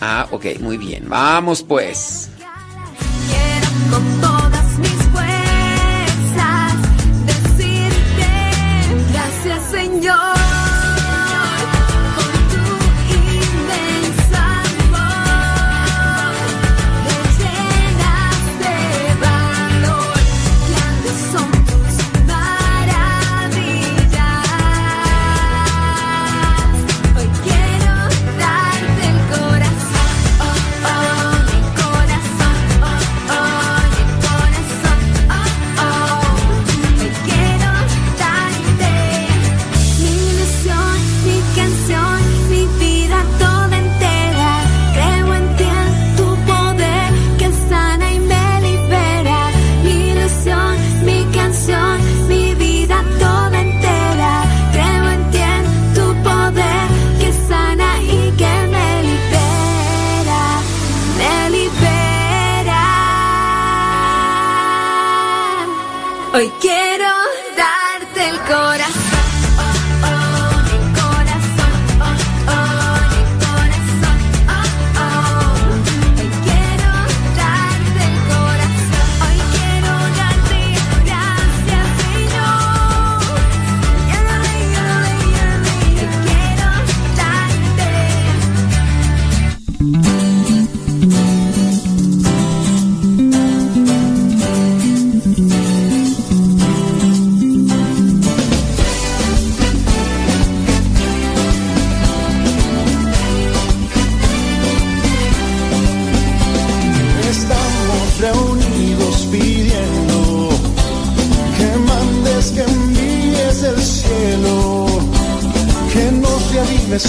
[0.00, 1.08] Ah, ok, muy bien.
[1.08, 2.30] Vamos pues.
[3.90, 6.74] Con todas mis fuerzas
[7.26, 8.30] decirte
[9.12, 10.49] gracias Señor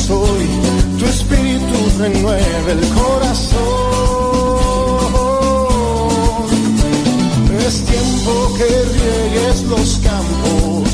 [0.10, 0.48] hoy,
[0.98, 3.62] tu espíritu renueve el corazón.
[7.68, 10.90] Es tiempo que riegues los campos,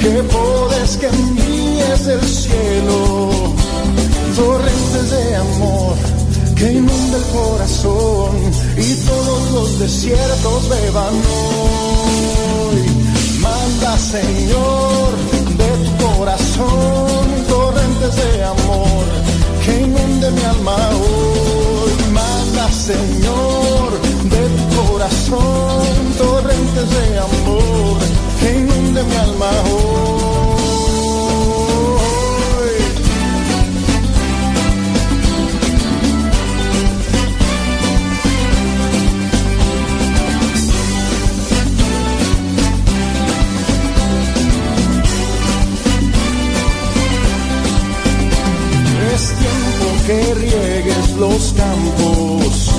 [0.00, 3.54] que podes, que envíes del cielo,
[4.34, 5.96] torrentes de amor
[6.56, 8.36] que inunda el corazón
[8.76, 12.82] y todos los desiertos beban hoy.
[13.40, 15.10] Manda, Señor,
[15.56, 17.09] de tu corazón
[18.16, 19.04] de amor
[19.64, 22.12] que inunde mi alma hoy.
[22.12, 25.84] Manda, Señor, de tu corazón
[26.18, 27.98] torrentes de amor
[28.40, 30.19] que inunde mi alma hoy.
[51.20, 52.70] Los campos,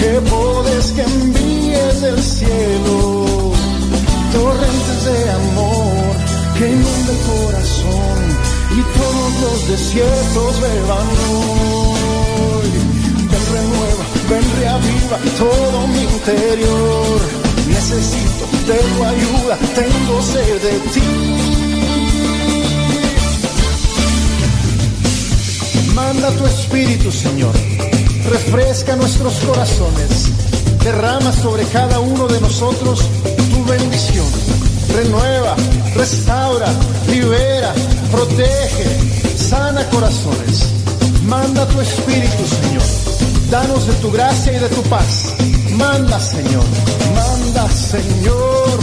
[0.00, 3.52] que podes que envíes del cielo,
[4.32, 6.16] torrentes de amor
[6.56, 8.18] que inunda el corazón
[8.72, 12.70] y todos los desiertos beban hoy.
[13.30, 17.20] Ven renueva, ven reaviva todo mi interior.
[17.68, 21.47] Necesito tu ayuda, tengo sed de ti.
[26.08, 27.52] Manda tu espíritu, Señor.
[28.30, 30.30] Refresca nuestros corazones.
[30.82, 33.00] Derrama sobre cada uno de nosotros
[33.50, 34.24] tu bendición.
[34.96, 35.54] Renueva,
[35.94, 36.68] restaura,
[37.10, 37.74] libera,
[38.10, 40.70] protege, sana corazones.
[41.26, 42.88] Manda tu espíritu, Señor.
[43.50, 45.34] Danos de tu gracia y de tu paz.
[45.72, 46.64] Manda, Señor.
[47.14, 48.78] Manda, Señor,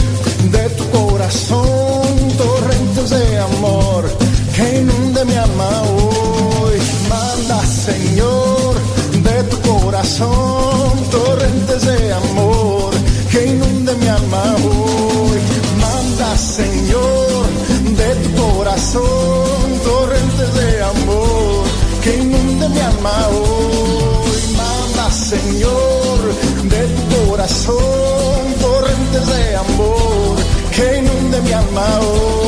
[0.52, 2.06] de tu corazón
[2.38, 4.04] torrentes de amor
[4.54, 5.34] que inunde mi.
[5.34, 5.95] Manda,
[7.86, 8.74] Señor,
[9.22, 12.92] de tu corazón torrentes de amor
[13.30, 15.38] que inunde mi alma hoy.
[15.80, 17.46] Manda, Señor,
[18.00, 21.62] de tu corazón torrentes de amor
[22.02, 24.40] que inunde mi alma hoy.
[24.56, 26.18] Manda, Señor,
[26.64, 30.36] de tu corazón torrentes de amor
[30.74, 32.45] que inunde mi alma hoy.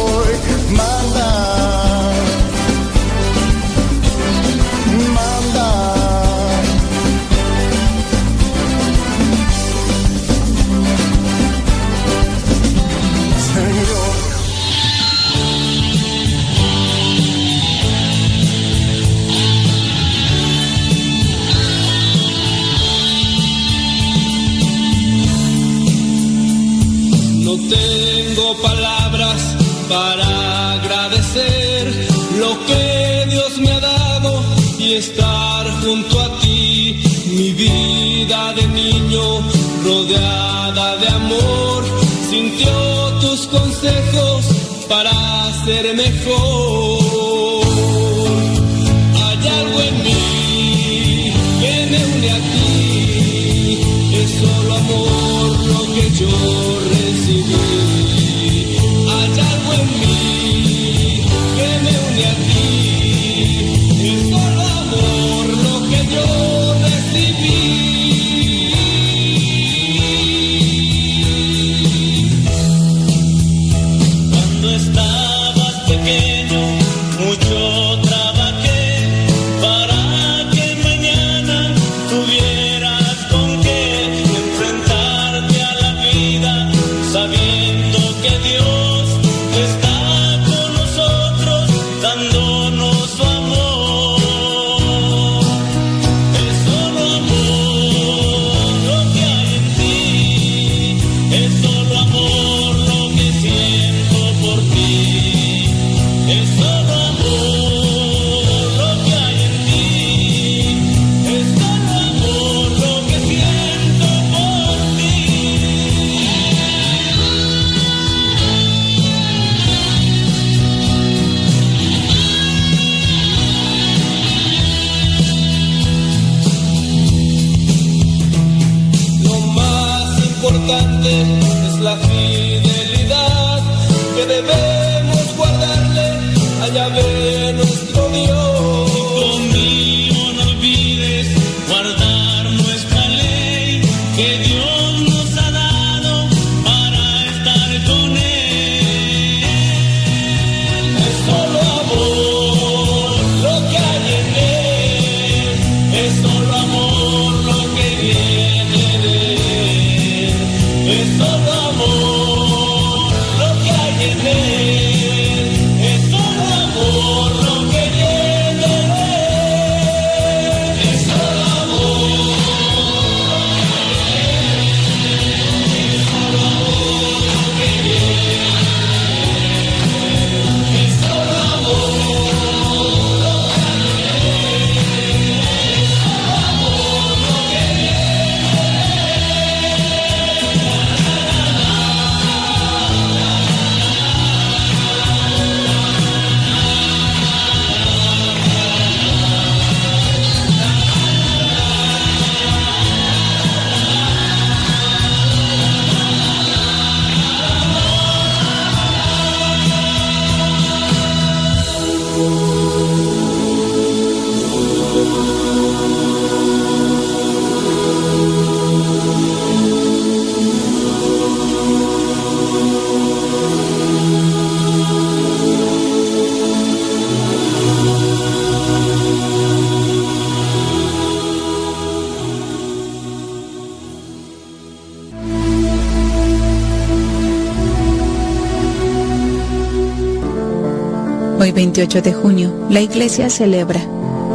[242.88, 243.80] Iglesia celebra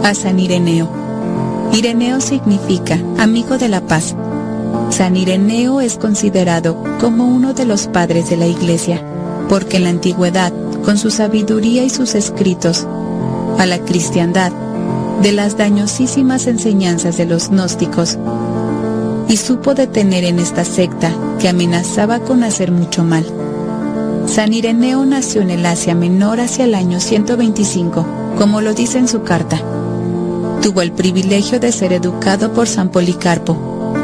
[0.04, 0.88] a San Ireneo.
[1.74, 4.16] Ireneo significa amigo de la paz.
[4.92, 9.02] San Ireneo es considerado como uno de los padres de la iglesia,
[9.50, 10.54] porque en la antigüedad,
[10.86, 12.88] con su sabiduría y sus escritos,
[13.58, 14.52] a la cristiandad,
[15.24, 18.20] de las dañosísimas enseñanzas de los gnósticos,
[19.28, 23.26] y supo detener en esta secta que amenazaba con hacer mucho mal.
[24.28, 29.08] San Ireneo nació en el Asia Menor hacia el año 125, como lo dice en
[29.08, 29.62] su carta.
[30.62, 33.54] Tuvo el privilegio de ser educado por San Policarpo,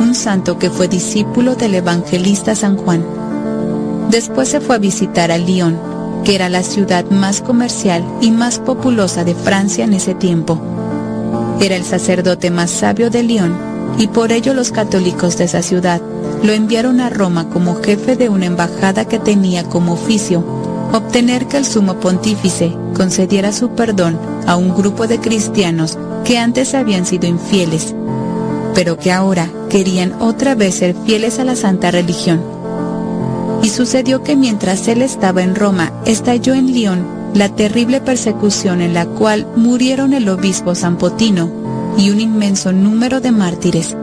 [0.02, 3.06] un santo que fue discípulo del evangelista San Juan.
[4.10, 5.78] Después se fue a visitar a Lyon,
[6.24, 10.60] que era la ciudad más comercial y más populosa de Francia en ese tiempo.
[11.62, 13.56] Era el sacerdote más sabio de Lyon
[13.98, 16.02] y por ello los católicos de esa ciudad
[16.44, 20.59] lo enviaron a Roma como jefe de una embajada que tenía como oficio
[20.92, 26.74] obtener que el sumo pontífice concediera su perdón a un grupo de cristianos que antes
[26.74, 27.94] habían sido infieles,
[28.74, 32.42] pero que ahora querían otra vez ser fieles a la santa religión.
[33.62, 38.94] Y sucedió que mientras él estaba en Roma, estalló en Lyon la terrible persecución en
[38.94, 41.50] la cual murieron el obispo Zampotino
[41.98, 43.96] y un inmenso número de mártires.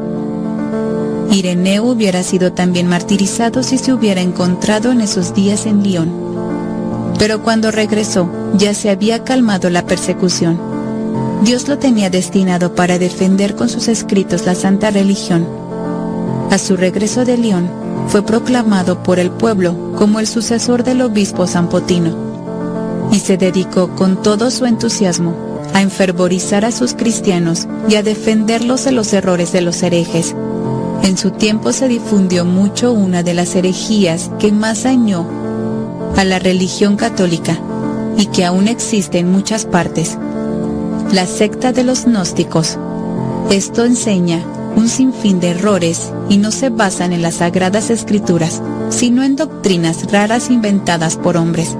[1.32, 6.45] Ireneo hubiera sido también martirizado si se hubiera encontrado en esos días en Lyon.
[7.18, 10.58] Pero cuando regresó, ya se había calmado la persecución.
[11.42, 15.46] Dios lo tenía destinado para defender con sus escritos la santa religión.
[16.50, 17.68] A su regreso de León,
[18.08, 22.26] fue proclamado por el pueblo como el sucesor del obispo Zampotino
[23.12, 25.34] y se dedicó con todo su entusiasmo
[25.74, 30.34] a enfervorizar a sus cristianos y a defenderlos de los errores de los herejes.
[31.02, 35.26] En su tiempo se difundió mucho una de las herejías que más dañó
[36.16, 37.58] a la religión católica
[38.16, 40.18] y que aún existe en muchas partes,
[41.12, 42.78] la secta de los gnósticos.
[43.50, 44.42] Esto enseña
[44.76, 50.10] un sinfín de errores y no se basan en las sagradas escrituras, sino en doctrinas
[50.10, 51.76] raras inventadas por hombres.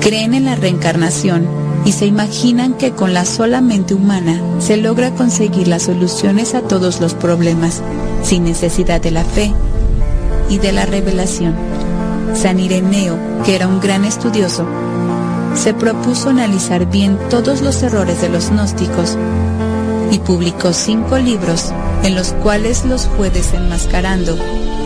[0.00, 1.46] Creen en la reencarnación
[1.84, 6.62] y se imaginan que con la sola mente humana se logra conseguir las soluciones a
[6.62, 7.82] todos los problemas,
[8.22, 9.52] sin necesidad de la fe
[10.48, 11.54] y de la revelación.
[12.34, 14.66] San Ireneo, que era un gran estudioso,
[15.54, 19.16] se propuso analizar bien todos los errores de los gnósticos
[20.10, 21.72] y publicó cinco libros
[22.02, 24.36] en los cuales los fue desenmascarando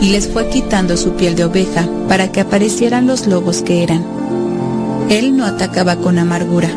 [0.01, 4.05] y les fue quitando su piel de oveja para que aparecieran los lobos que eran.
[5.09, 6.69] Él no atacaba con amargura,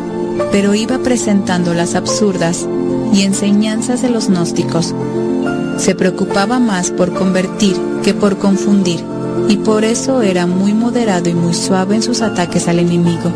[0.51, 2.65] pero iba presentando las absurdas
[3.13, 4.95] y enseñanzas de los gnósticos.
[5.77, 9.03] Se preocupaba más por convertir que por confundir,
[9.47, 13.31] y por eso era muy moderado y muy suave en sus ataques al enemigo.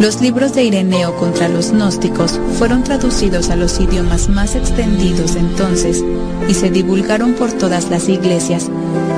[0.00, 6.04] Los libros de Ireneo contra los gnósticos fueron traducidos a los idiomas más extendidos entonces
[6.48, 8.68] y se divulgaron por todas las iglesias,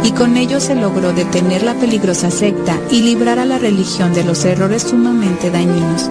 [0.04, 4.22] y con ello se logró detener la peligrosa secta y librar a la religión de
[4.24, 6.08] los errores sumamente dañinos.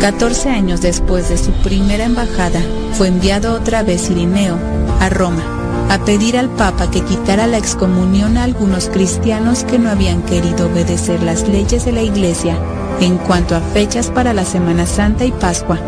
[0.00, 2.60] 14 años después de su primera embajada,
[2.92, 4.58] fue enviado otra vez Irineo
[5.00, 5.53] a Roma
[5.90, 10.66] a pedir al Papa que quitara la excomunión a algunos cristianos que no habían querido
[10.66, 12.56] obedecer las leyes de la Iglesia
[13.00, 15.78] en cuanto a fechas para la Semana Santa y Pascua,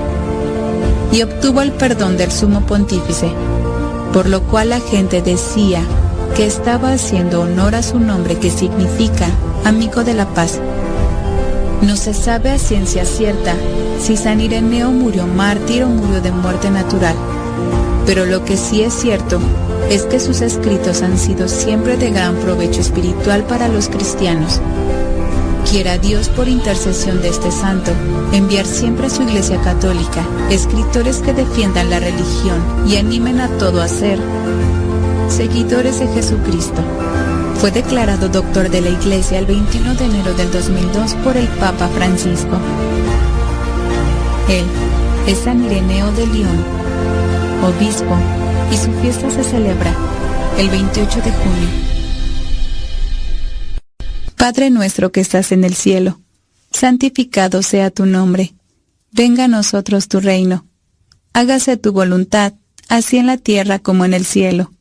[1.12, 3.30] y obtuvo el perdón del sumo pontífice,
[4.12, 5.82] por lo cual la gente decía
[6.34, 9.28] que estaba haciendo honor a su nombre que significa
[9.64, 10.60] amigo de la paz.
[11.82, 13.54] No se sabe a ciencia cierta
[14.00, 17.14] si San Ireneo murió mártir o murió de muerte natural,
[18.04, 19.38] pero lo que sí es cierto
[19.90, 24.60] es que sus escritos han sido siempre de gran provecho espiritual para los cristianos.
[25.70, 27.90] Quiera Dios por intercesión de este santo
[28.32, 33.80] enviar siempre a su Iglesia Católica escritores que defiendan la religión y animen a todo
[33.80, 34.18] a ser
[35.28, 36.82] seguidores de Jesucristo.
[37.56, 41.88] Fue declarado doctor de la Iglesia el 21 de enero del 2002 por el Papa
[41.88, 42.56] Francisco.
[44.48, 44.64] Él
[45.26, 46.64] es San Ireneo de León,
[47.64, 48.16] obispo,
[48.72, 49.94] y su fiesta se celebra
[50.58, 51.68] el 28 de junio.
[54.36, 56.20] Padre nuestro que estás en el cielo,
[56.70, 58.54] santificado sea tu nombre.
[59.12, 60.66] Venga a nosotros tu reino.
[61.32, 62.54] Hágase tu voluntad,
[62.88, 64.72] así en la tierra como en el cielo.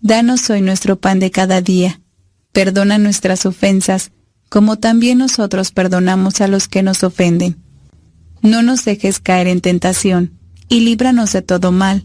[0.00, 2.00] Danos hoy nuestro pan de cada día.
[2.52, 4.10] Perdona nuestras ofensas,
[4.48, 7.56] como también nosotros perdonamos a los que nos ofenden.
[8.42, 10.38] No nos dejes caer en tentación,
[10.68, 12.04] y líbranos de todo mal.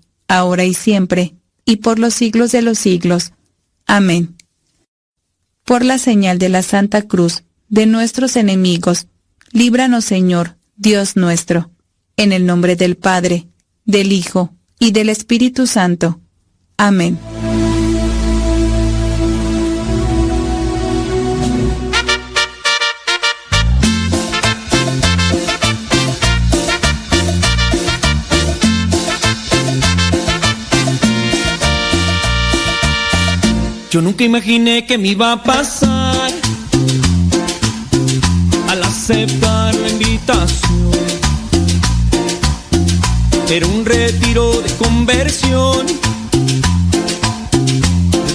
[0.31, 1.35] ahora y siempre,
[1.65, 3.33] y por los siglos de los siglos.
[3.85, 4.37] Amén.
[5.65, 9.07] Por la señal de la Santa Cruz, de nuestros enemigos,
[9.51, 11.71] líbranos Señor, Dios nuestro,
[12.15, 13.47] en el nombre del Padre,
[13.85, 16.21] del Hijo y del Espíritu Santo.
[16.77, 17.19] Amén.
[33.91, 36.31] Yo nunca imaginé que me iba a pasar
[38.69, 40.91] al aceptar la invitación.
[43.49, 45.87] Era un retiro de conversión.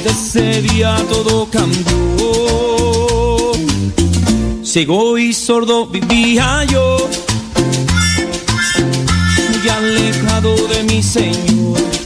[0.04, 3.52] Desde ese día todo cambió.
[4.62, 7.08] Ciego y sordo vivía yo,
[9.48, 12.05] muy alejado de mi Señor.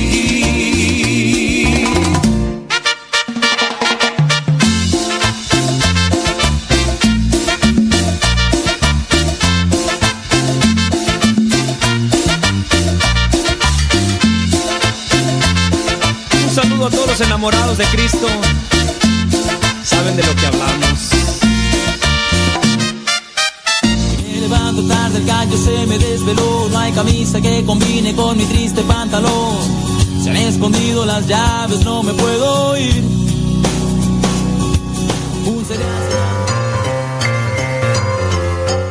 [18.11, 18.27] Cristo.
[19.83, 20.99] Saben de lo que hablamos.
[24.27, 26.69] Me levanto tarde, el gallo se me desveló.
[26.69, 29.57] No hay camisa que combine con mi triste pantalón.
[30.23, 33.03] Se han escondido las llaves, no me puedo ir.
[35.45, 36.01] Un cereal.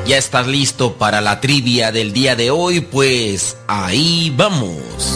[0.06, 2.80] ¿Ya estás listo para la trivia del día de hoy?
[2.80, 5.09] Pues ahí vamos.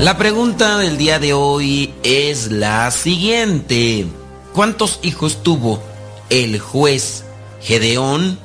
[0.00, 4.06] La pregunta del día de hoy es la siguiente.
[4.54, 5.82] ¿Cuántos hijos tuvo
[6.30, 7.24] el juez
[7.60, 8.38] Gedeón?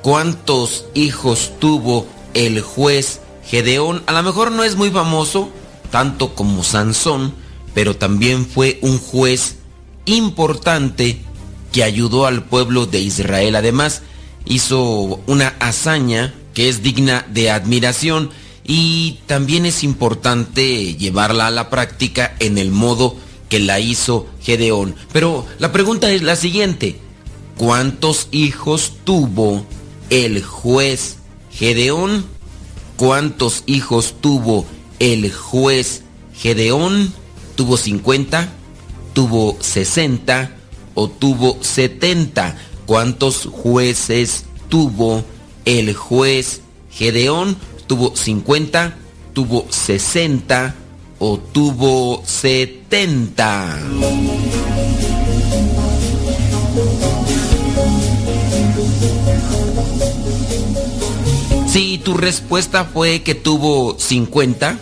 [0.00, 4.04] ¿Cuántos hijos tuvo el juez Gedeón?
[4.06, 5.50] A lo mejor no es muy famoso,
[5.90, 7.34] tanto como Sansón,
[7.74, 9.56] pero también fue un juez
[10.04, 11.18] importante
[11.72, 13.56] que ayudó al pueblo de Israel.
[13.56, 14.02] Además,
[14.44, 18.30] hizo una hazaña que es digna de admiración
[18.66, 23.16] y también es importante llevarla a la práctica en el modo
[23.48, 24.96] que la hizo Gedeón.
[25.12, 26.98] Pero la pregunta es la siguiente.
[27.56, 29.64] ¿Cuántos hijos tuvo
[30.10, 31.18] el juez
[31.52, 32.26] Gedeón?
[32.96, 34.66] ¿Cuántos hijos tuvo
[34.98, 36.02] el juez
[36.34, 37.14] Gedeón?
[37.54, 38.52] ¿Tuvo 50?
[39.12, 40.56] ¿Tuvo 60?
[40.94, 42.58] ¿O tuvo 70?
[42.84, 45.24] ¿Cuántos jueces tuvo
[45.64, 47.56] el juez Gedeón?
[47.86, 48.96] ¿Tuvo 50?
[49.32, 50.74] ¿Tuvo 60?
[51.18, 53.78] ¿O tuvo 70?
[61.68, 64.78] Si tu respuesta fue que tuvo 50,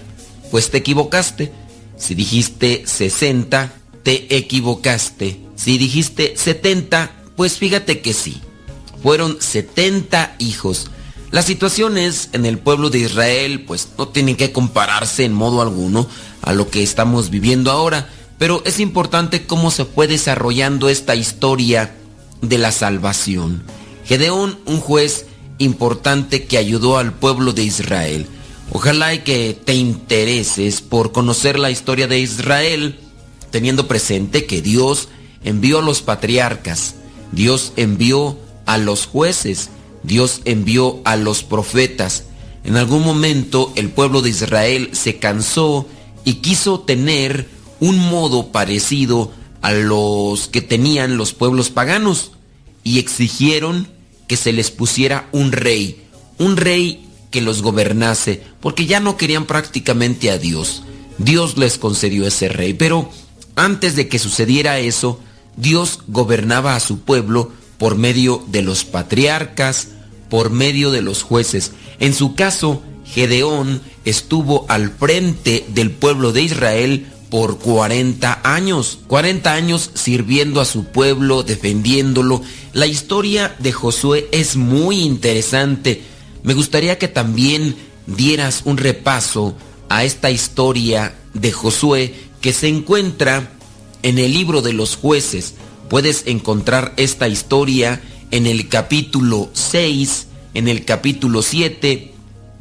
[0.50, 1.52] pues te equivocaste.
[1.96, 5.40] Si dijiste 60, te equivocaste.
[5.56, 8.40] Si dijiste 70, pues fíjate que sí.
[9.02, 10.90] Fueron 70 hijos.
[11.34, 16.06] Las situaciones en el pueblo de Israel pues no tienen que compararse en modo alguno
[16.42, 21.92] a lo que estamos viviendo ahora, pero es importante cómo se fue desarrollando esta historia
[22.40, 23.64] de la salvación.
[24.04, 25.26] Gedeón, un juez
[25.58, 28.28] importante que ayudó al pueblo de Israel.
[28.70, 33.00] Ojalá y que te intereses por conocer la historia de Israel,
[33.50, 35.08] teniendo presente que Dios
[35.42, 36.94] envió a los patriarcas,
[37.32, 39.70] Dios envió a los jueces,
[40.04, 42.24] Dios envió a los profetas.
[42.62, 45.88] En algún momento el pueblo de Israel se cansó
[46.24, 47.48] y quiso tener
[47.80, 52.32] un modo parecido a los que tenían los pueblos paganos
[52.82, 53.88] y exigieron
[54.28, 56.04] que se les pusiera un rey,
[56.38, 60.82] un rey que los gobernase, porque ya no querían prácticamente a Dios.
[61.18, 63.10] Dios les concedió ese rey, pero
[63.56, 65.20] antes de que sucediera eso,
[65.56, 67.52] Dios gobernaba a su pueblo
[67.84, 69.88] por medio de los patriarcas,
[70.30, 71.72] por medio de los jueces.
[72.00, 79.00] En su caso, Gedeón estuvo al frente del pueblo de Israel por 40 años.
[79.06, 82.40] 40 años sirviendo a su pueblo, defendiéndolo.
[82.72, 86.00] La historia de Josué es muy interesante.
[86.42, 89.54] Me gustaría que también dieras un repaso
[89.90, 93.52] a esta historia de Josué que se encuentra
[94.02, 95.52] en el libro de los jueces.
[95.88, 102.12] Puedes encontrar esta historia en el capítulo 6, en el capítulo 7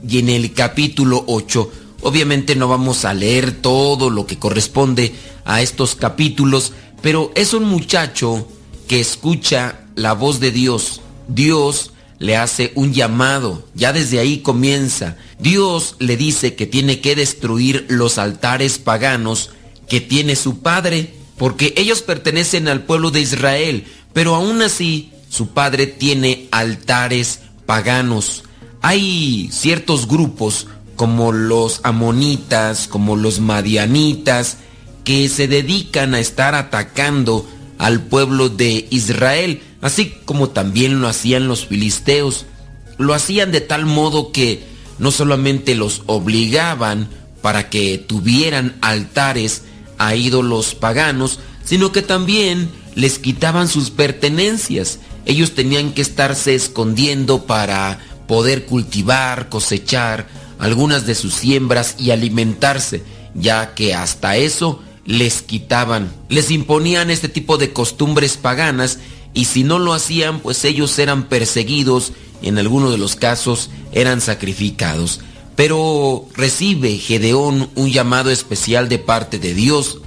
[0.07, 1.71] y en el capítulo 8.
[2.01, 7.63] Obviamente no vamos a leer todo lo que corresponde a estos capítulos, pero es un
[7.63, 8.47] muchacho
[8.87, 11.01] que escucha la voz de Dios.
[11.27, 15.17] Dios le hace un llamado, ya desde ahí comienza.
[15.39, 19.51] Dios le dice que tiene que destruir los altares paganos
[19.87, 25.47] que tiene su padre, porque ellos pertenecen al pueblo de Israel, pero aún así su
[25.47, 28.43] padre tiene altares paganos.
[28.81, 34.57] Hay ciertos grupos como los amonitas, como los madianitas,
[35.03, 37.47] que se dedican a estar atacando
[37.77, 42.45] al pueblo de Israel, así como también lo hacían los filisteos.
[42.97, 44.63] Lo hacían de tal modo que
[44.99, 47.09] no solamente los obligaban
[47.41, 49.63] para que tuvieran altares
[49.97, 54.99] a ídolos paganos, sino que también les quitaban sus pertenencias.
[55.25, 60.27] Ellos tenían que estarse escondiendo para poder cultivar, cosechar
[60.59, 66.11] algunas de sus siembras y alimentarse, ya que hasta eso les quitaban.
[66.29, 68.99] Les imponían este tipo de costumbres paganas
[69.33, 73.69] y si no lo hacían, pues ellos eran perseguidos y en algunos de los casos
[73.91, 75.21] eran sacrificados.
[75.55, 79.99] Pero recibe Gedeón un llamado especial de parte de Dios.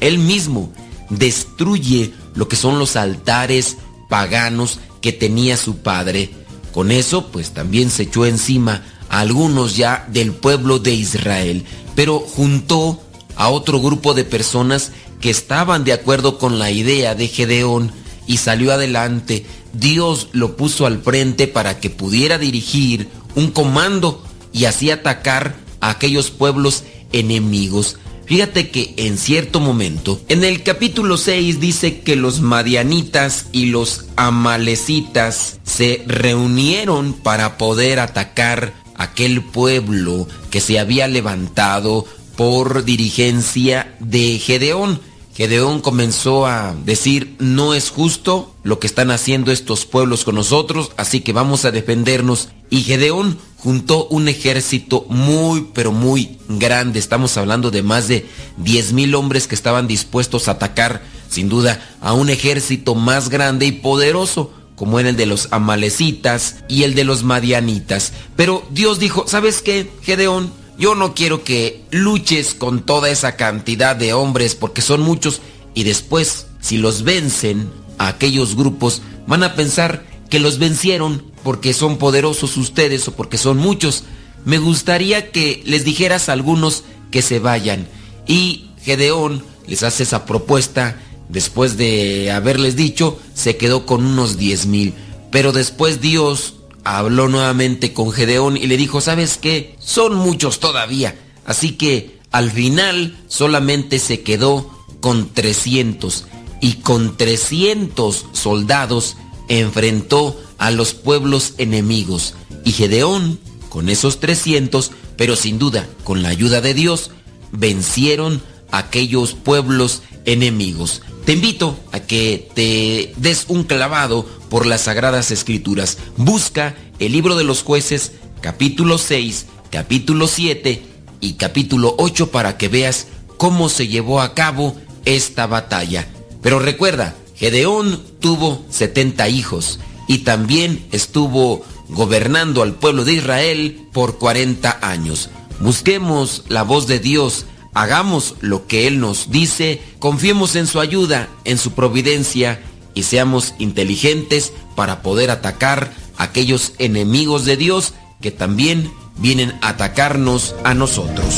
[0.00, 0.72] Él mismo
[1.08, 3.76] destruye lo que son los altares
[4.08, 6.30] paganos que tenía su padre.
[6.72, 11.64] Con eso, pues también se echó encima a algunos ya del pueblo de Israel,
[11.94, 13.00] pero juntó
[13.36, 17.92] a otro grupo de personas que estaban de acuerdo con la idea de Gedeón
[18.26, 19.46] y salió adelante.
[19.72, 25.90] Dios lo puso al frente para que pudiera dirigir un comando y así atacar a
[25.90, 27.98] aquellos pueblos enemigos.
[28.26, 34.04] Fíjate que en cierto momento, en el capítulo 6 dice que los madianitas y los
[34.14, 42.04] amalecitas se reunieron para poder atacar aquel pueblo que se había levantado
[42.36, 45.00] por dirigencia de Gedeón.
[45.34, 50.92] Gedeón comenzó a decir, no es justo lo que están haciendo estos pueblos con nosotros,
[50.96, 52.50] así que vamos a defendernos.
[52.68, 56.98] Y Gedeón juntó un ejército muy, pero muy grande.
[56.98, 58.26] Estamos hablando de más de
[58.58, 63.66] 10 mil hombres que estaban dispuestos a atacar, sin duda, a un ejército más grande
[63.66, 68.14] y poderoso como era el de los amalecitas y el de los madianitas.
[68.34, 70.50] Pero Dios dijo, ¿sabes qué, Gedeón?
[70.78, 75.42] Yo no quiero que luches con toda esa cantidad de hombres porque son muchos
[75.74, 81.74] y después, si los vencen a aquellos grupos, van a pensar que los vencieron porque
[81.74, 84.04] son poderosos ustedes o porque son muchos.
[84.44, 87.86] Me gustaría que les dijeras a algunos que se vayan.
[88.26, 90.98] Y Gedeón les hace esa propuesta.
[91.28, 94.94] Después de haberles dicho, se quedó con unos 10 mil.
[95.30, 99.76] Pero después Dios habló nuevamente con Gedeón y le dijo, ¿sabes qué?
[99.78, 101.16] Son muchos todavía.
[101.44, 106.26] Así que al final solamente se quedó con 300.
[106.60, 109.16] Y con 300 soldados
[109.50, 112.34] enfrentó a los pueblos enemigos.
[112.64, 113.38] Y Gedeón,
[113.68, 117.10] con esos 300, pero sin duda con la ayuda de Dios,
[117.52, 121.02] vencieron aquellos pueblos enemigos.
[121.26, 125.98] Te invito a que te des un clavado por las sagradas escrituras.
[126.16, 130.82] Busca el libro de los jueces, capítulo 6, capítulo 7
[131.20, 136.06] y capítulo 8 para que veas cómo se llevó a cabo esta batalla.
[136.40, 144.18] Pero recuerda, Gedeón tuvo 70 hijos y también estuvo gobernando al pueblo de Israel por
[144.18, 145.30] 40 años.
[145.58, 151.30] Busquemos la voz de Dios, hagamos lo que Él nos dice, confiemos en su ayuda,
[151.44, 152.60] en su providencia
[152.92, 159.70] y seamos inteligentes para poder atacar a aquellos enemigos de Dios que también vienen a
[159.70, 161.36] atacarnos a nosotros.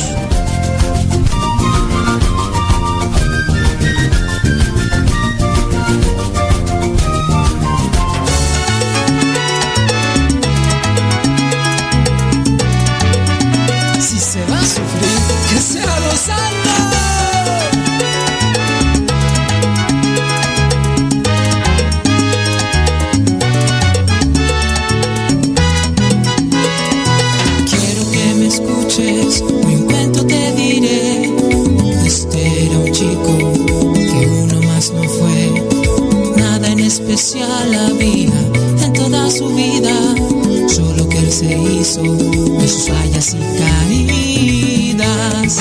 [39.39, 39.95] su vida,
[40.69, 43.39] solo que él se hizo de sus fallas y
[44.99, 45.59] caídas.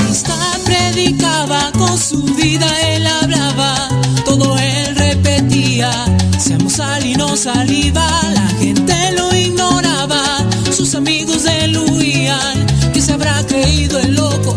[0.00, 3.88] Amistad predicaba con su vida, él hablaba,
[4.24, 5.90] todo él repetía,
[6.38, 10.22] seamos sal y no saliva, la gente lo ignoraba,
[10.70, 14.54] sus amigos él huían, que se habrá creído el loco,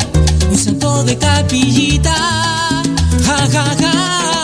[0.52, 2.14] un santo de capillita,
[3.26, 3.64] jajaja.
[3.64, 4.35] Ja, ja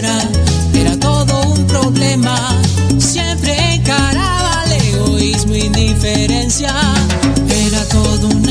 [0.00, 0.18] carrera
[0.74, 2.36] era todo un problema.
[2.98, 6.74] Siempre encaraba el egoísmo, indiferencia.
[7.48, 8.42] Era todo un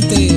[0.00, 0.33] gente.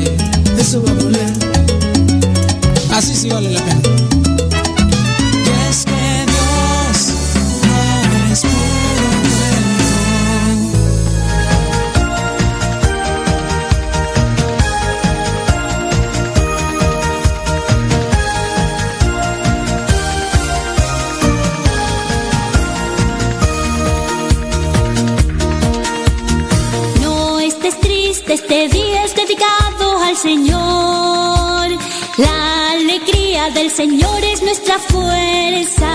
[33.77, 35.91] Señor es nuestra fuerza.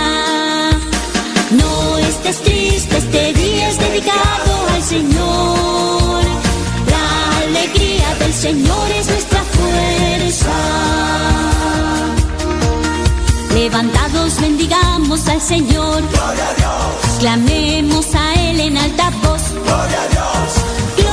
[1.50, 6.22] No estés triste, este día es dedicado al Señor.
[6.88, 10.52] La alegría del Señor es nuestra fuerza.
[13.52, 16.02] Levantados bendigamos al Señor.
[16.08, 17.18] Gloria a Dios.
[17.18, 19.42] Clamemos a Él en alta voz.
[19.64, 21.11] Gloria a Dios.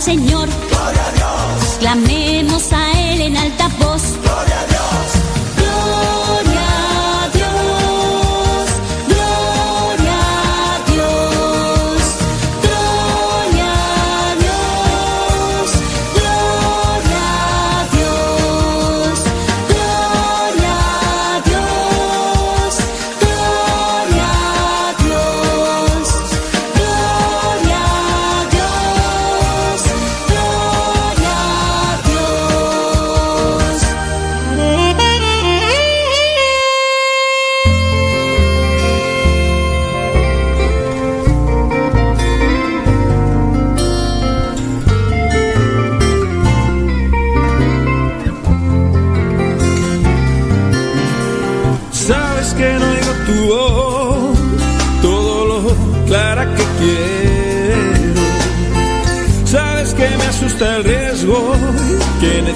[0.00, 0.48] Señor.
[0.70, 1.76] Gloria a Dios.
[1.78, 2.19] Clamemos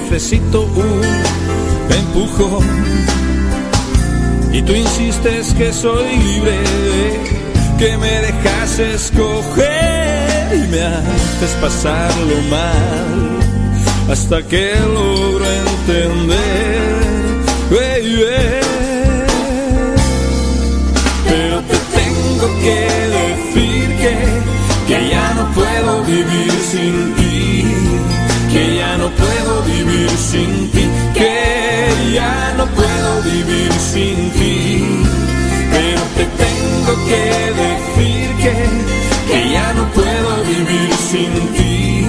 [0.04, 1.02] necesito un
[1.90, 2.64] empujón.
[4.52, 6.58] Y tú insistes que soy libre,
[7.78, 17.04] que me dejas escoger y me haces pasarlo mal hasta que logro entender.
[17.70, 18.24] baby.
[21.28, 22.80] Pero te tengo que
[23.18, 24.14] decir que,
[24.86, 27.33] que ya no puedo vivir sin ti,
[29.24, 30.84] puedo vivir sin ti,
[31.18, 31.34] que
[32.14, 34.56] ya no puedo vivir sin ti.
[35.74, 37.24] Pero te tengo que
[37.64, 38.54] decir que,
[39.28, 42.06] que ya no puedo vivir sin ti,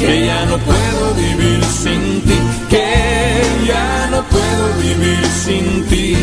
[0.00, 2.38] que ya no puedo vivir sin ti,
[2.72, 2.86] que
[3.70, 6.16] ya no puedo vivir sin ti.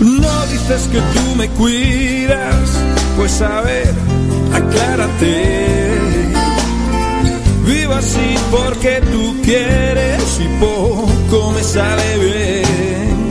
[0.00, 2.68] No dices que tú me cuidas,
[3.16, 3.94] pues a ver,
[4.52, 5.90] aclárate.
[7.64, 13.30] Vivo así porque tú quieres y poco me sale bien.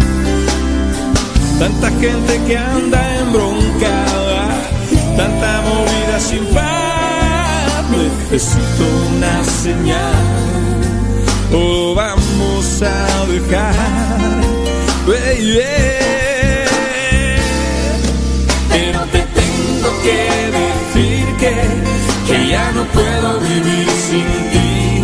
[1.60, 4.48] Tanta gente que anda embroncada,
[5.16, 7.84] tanta movida sin paz.
[7.92, 8.84] Necesito
[9.16, 10.16] una señal,
[11.54, 14.16] o vamos a dejar.
[22.28, 25.04] Que, ya no puedo vivir sin ti,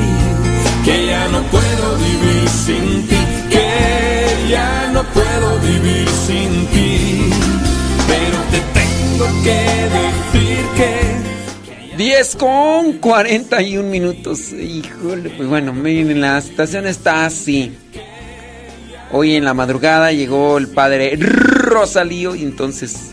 [0.86, 3.18] que ya no puedo vivir sin ti,
[3.50, 7.30] que ya no puedo vivir sin ti.
[8.08, 9.60] Pero te tengo que
[9.98, 14.52] decir que 10 con 41 minutos.
[14.54, 17.74] Híjole, pues bueno, miren, la situación está así.
[19.12, 23.11] Hoy en la madrugada llegó el padre Rosalío y entonces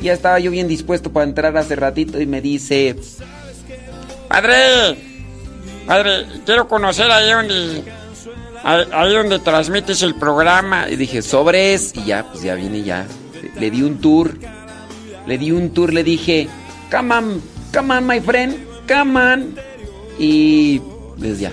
[0.00, 2.96] ya estaba yo bien dispuesto para entrar hace ratito y me dice,
[4.30, 4.96] Padre,
[5.86, 7.82] padre, quiero conocer ahí donde,
[8.62, 10.88] ahí, ahí donde transmites el programa.
[10.88, 13.08] y dije, sobres, y ya, pues ya viene ya.
[13.34, 14.38] Le, le di un tour,
[15.26, 16.48] le di un tour, le dije,
[16.92, 17.42] come on,
[17.74, 18.56] come on, my friend,
[18.86, 19.56] come on.
[20.16, 20.80] Y
[21.18, 21.52] pues ya.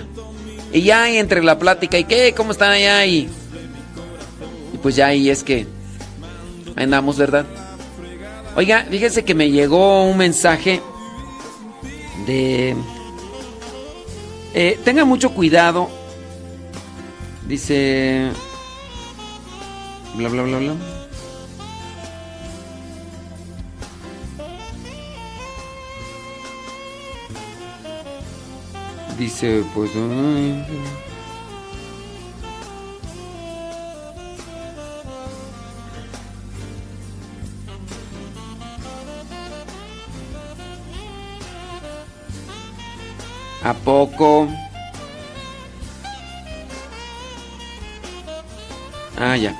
[0.72, 2.32] Y ya entre la plática, ¿y qué?
[2.36, 3.04] ¿Cómo están allá?
[3.06, 3.28] Y,
[4.72, 5.66] y pues ya, y es que
[6.76, 7.44] ahí andamos, ¿verdad?
[8.58, 10.82] Oiga, fíjese que me llegó un mensaje
[12.26, 12.74] de...
[14.52, 15.88] Eh, tenga mucho cuidado.
[17.46, 18.32] Dice...
[20.16, 20.74] Bla, bla, bla, bla.
[29.16, 29.92] Dice, pues...
[29.94, 30.64] ay,
[43.68, 44.48] ¿A poco?
[49.18, 49.54] Ah, ya.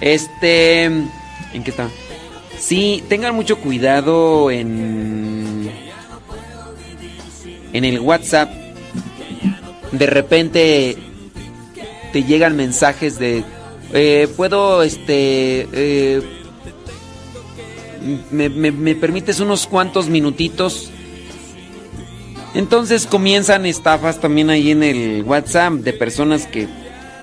[0.00, 0.84] Este...
[0.84, 1.88] ¿En qué está?
[2.56, 5.72] Sí, tengan mucho cuidado en...
[7.72, 8.48] En el WhatsApp.
[9.90, 10.96] De repente
[12.12, 13.42] te llegan mensajes de...
[13.92, 15.66] eh, Puedo, este...
[15.72, 16.22] eh,
[18.30, 20.92] me, me- me permites unos cuantos minutitos?
[22.54, 26.66] Entonces comienzan estafas también ahí en el WhatsApp de personas que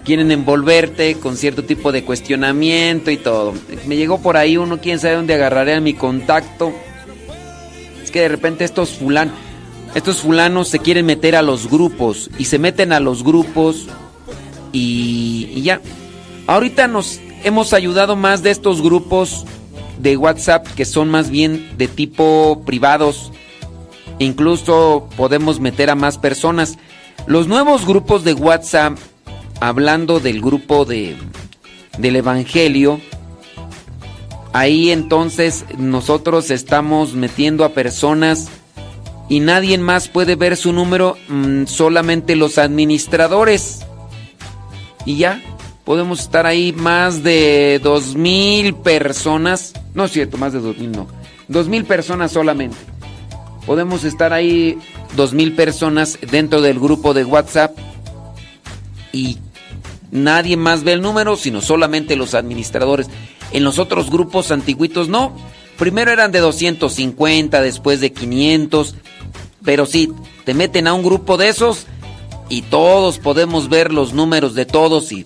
[0.05, 3.53] quieren envolverte con cierto tipo de cuestionamiento y todo.
[3.87, 6.71] Me llegó por ahí uno, quién sabe dónde agarraré a mi contacto.
[8.03, 9.31] Es que de repente estos fulan,
[9.95, 13.87] estos fulanos se quieren meter a los grupos y se meten a los grupos
[14.71, 15.81] y, y ya.
[16.45, 19.45] Ahorita nos hemos ayudado más de estos grupos
[19.99, 23.31] de WhatsApp que son más bien de tipo privados.
[24.19, 26.77] Incluso podemos meter a más personas.
[27.27, 28.97] Los nuevos grupos de WhatsApp,
[29.59, 31.15] hablando del grupo de,
[31.97, 32.99] del Evangelio,
[34.53, 38.49] ahí entonces nosotros estamos metiendo a personas
[39.27, 43.81] y nadie más puede ver su número, mm, solamente los administradores.
[45.05, 45.41] Y ya,
[45.83, 49.73] podemos estar ahí más de dos mil personas.
[49.93, 51.07] No es cierto, más de dos mil no.
[51.47, 52.77] Dos mil personas solamente.
[53.65, 54.77] Podemos estar ahí
[55.15, 57.77] dos mil personas dentro del grupo de WhatsApp
[59.11, 59.39] y
[60.11, 63.07] nadie más ve el número, sino solamente los administradores.
[63.51, 65.35] En los otros grupos antiguitos no.
[65.77, 68.95] Primero eran de 250, después de 500.
[69.63, 70.11] Pero sí,
[70.43, 71.87] te meten a un grupo de esos
[72.49, 75.25] y todos podemos ver los números de todos y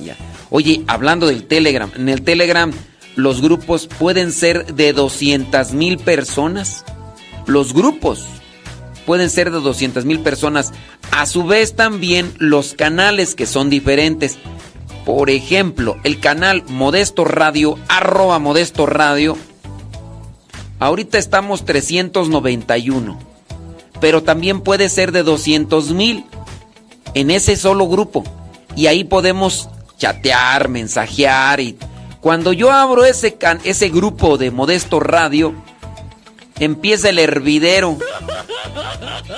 [0.00, 0.16] ya.
[0.50, 2.72] Oye, hablando del Telegram, en el Telegram
[3.14, 6.84] los grupos pueden ser de 200 mil personas.
[7.46, 8.24] Los grupos
[9.06, 10.72] pueden ser de 200 mil personas.
[11.10, 14.38] A su vez también los canales que son diferentes.
[15.04, 19.36] Por ejemplo, el canal Modesto Radio, arroba Modesto Radio.
[20.78, 23.18] Ahorita estamos 391.
[24.00, 26.24] Pero también puede ser de 200 mil
[27.14, 28.24] en ese solo grupo.
[28.74, 31.60] Y ahí podemos chatear, mensajear.
[32.20, 35.54] Cuando yo abro ese, can- ese grupo de Modesto Radio,
[36.58, 37.98] empieza el hervidero.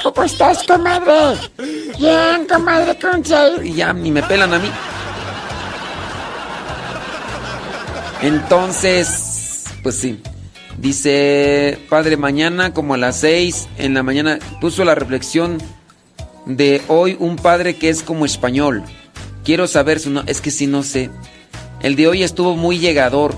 [0.02, 1.38] ¿Cómo estás, comadre?
[1.98, 3.22] Bien, comadre, con
[3.64, 4.70] Y ya ni me pelan a mí.
[8.22, 10.20] Entonces, pues sí.
[10.78, 15.58] Dice, padre, mañana como a las 6 en la mañana puso la reflexión
[16.46, 18.82] de hoy un padre que es como español.
[19.44, 21.10] Quiero saber su no, es que si no sé.
[21.80, 23.36] El de hoy estuvo muy llegador.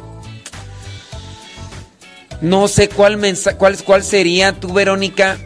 [2.40, 5.39] No sé cuál mensa, cuál, cuál sería tu Verónica.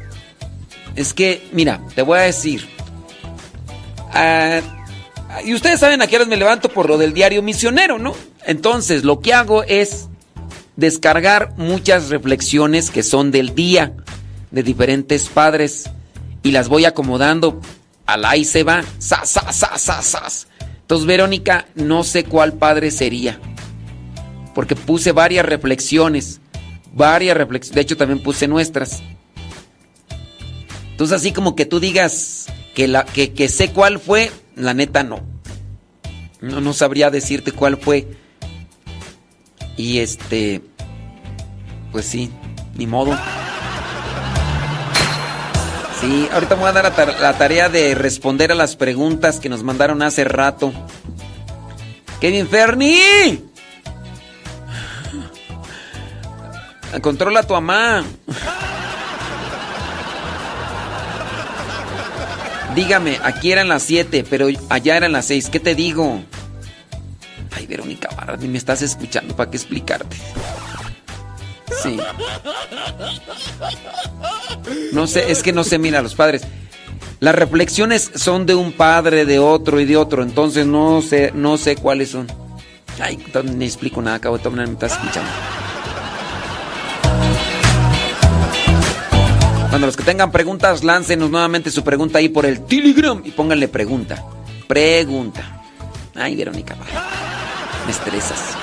[0.96, 2.68] Es que, mira, te voy a decir.
[4.12, 4.60] Ah,
[5.44, 8.14] y ustedes saben a qué horas me levanto por lo del diario misionero, ¿no?
[8.44, 10.08] Entonces, lo que hago es
[10.76, 13.94] descargar muchas reflexiones que son del día
[14.50, 15.90] de diferentes padres
[16.42, 17.60] y las voy acomodando.
[18.06, 18.82] Al ahí se va.
[18.98, 20.48] Sa, sa, sa, sa, sas.
[20.80, 23.38] Entonces, Verónica, no sé cuál padre sería.
[24.54, 26.40] Porque puse varias reflexiones.
[26.92, 27.74] Varias reflexiones.
[27.74, 29.02] De hecho, también puse nuestras.
[30.90, 35.02] Entonces, así como que tú digas que, la, que, que sé cuál fue, la neta
[35.02, 35.20] no.
[36.40, 38.08] No, no sabría decirte cuál fue.
[39.76, 40.62] Y este.
[41.92, 42.30] Pues sí,
[42.74, 43.18] ni modo.
[46.00, 49.48] Sí, ahorita me voy a dar la, la tarea de responder a las preguntas que
[49.48, 50.72] nos mandaron hace rato.
[52.20, 53.49] ¡Kevin Ferni!
[56.98, 58.04] Controla a tu mamá.
[62.74, 65.48] Dígame, aquí eran las 7, pero allá eran las 6.
[65.50, 66.22] ¿Qué te digo?
[67.52, 69.34] Ay, Verónica Barra, ni me estás escuchando.
[69.34, 70.16] ¿Para qué explicarte?
[71.82, 71.98] Sí.
[74.92, 76.42] No sé, es que no sé, mira, los padres.
[77.20, 81.58] Las reflexiones son de un padre, de otro y de otro, entonces no sé, no
[81.58, 82.26] sé cuáles son.
[82.98, 85.30] Ay, no explico nada, acabo de tomar, me estás escuchando.
[89.70, 93.68] Cuando los que tengan preguntas, láncenos nuevamente su pregunta ahí por el Telegram y pónganle
[93.68, 94.20] pregunta.
[94.66, 95.62] Pregunta.
[96.16, 97.08] Ay, Verónica, Barra,
[97.86, 98.57] me estresas.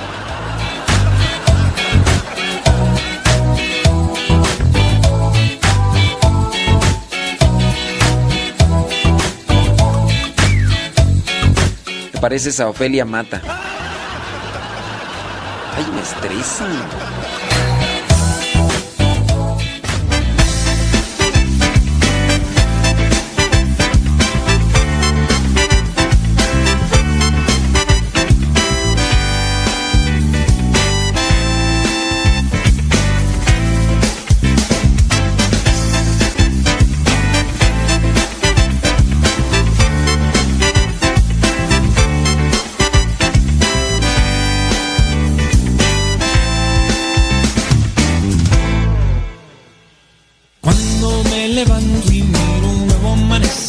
[12.11, 13.41] Te pareces a Ofelia Mata.
[15.77, 16.65] Ay, me estresa.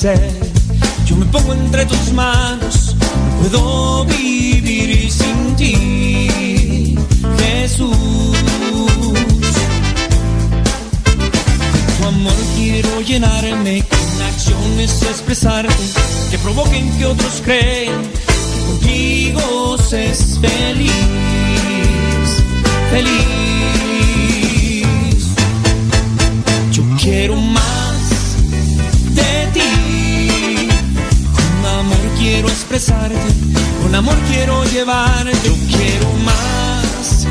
[0.00, 6.94] Yo me pongo entre tus manos, no puedo vivir sin ti,
[7.36, 7.96] Jesús.
[11.98, 15.74] Tu amor quiero llenarme con acciones expresarte,
[16.30, 20.92] que provoquen que otros crean que contigo se es feliz.
[22.92, 23.26] feliz.
[26.70, 27.77] Yo quiero más
[32.38, 33.16] quiero expresarte,
[33.82, 35.32] con amor quiero llevarte.
[35.44, 37.26] Yo quiero más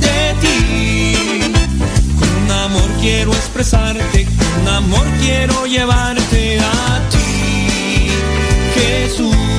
[0.00, 1.14] de ti.
[2.18, 8.08] Con amor quiero expresarte, con amor quiero llevarte a ti,
[8.74, 9.49] Jesús.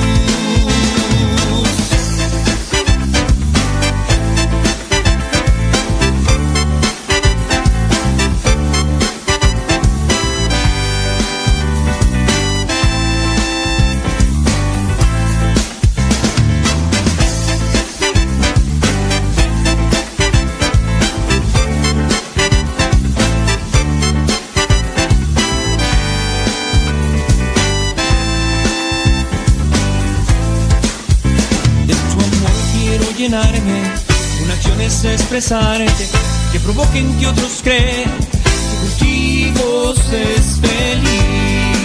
[35.34, 36.06] Expresarte,
[36.52, 38.38] que provoquen que otros crean que
[38.80, 41.80] contigo es feliz,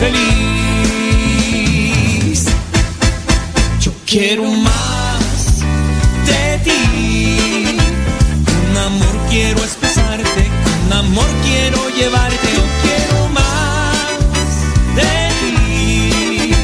[0.00, 0.24] feliz.
[3.78, 5.60] Yo quiero más
[6.24, 7.76] de ti,
[8.46, 12.48] con amor quiero expresarte, con amor quiero llevarte.
[12.56, 14.48] Yo quiero más
[14.96, 16.54] de ti.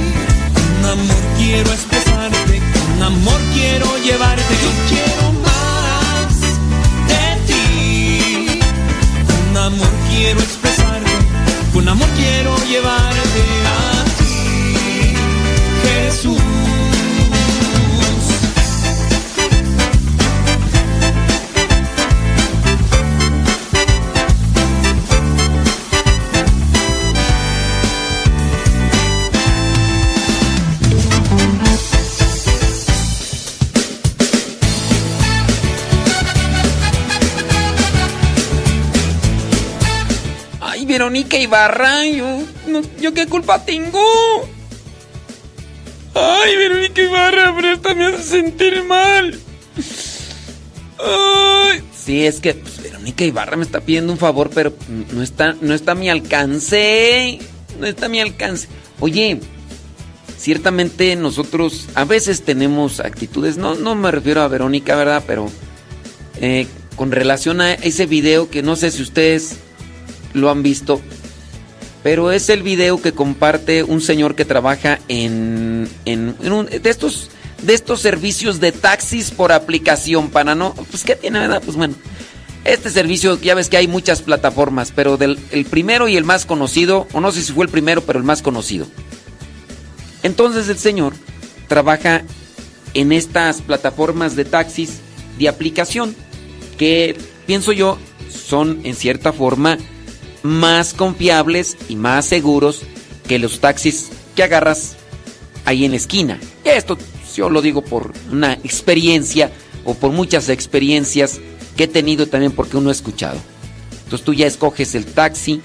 [0.55, 4.40] Con amor quiero expresarte, con amor quiero llevarte.
[41.39, 44.01] Ibarra, yo, no- yo qué culpa tengo.
[46.15, 49.39] Ay, Verónica Ibarra, pero esta me hace sentir mal.
[50.99, 51.83] Ay.
[51.97, 54.75] Sí, es que pues, Verónica Ibarra me está pidiendo un favor, pero
[55.13, 57.39] no está, no está a mi alcance.
[57.79, 58.69] No está a mi alcance.
[58.99, 59.41] Oye,
[60.37, 65.23] ciertamente nosotros a veces tenemos actitudes, no, no me refiero a Verónica, ¿verdad?
[65.27, 65.51] Pero
[66.41, 69.57] eh, con relación a ese video que no sé si ustedes
[70.35, 71.01] lo han visto,
[72.03, 77.31] pero es el video que comparte un señor que trabaja en, en, de estos
[77.63, 81.95] de estos servicios de taxis por aplicación para no, pues qué tiene, verdad, pues bueno.
[82.65, 86.45] Este servicio, ya ves que hay muchas plataformas, pero del el primero y el más
[86.45, 88.87] conocido, o no sé si fue el primero, pero el más conocido.
[90.23, 91.15] Entonces el señor
[91.69, 92.23] trabaja
[92.93, 95.01] en estas plataformas de taxis
[95.39, 96.15] de aplicación
[96.77, 97.99] que pienso yo
[98.29, 99.79] son en cierta forma
[100.43, 102.83] más confiables y más seguros
[103.27, 104.97] que los taxis que agarras
[105.65, 106.39] ahí en la esquina.
[106.65, 106.97] Esto
[107.35, 109.51] yo lo digo por una experiencia
[109.85, 111.41] o por muchas experiencias
[111.77, 113.39] que he tenido también porque uno ha escuchado.
[114.05, 115.61] Entonces tú ya escoges el taxi,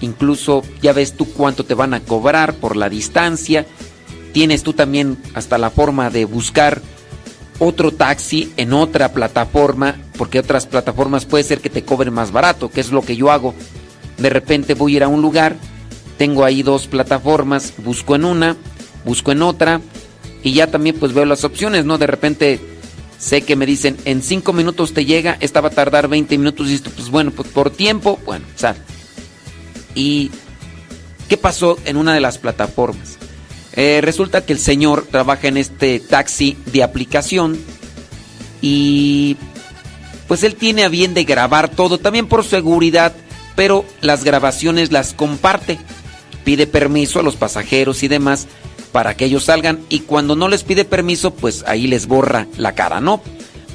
[0.00, 3.66] incluso ya ves tú cuánto te van a cobrar por la distancia,
[4.32, 6.82] tienes tú también hasta la forma de buscar
[7.58, 12.70] otro taxi en otra plataforma, porque otras plataformas puede ser que te cobren más barato,
[12.70, 13.54] que es lo que yo hago.
[14.18, 15.56] De repente voy a ir a un lugar,
[16.18, 18.56] tengo ahí dos plataformas, busco en una,
[19.04, 19.80] busco en otra,
[20.42, 21.98] y ya también pues veo las opciones, ¿no?
[21.98, 22.60] De repente
[23.18, 26.68] sé que me dicen en cinco minutos te llega, esta va a tardar 20 minutos,
[26.68, 28.76] y esto, pues bueno, pues por tiempo, bueno, sea.
[29.94, 30.30] ¿Y
[31.28, 33.18] qué pasó en una de las plataformas?
[33.76, 37.58] Eh, resulta que el señor trabaja en este taxi de aplicación
[38.62, 39.36] y
[40.28, 43.14] pues él tiene a bien de grabar todo, también por seguridad,
[43.54, 45.78] pero las grabaciones las comparte.
[46.44, 48.46] Pide permiso a los pasajeros y demás
[48.92, 52.76] para que ellos salgan y cuando no les pide permiso, pues ahí les borra la
[52.76, 53.20] cara, ¿no?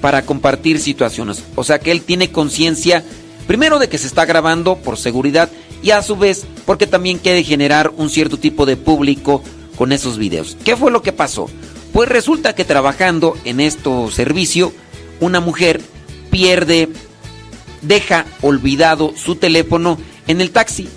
[0.01, 1.43] Para compartir situaciones.
[1.55, 3.03] O sea que él tiene conciencia,
[3.45, 5.49] primero de que se está grabando por seguridad
[5.83, 9.43] y a su vez porque también quiere generar un cierto tipo de público
[9.75, 10.55] con esos videos.
[10.63, 11.49] ¿Qué fue lo que pasó?
[11.91, 14.71] Pues resulta que trabajando en este servicio,
[15.19, 15.81] una mujer
[16.29, 16.87] pierde,
[17.81, 20.87] deja olvidado su teléfono en el taxi.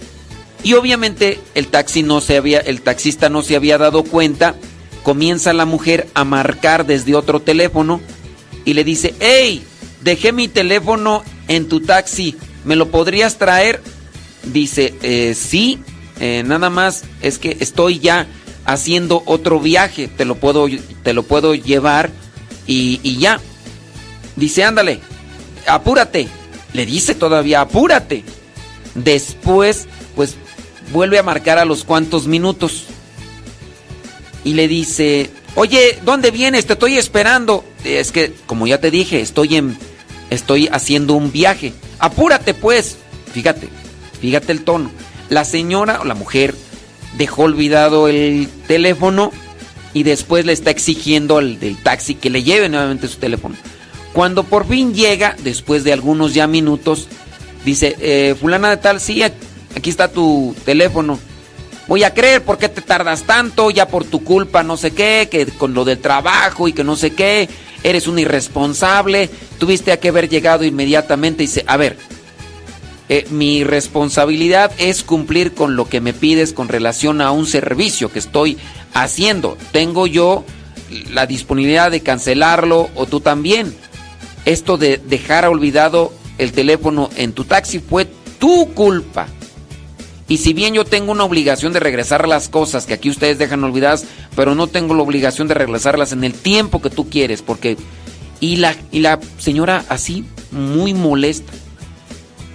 [0.63, 4.55] Y obviamente el taxi no se había, el taxista no se había dado cuenta.
[5.03, 8.01] Comienza la mujer a marcar desde otro teléfono
[8.65, 9.65] y le dice, hey,
[10.03, 13.83] dejé mi teléfono en tu taxi, ¿me lo podrías traer?
[14.45, 15.81] Dice, eh, sí,
[16.21, 18.27] eh, nada más es que estoy ya
[18.65, 20.67] haciendo otro viaje, te lo puedo,
[21.03, 22.11] te lo puedo llevar
[22.67, 23.41] y, y ya.
[24.37, 25.01] Dice, ándale,
[25.67, 26.29] apúrate.
[26.73, 28.25] Le dice todavía, apúrate.
[28.95, 30.37] Después, pues,
[30.93, 32.85] vuelve a marcar a los cuantos minutos.
[34.45, 36.67] Y le dice, oye, ¿dónde vienes?
[36.67, 37.65] Te estoy esperando.
[37.85, 39.77] Es que, como ya te dije, estoy en,
[40.31, 41.73] estoy haciendo un viaje.
[41.99, 42.97] Apúrate, pues.
[43.33, 43.69] Fíjate,
[44.21, 44.91] fíjate el tono.
[45.31, 46.55] La señora o la mujer
[47.17, 49.33] dejó olvidado el teléfono
[49.95, 53.55] y después le está exigiendo al del taxi que le lleve nuevamente su teléfono.
[54.13, 57.09] Cuando por fin llega, después de algunos ya minutos,
[57.65, 61.19] dice, eh, fulana de tal, sí, aquí está tu teléfono.
[61.89, 65.29] Voy a creer por qué te tardas tanto, ya por tu culpa, no sé qué,
[65.31, 67.49] que con lo del trabajo y que no sé qué,
[67.83, 71.97] eres un irresponsable, tuviste que haber llegado inmediatamente y dice, a ver,
[73.09, 78.11] eh, mi responsabilidad es cumplir con lo que me pides con relación a un servicio
[78.11, 78.59] que estoy
[78.95, 79.59] haciendo.
[79.73, 80.45] Tengo yo
[81.11, 83.75] la disponibilidad de cancelarlo o tú también.
[84.45, 88.07] Esto de dejar olvidado el teléfono en tu taxi fue
[88.39, 89.29] tu culpa.
[90.29, 93.63] Y si bien yo tengo una obligación de regresar las cosas que aquí ustedes dejan
[93.65, 94.05] olvidadas,
[94.35, 97.77] pero no tengo la obligación de regresarlas en el tiempo que tú quieres, porque...
[98.41, 101.53] Y la, y la señora así, muy molesta.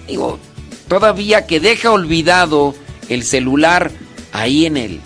[0.06, 0.38] Digo,
[0.86, 2.74] todavía que deja olvidado
[3.08, 3.90] el celular
[4.32, 5.00] ahí en el,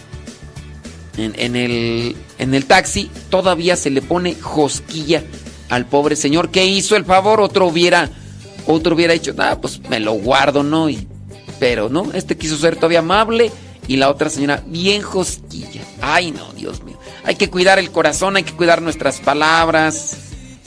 [1.19, 5.23] en, en el, en el taxi, todavía se le pone josquilla
[5.73, 6.51] al pobre señor.
[6.51, 7.41] ¿Qué hizo el favor?
[7.41, 8.10] Otro hubiera,
[8.67, 10.91] otro hubiera dicho, ah, pues me lo guardo, ¿no?
[10.91, 11.09] Y,
[11.59, 13.51] pero no, este quiso ser todavía amable
[13.89, 15.81] y la otra señora bien josquilla.
[16.02, 16.99] Ay, no, Dios mío.
[17.25, 20.15] Hay que cuidar el corazón, hay que cuidar nuestras palabras,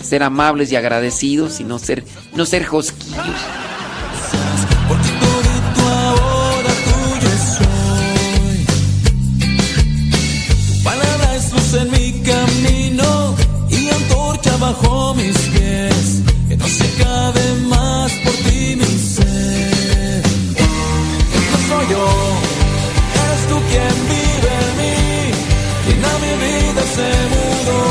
[0.02, 2.04] ser amables y agradecidos y no ser,
[2.34, 3.36] no ser josquillos.
[11.78, 13.36] en mi camino
[15.16, 16.22] mis pies.
[16.48, 20.22] Que no se acabe más por ti mi ser.
[21.52, 22.06] No soy yo,
[23.24, 24.98] eres tú quien vive en mí.
[25.86, 27.82] Llena mi vida se mudó.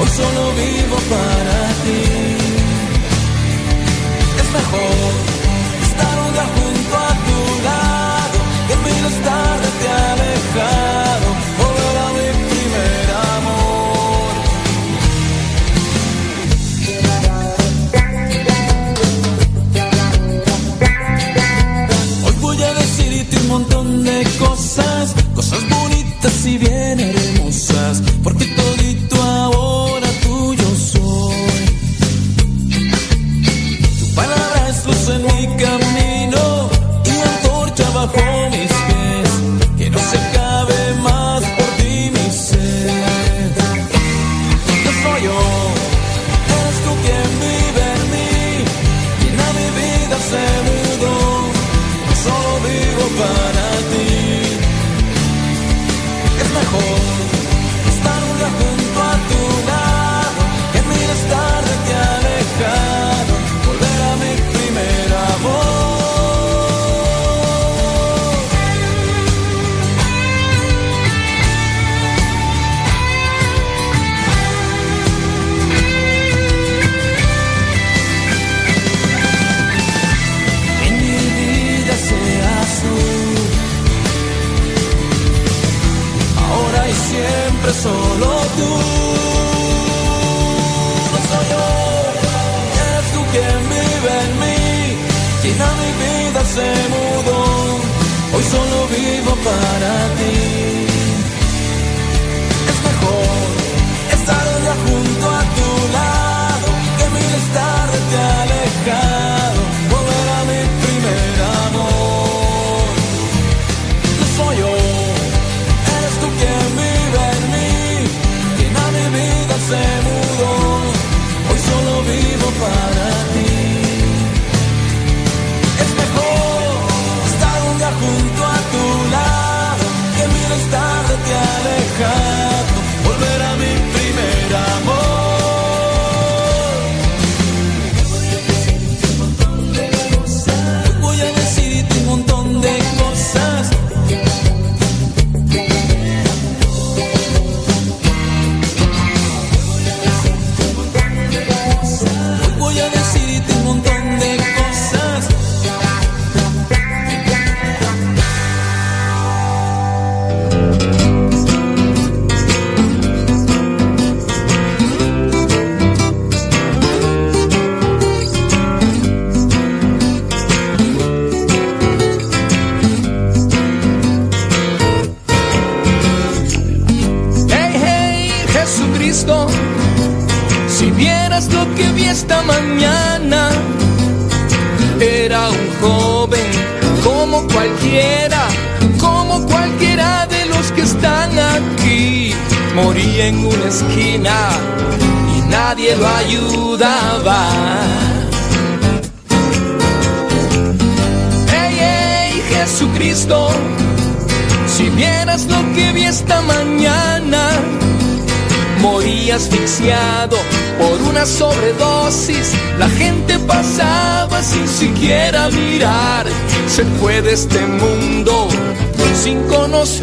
[0.00, 2.02] Hoy solo vivo para ti.
[4.40, 5.23] Es mejor
[26.24, 28.13] bonitas y bien hermosas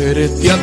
[0.02, 0.61] conocerte a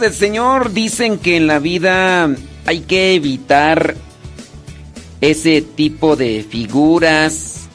[0.00, 2.28] Del Señor dicen que en la vida
[2.64, 3.94] hay que evitar
[5.20, 7.68] ese tipo de figuras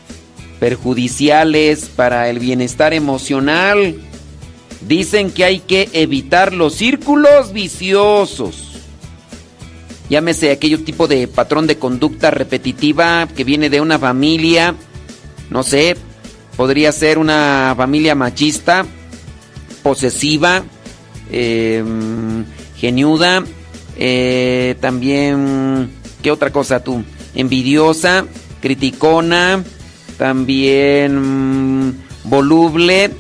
[0.60, 3.96] perjudiciales para el bienestar emocional.
[4.88, 8.82] Dicen que hay que evitar los círculos viciosos.
[10.10, 14.76] Llámese aquello tipo de patrón de conducta repetitiva que viene de una familia,
[15.50, 15.96] no sé,
[16.56, 18.86] podría ser una familia machista,
[19.84, 20.64] posesiva,
[21.32, 21.84] eh,
[22.76, 23.44] geniuda,
[24.80, 25.90] también,
[26.22, 27.04] ¿qué otra cosa tú?
[27.34, 28.26] Envidiosa,
[28.62, 29.64] criticona,
[30.18, 31.94] también mm,
[32.26, 33.12] voluble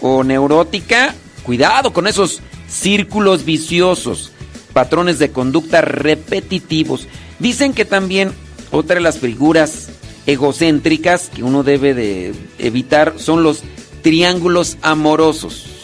[0.00, 1.14] o neurótica.
[1.42, 4.32] Cuidado con esos círculos viciosos,
[4.72, 7.06] patrones de conducta repetitivos.
[7.38, 8.32] Dicen que también
[8.72, 9.90] otra de las figuras
[10.26, 13.62] egocéntricas que uno debe de evitar son los
[14.02, 15.75] triángulos amorosos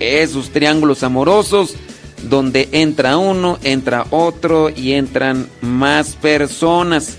[0.00, 1.74] esos triángulos amorosos
[2.22, 7.16] donde entra uno, entra otro y entran más personas.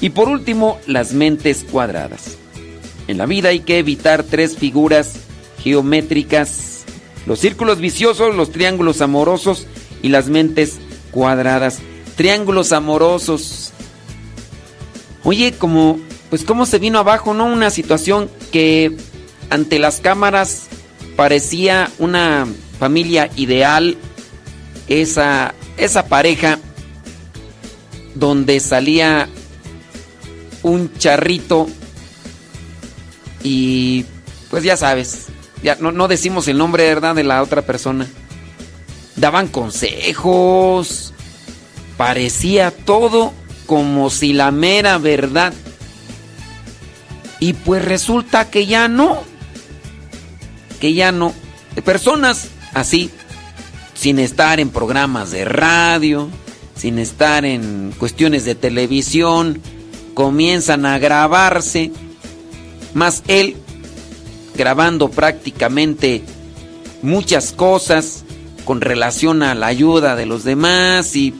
[0.00, 2.36] Y por último, las mentes cuadradas.
[3.08, 5.14] En la vida hay que evitar tres figuras
[5.62, 6.84] geométricas,
[7.26, 9.66] los círculos viciosos, los triángulos amorosos
[10.02, 10.78] y las mentes
[11.10, 11.80] cuadradas.
[12.16, 13.72] Triángulos amorosos.
[15.24, 15.98] Oye, como
[16.30, 17.46] pues cómo se vino abajo, ¿no?
[17.46, 18.96] Una situación que
[19.50, 20.65] ante las cámaras
[21.16, 22.46] parecía una
[22.78, 23.96] familia ideal,
[24.86, 26.58] esa, esa pareja
[28.14, 29.28] donde salía
[30.62, 31.66] un charrito
[33.42, 34.04] y
[34.50, 35.26] pues ya sabes,
[35.62, 37.14] ya no, no decimos el nombre, ¿verdad?
[37.14, 38.06] De la otra persona.
[39.16, 41.14] Daban consejos,
[41.96, 43.32] parecía todo
[43.66, 45.52] como si la mera verdad.
[47.40, 49.22] Y pues resulta que ya no
[50.76, 51.34] que ya no.
[51.84, 53.10] Personas así,
[53.94, 56.28] sin estar en programas de radio,
[56.76, 59.60] sin estar en cuestiones de televisión,
[60.14, 61.90] comienzan a grabarse,
[62.94, 63.56] más él
[64.54, 66.22] grabando prácticamente
[67.02, 68.24] muchas cosas
[68.64, 71.34] con relación a la ayuda de los demás y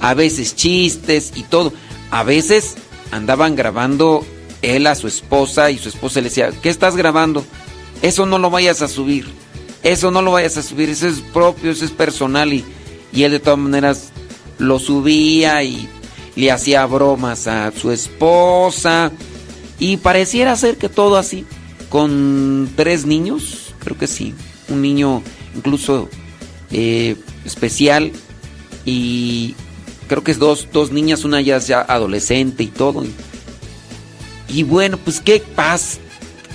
[0.00, 1.72] a veces chistes y todo.
[2.10, 2.76] A veces
[3.12, 4.24] andaban grabando
[4.62, 7.44] él a su esposa y su esposa le decía, ¿qué estás grabando?
[8.02, 9.26] Eso no lo vayas a subir.
[9.82, 10.88] Eso no lo vayas a subir.
[10.88, 12.52] Eso es propio, eso es personal.
[12.52, 12.64] Y,
[13.12, 14.10] y él de todas maneras
[14.58, 15.88] lo subía y
[16.36, 19.12] le hacía bromas a su esposa.
[19.78, 21.44] Y pareciera ser que todo así.
[21.88, 24.34] Con tres niños, creo que sí.
[24.68, 25.22] Un niño
[25.56, 26.08] incluso
[26.70, 28.12] eh, especial.
[28.84, 29.54] Y
[30.08, 33.04] creo que es dos, dos niñas, una ya, ya adolescente y todo.
[33.04, 33.12] Y,
[34.48, 35.98] y bueno, pues qué paz.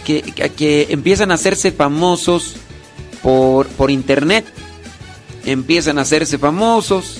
[0.05, 2.55] Que, empiezan a hacerse famosos
[3.21, 4.45] por, por internet.
[5.45, 7.17] Empiezan a hacerse famosos.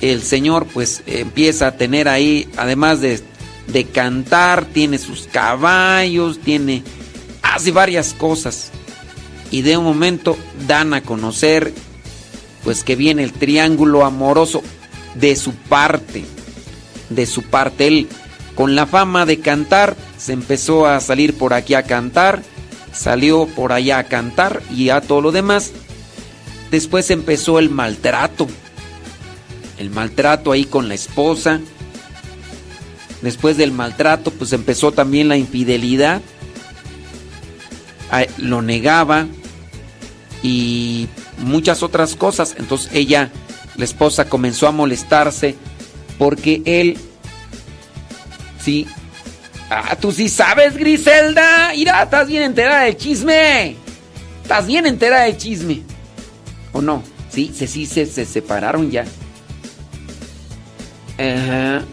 [0.00, 3.22] El Señor pues empieza a tener ahí, además de,
[3.66, 6.82] de cantar, tiene sus caballos, tiene...
[7.42, 8.70] Hace varias cosas.
[9.50, 11.72] Y de un momento dan a conocer
[12.64, 14.62] pues que viene el triángulo amoroso
[15.14, 16.24] de su parte.
[17.08, 17.86] De su parte.
[17.86, 18.08] Él
[18.56, 22.42] con la fama de cantar se empezó a salir por aquí a cantar.
[22.92, 25.72] Salió por allá a cantar y a todo lo demás.
[26.70, 28.48] Después empezó el maltrato.
[29.78, 31.60] El maltrato ahí con la esposa.
[33.20, 36.22] Después del maltrato, pues empezó también la infidelidad.
[38.38, 39.26] Lo negaba
[40.42, 42.54] y muchas otras cosas.
[42.58, 43.30] Entonces ella,
[43.76, 45.56] la esposa, comenzó a molestarse
[46.18, 46.96] porque él,
[48.66, 48.86] sí,
[49.70, 53.76] ah, tú sí sabes, Griselda, mira, estás bien enterada del chisme.
[54.42, 55.82] Estás bien enterada del chisme.
[56.72, 57.02] ¿O no?
[57.30, 59.04] Sí, sí, sí, se, se separaron ya.
[61.16, 61.84] Ajá.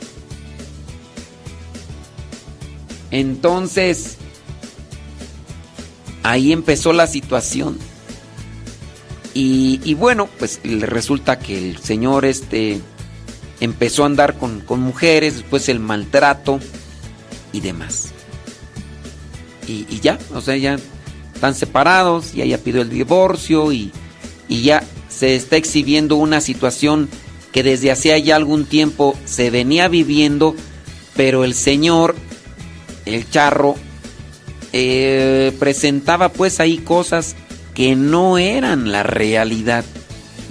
[3.12, 4.18] Entonces,
[6.24, 7.78] ahí empezó la situación.
[9.36, 12.82] Y, bueno, pues resulta que el señor este
[13.64, 16.60] empezó a andar con, con mujeres, después el maltrato
[17.54, 18.10] y demás.
[19.66, 20.78] Y, ya, o sea, ya
[21.34, 23.94] están separados, y ella pidió el divorcio y,
[24.50, 27.08] y ya se está exhibiendo una situación
[27.54, 30.56] que desde hacía ya algún tiempo se venía viviendo,
[31.16, 32.16] pero el señor,
[33.06, 33.76] el charro,
[34.74, 37.36] eh, presentaba pues ahí cosas
[37.74, 39.86] que no eran la realidad.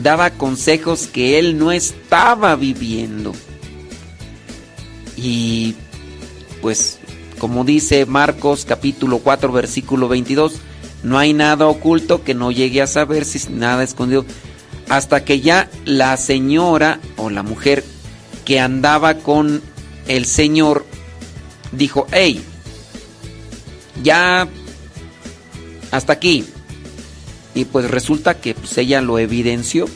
[0.03, 3.33] Daba consejos que él no estaba viviendo.
[5.17, 5.75] Y
[6.61, 6.99] pues,
[7.39, 10.55] como dice Marcos capítulo 4 versículo 22,
[11.03, 14.25] no hay nada oculto que no llegue a saber si nada escondido.
[14.89, 17.85] Hasta que ya la señora o la mujer
[18.45, 19.63] que andaba con
[20.09, 20.85] el señor
[21.73, 22.43] dijo, hey,
[24.03, 24.49] ya
[25.91, 26.45] hasta aquí.
[27.55, 29.87] Y pues resulta que pues, ella lo evidenció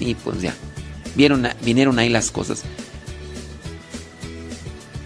[0.00, 0.54] y pues ya,
[1.14, 2.62] vieron, vinieron ahí las cosas.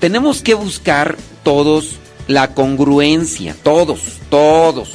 [0.01, 1.97] Tenemos que buscar todos
[2.27, 4.91] la congruencia, todos, todos.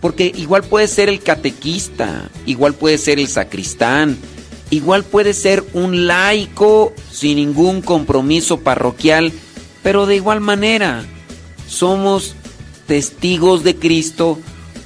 [0.00, 4.16] Porque igual puede ser el catequista, igual puede ser el sacristán,
[4.70, 9.32] igual puede ser un laico sin ningún compromiso parroquial,
[9.82, 11.04] pero de igual manera
[11.68, 12.36] somos
[12.86, 14.38] testigos de Cristo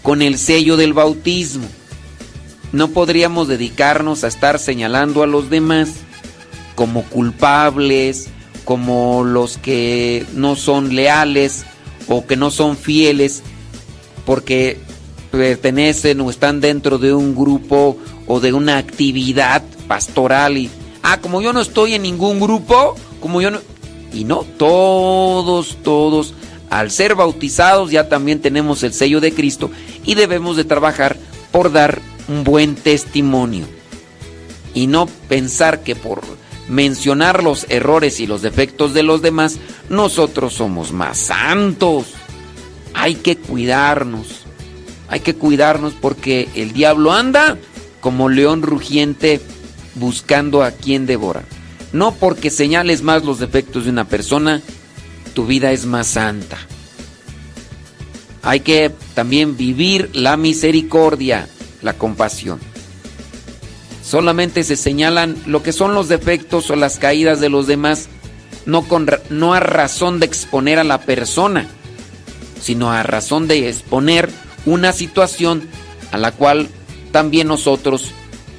[0.02, 1.66] con el sello del bautismo.
[2.72, 5.90] No podríamos dedicarnos a estar señalando a los demás
[6.74, 8.28] como culpables,
[8.64, 11.64] como los que no son leales
[12.08, 13.42] o que no son fieles
[14.24, 14.78] porque
[15.30, 17.96] pertenecen o están dentro de un grupo
[18.26, 20.70] o de una actividad pastoral y
[21.02, 23.60] ah, como yo no estoy en ningún grupo, como yo no
[24.12, 26.34] y no todos todos
[26.68, 29.70] al ser bautizados ya también tenemos el sello de Cristo
[30.04, 31.16] y debemos de trabajar
[31.50, 33.66] por dar un buen testimonio
[34.74, 36.22] y no pensar que por
[36.68, 42.06] mencionar los errores y los defectos de los demás nosotros somos más santos.
[42.94, 44.44] Hay que cuidarnos.
[45.08, 47.58] Hay que cuidarnos porque el diablo anda
[48.00, 49.40] como león rugiente
[49.96, 51.42] buscando a quien devora.
[51.92, 54.62] No porque señales más los defectos de una persona,
[55.34, 56.58] tu vida es más santa.
[58.42, 61.48] Hay que también vivir la misericordia,
[61.82, 62.58] la compasión.
[64.02, 68.08] Solamente se señalan lo que son los defectos o las caídas de los demás,
[68.66, 71.66] no, con, no a razón de exponer a la persona,
[72.60, 74.30] sino a razón de exponer
[74.64, 75.68] una situación
[76.10, 76.68] a la cual
[77.12, 78.12] también nosotros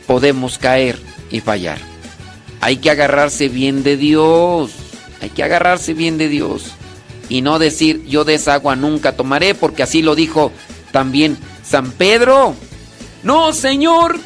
[0.08, 1.00] podemos caer
[1.32, 1.80] y fallar.
[2.62, 4.72] Hay que agarrarse bien de Dios,
[5.22, 6.72] hay que agarrarse bien de Dios
[7.32, 10.52] y no decir yo de esa agua nunca tomaré porque así lo dijo
[10.92, 12.56] también San Pedro.
[13.24, 14.20] No, Señor,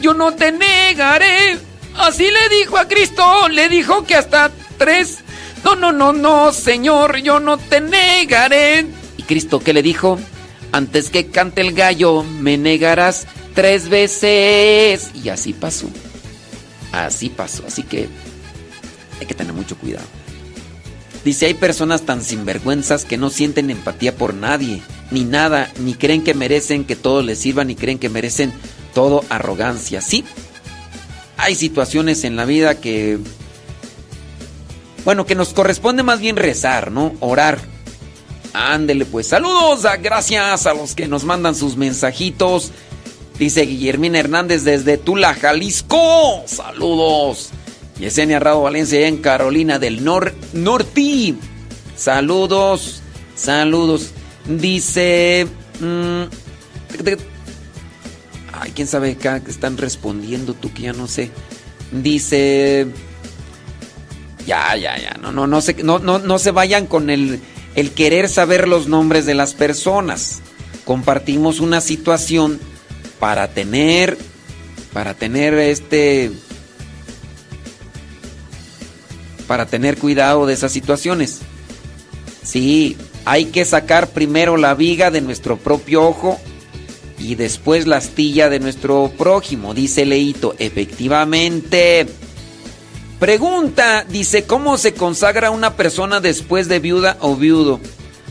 [0.00, 1.58] yo no te negaré.
[1.96, 5.18] Así le dijo a Cristo, le dijo que hasta tres.
[5.64, 8.86] No, no, no, no, Señor, yo no te negaré.
[9.16, 10.20] ¿Y Cristo qué le dijo?
[10.70, 15.10] Antes que cante el gallo, me negarás tres veces.
[15.12, 15.88] Y así pasó.
[16.92, 17.64] Así pasó.
[17.66, 18.08] Así que
[19.18, 20.06] hay que tener mucho cuidado.
[21.24, 26.22] Dice, hay personas tan sinvergüenzas que no sienten empatía por nadie, ni nada, ni creen
[26.22, 28.52] que merecen que todo les sirva, ni creen que merecen
[28.94, 30.00] todo arrogancia.
[30.00, 30.24] Sí,
[31.36, 33.18] hay situaciones en la vida que,
[35.04, 37.14] bueno, que nos corresponde más bien rezar, ¿no?
[37.20, 37.58] Orar.
[38.52, 42.72] Ándele pues, saludos, a, gracias a los que nos mandan sus mensajitos.
[43.38, 46.42] Dice Guillermina Hernández desde Tula, Jalisco.
[46.46, 47.50] Saludos.
[47.98, 51.34] Yesenia Rado Valencia en Carolina del Nor Norte.
[51.96, 53.02] Saludos,
[53.34, 54.12] saludos.
[54.46, 55.46] Dice...
[55.80, 56.22] mm,
[58.52, 61.30] ay, quién sabe acá que están respondiendo tú que ya no sé.
[61.90, 62.86] Dice...
[64.46, 65.18] Ya, ya, ya.
[65.20, 67.40] No, no, no se, no, no, no se vayan con el,
[67.74, 70.40] el querer saber los nombres de las personas.
[70.86, 72.58] Compartimos una situación
[73.18, 74.16] para tener,
[74.94, 76.32] para tener este,
[79.48, 81.40] para tener cuidado de esas situaciones.
[82.44, 86.38] Sí, hay que sacar primero la viga de nuestro propio ojo
[87.18, 90.54] y después la astilla de nuestro prójimo, dice Leito.
[90.58, 92.06] Efectivamente.
[93.18, 97.80] Pregunta, dice, ¿cómo se consagra una persona después de viuda o viudo?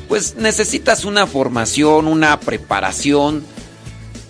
[0.07, 3.43] Pues necesitas una formación, una preparación,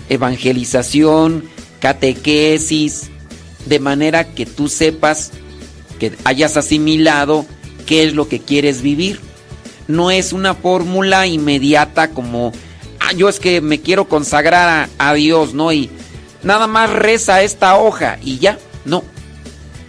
[0.09, 1.43] evangelización,
[1.79, 3.09] catequesis,
[3.67, 5.31] de manera que tú sepas
[5.97, 7.45] que hayas asimilado
[7.85, 9.19] qué es lo que quieres vivir.
[9.87, 12.51] No es una fórmula inmediata como,
[12.99, 15.71] ah, yo es que me quiero consagrar a, a Dios, ¿no?
[15.71, 15.89] Y
[16.43, 19.03] nada más reza esta hoja y ya, no.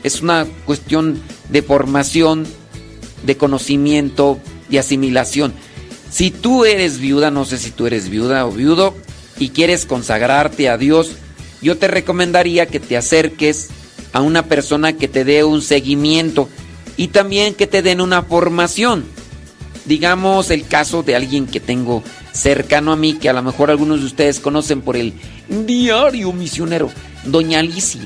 [0.03, 2.47] Es una cuestión de formación,
[3.25, 4.39] de conocimiento,
[4.69, 5.53] de asimilación.
[6.11, 8.95] Si tú eres viuda, no sé si tú eres viuda o viudo,
[9.39, 11.13] y quieres consagrarte a Dios,
[11.61, 13.69] yo te recomendaría que te acerques
[14.13, 16.49] a una persona que te dé un seguimiento
[16.97, 19.05] y también que te den una formación.
[19.85, 24.01] Digamos el caso de alguien que tengo cercano a mí, que a lo mejor algunos
[24.01, 25.15] de ustedes conocen por el
[25.49, 26.91] diario misionero,
[27.25, 28.03] Doña Alicia.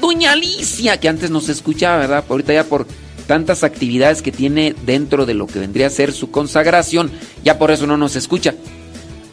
[0.00, 2.24] Doña Alicia, que antes nos escuchaba, ¿verdad?
[2.28, 2.86] Ahorita ya por
[3.26, 7.10] tantas actividades que tiene dentro de lo que vendría a ser su consagración,
[7.44, 8.54] ya por eso no nos escucha.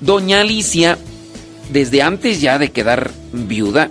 [0.01, 0.97] Doña Alicia,
[1.71, 3.89] desde antes ya de quedar viuda,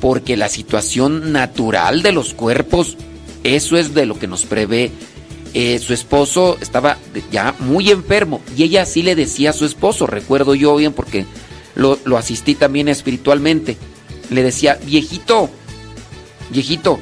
[0.00, 2.96] porque la situación natural de los cuerpos,
[3.44, 4.90] eso es de lo que nos prevé.
[5.54, 6.98] Eh, su esposo estaba
[7.30, 11.24] ya muy enfermo y ella sí le decía a su esposo, recuerdo yo bien porque
[11.74, 13.78] lo, lo asistí también espiritualmente,
[14.28, 15.48] le decía, viejito,
[16.50, 16.98] viejito,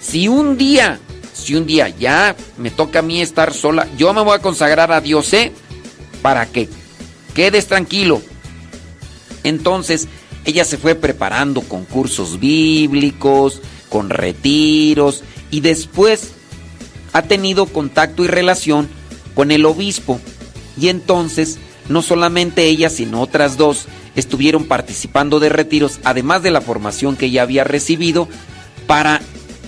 [0.00, 0.98] si un día,
[1.32, 4.90] si un día ya me toca a mí estar sola, yo me voy a consagrar
[4.92, 5.52] a Dios, ¿eh?
[6.20, 6.68] Para que
[7.34, 8.20] quedes tranquilo.
[9.44, 10.08] Entonces,
[10.44, 16.32] ella se fue preparando con cursos bíblicos, con retiros y después
[17.12, 18.88] ha tenido contacto y relación
[19.34, 20.20] con el obispo.
[20.78, 21.58] Y entonces,
[21.88, 27.26] no solamente ella, sino otras dos estuvieron participando de retiros, además de la formación que
[27.26, 28.28] ella había recibido,
[28.86, 29.20] para,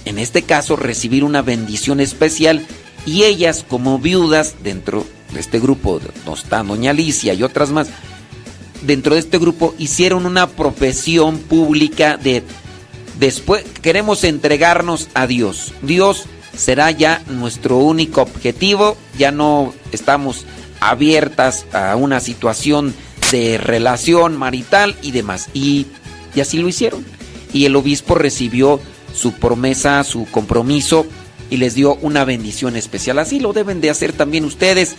[0.05, 2.67] en este caso, recibir una bendición especial.
[3.07, 7.89] Y ellas, como viudas, dentro de este grupo, donde está Doña Alicia y otras más,
[8.83, 12.43] dentro de este grupo hicieron una profesión pública de
[13.19, 15.73] después queremos entregarnos a Dios.
[15.83, 20.45] Dios será ya nuestro único objetivo, ya no estamos
[20.81, 22.95] abiertas a una situación
[23.31, 25.49] de relación marital y demás.
[25.55, 25.87] Y,
[26.41, 27.05] así lo hicieron.
[27.53, 28.81] Y el obispo recibió
[29.15, 31.07] su promesa, su compromiso
[31.49, 33.19] y les dio una bendición especial.
[33.19, 34.95] Así lo deben de hacer también ustedes,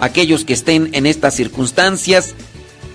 [0.00, 2.34] aquellos que estén en estas circunstancias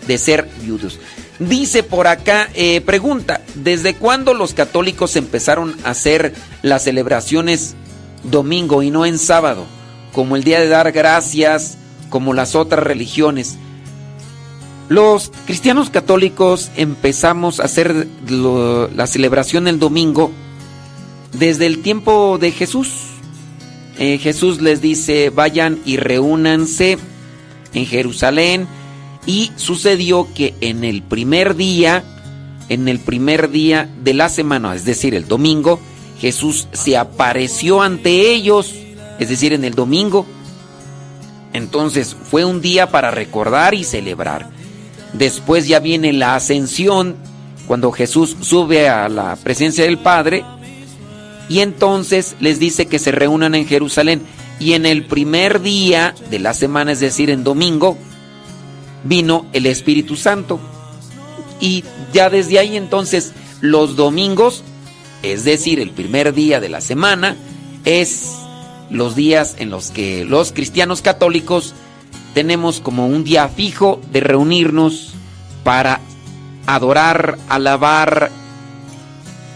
[0.07, 0.99] de ser viudos.
[1.39, 7.75] Dice por acá, eh, pregunta, ¿desde cuándo los católicos empezaron a hacer las celebraciones
[8.23, 9.65] domingo y no en sábado?
[10.11, 11.77] Como el día de dar gracias,
[12.09, 13.57] como las otras religiones.
[14.89, 20.31] Los cristianos católicos empezamos a hacer la celebración el domingo
[21.31, 22.93] desde el tiempo de Jesús.
[23.97, 26.97] Eh, Jesús les dice, vayan y reúnanse
[27.73, 28.67] en Jerusalén.
[29.25, 32.03] Y sucedió que en el primer día,
[32.69, 35.79] en el primer día de la semana, es decir, el domingo,
[36.19, 38.73] Jesús se apareció ante ellos,
[39.19, 40.25] es decir, en el domingo.
[41.53, 44.49] Entonces fue un día para recordar y celebrar.
[45.13, 47.15] Después ya viene la ascensión
[47.67, 50.43] cuando Jesús sube a la presencia del Padre
[51.49, 54.21] y entonces les dice que se reúnan en Jerusalén.
[54.59, 57.97] Y en el primer día de la semana, es decir, en domingo,
[59.03, 60.59] vino el Espíritu Santo.
[61.59, 61.83] Y
[62.13, 64.63] ya desde ahí entonces los domingos,
[65.21, 67.37] es decir, el primer día de la semana,
[67.85, 68.31] es
[68.89, 71.73] los días en los que los cristianos católicos
[72.33, 75.13] tenemos como un día fijo de reunirnos
[75.63, 76.01] para
[76.65, 78.31] adorar, alabar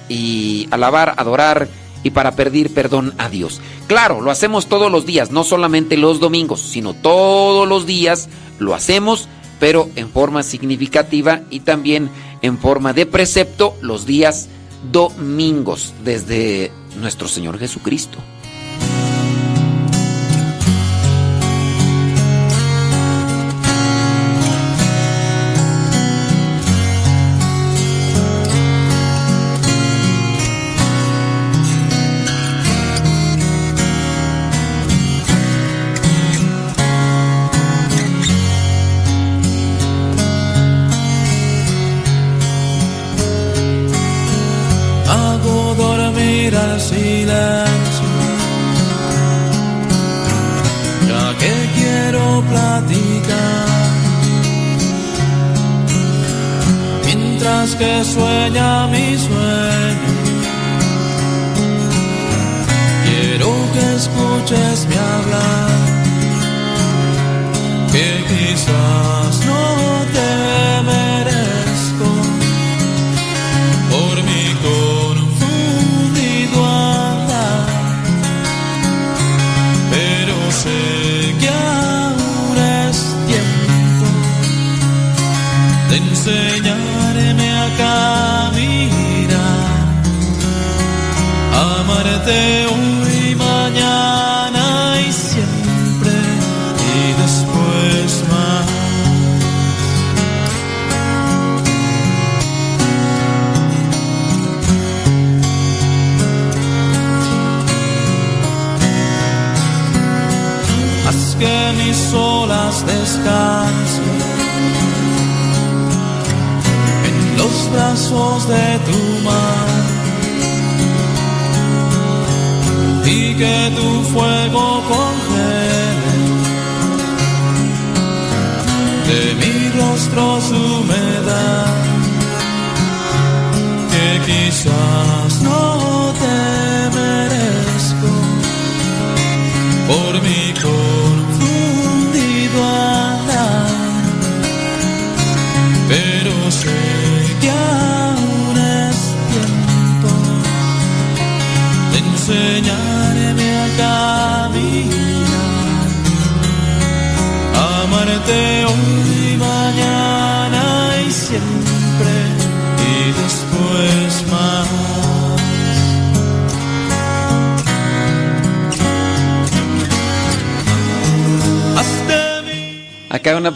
[0.10, 1.68] y alabar, adorar
[2.04, 3.62] y para pedir perdón a Dios.
[3.88, 8.74] Claro, lo hacemos todos los días, no solamente los domingos, sino todos los días lo
[8.74, 9.28] hacemos,
[9.60, 12.10] pero en forma significativa y también
[12.42, 14.50] en forma de precepto los días
[14.92, 18.18] domingos desde nuestro Señor Jesucristo.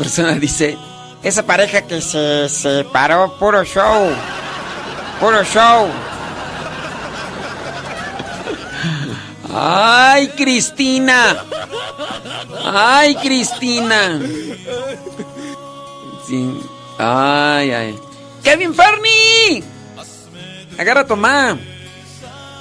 [0.01, 0.77] Persona dice,
[1.21, 4.09] Esa pareja que se separó, puro show.
[5.19, 5.87] Puro show.
[9.53, 11.43] ¡ay, Cristina!
[12.65, 14.19] ¡Ay, Cristina!
[16.97, 17.99] ¡Ay, ay!
[18.43, 19.63] ¡Kevin Fernie!
[20.79, 21.59] Agarra Tomá.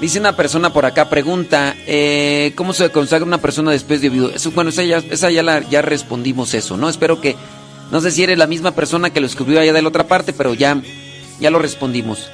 [0.00, 4.30] Dice una persona por acá, pregunta, eh, ¿cómo se consagra una persona después de viudo?
[4.30, 6.88] Eso, bueno, esa, ya, esa ya, ya respondimos eso, ¿no?
[6.88, 7.36] Espero que,
[7.90, 10.32] no sé si eres la misma persona que lo escribió allá de la otra parte,
[10.32, 10.80] pero ya,
[11.38, 12.30] ya lo respondimos.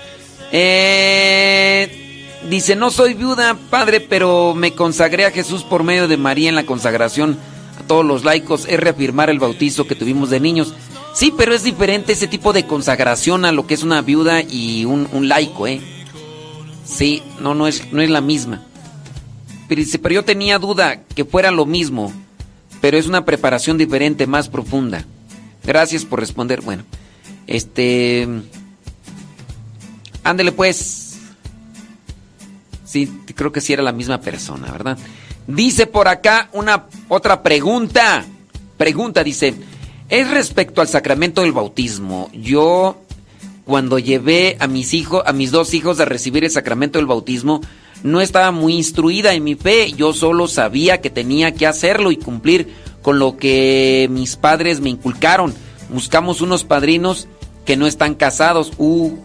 [0.52, 6.48] Eh, dice, no soy viuda, padre, pero me consagré a Jesús por medio de María
[6.48, 7.36] en la consagración.
[7.80, 10.72] A todos los laicos es reafirmar el bautizo que tuvimos de niños.
[11.14, 14.84] Sí, pero es diferente ese tipo de consagración a lo que es una viuda y
[14.84, 15.95] un, un laico, ¿eh?
[16.86, 18.62] Sí, no, no es, no es la misma.
[19.68, 22.12] Pero yo tenía duda que fuera lo mismo,
[22.80, 25.04] pero es una preparación diferente, más profunda.
[25.64, 26.60] Gracias por responder.
[26.60, 26.84] Bueno,
[27.46, 28.28] este...
[30.22, 31.18] Ándele pues.
[32.84, 34.98] Sí, creo que sí era la misma persona, ¿verdad?
[35.46, 38.24] Dice por acá una otra pregunta.
[38.76, 39.54] Pregunta, dice,
[40.08, 42.30] es respecto al sacramento del bautismo.
[42.32, 43.05] Yo
[43.66, 47.60] cuando llevé a mis hijos, a mis dos hijos a recibir el sacramento del bautismo,
[48.04, 52.16] no estaba muy instruida en mi fe, yo solo sabía que tenía que hacerlo y
[52.16, 52.68] cumplir
[53.02, 55.52] con lo que mis padres me inculcaron.
[55.88, 57.26] Buscamos unos padrinos
[57.64, 58.72] que no están casados.
[58.78, 59.18] Uh.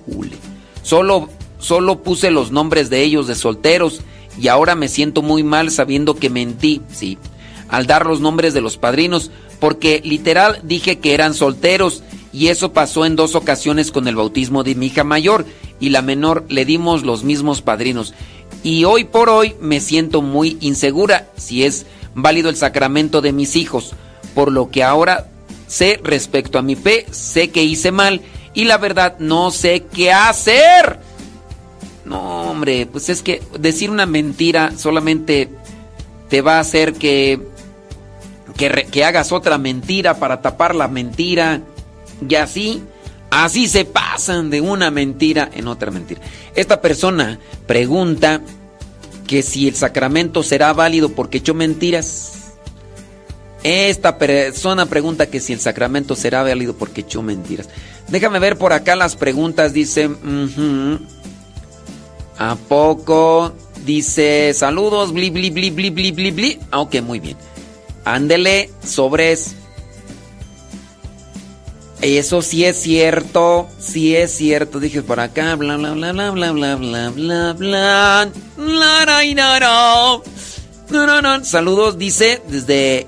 [0.82, 1.30] Solo,
[1.60, 4.02] solo puse los nombres de ellos de solteros
[4.40, 7.20] y ahora me siento muy mal sabiendo que mentí, sí,
[7.70, 9.30] al dar los nombres de los padrinos,
[9.60, 12.02] porque literal dije que eran solteros
[12.34, 15.45] y eso pasó en dos ocasiones con el bautismo de mi hija mayor
[15.80, 18.14] y la menor le dimos los mismos padrinos.
[18.64, 21.85] Y hoy por hoy me siento muy insegura si es
[22.16, 23.93] válido el sacramento de mis hijos,
[24.35, 25.27] por lo que ahora
[25.68, 28.22] sé respecto a mi fe, sé que hice mal
[28.53, 31.00] y la verdad no sé qué hacer.
[32.06, 35.50] No, hombre, pues es que decir una mentira solamente
[36.30, 37.40] te va a hacer que,
[38.58, 41.61] que, que hagas otra mentira para tapar la mentira.
[42.27, 42.83] Y así,
[43.30, 46.22] así se pasan de una mentira en otra mentira.
[46.56, 48.41] Esta persona pregunta
[49.27, 52.33] que si el sacramento será válido porque echó mentiras.
[53.64, 57.69] Esta persona pregunta que si el sacramento será válido porque echó mentiras.
[58.08, 59.74] Déjame ver por acá las preguntas.
[59.74, 60.09] Dice.
[62.41, 63.53] ¿a poco?
[63.85, 66.59] Dice, saludos, bli, bli, bli, bli, bli, bli, bli.
[66.72, 67.38] Ah, ok, muy bien.
[68.03, 69.56] Ándele, sobres.
[72.02, 74.80] Eso sí es cierto, sí es cierto.
[74.80, 78.32] Dije por acá, bla, bla, bla, bla, bla, bla, bla, bla, bla.
[78.58, 80.18] La, ra, y, na, ra.
[80.90, 81.46] No, no.
[81.46, 83.08] Saludos, dice, desde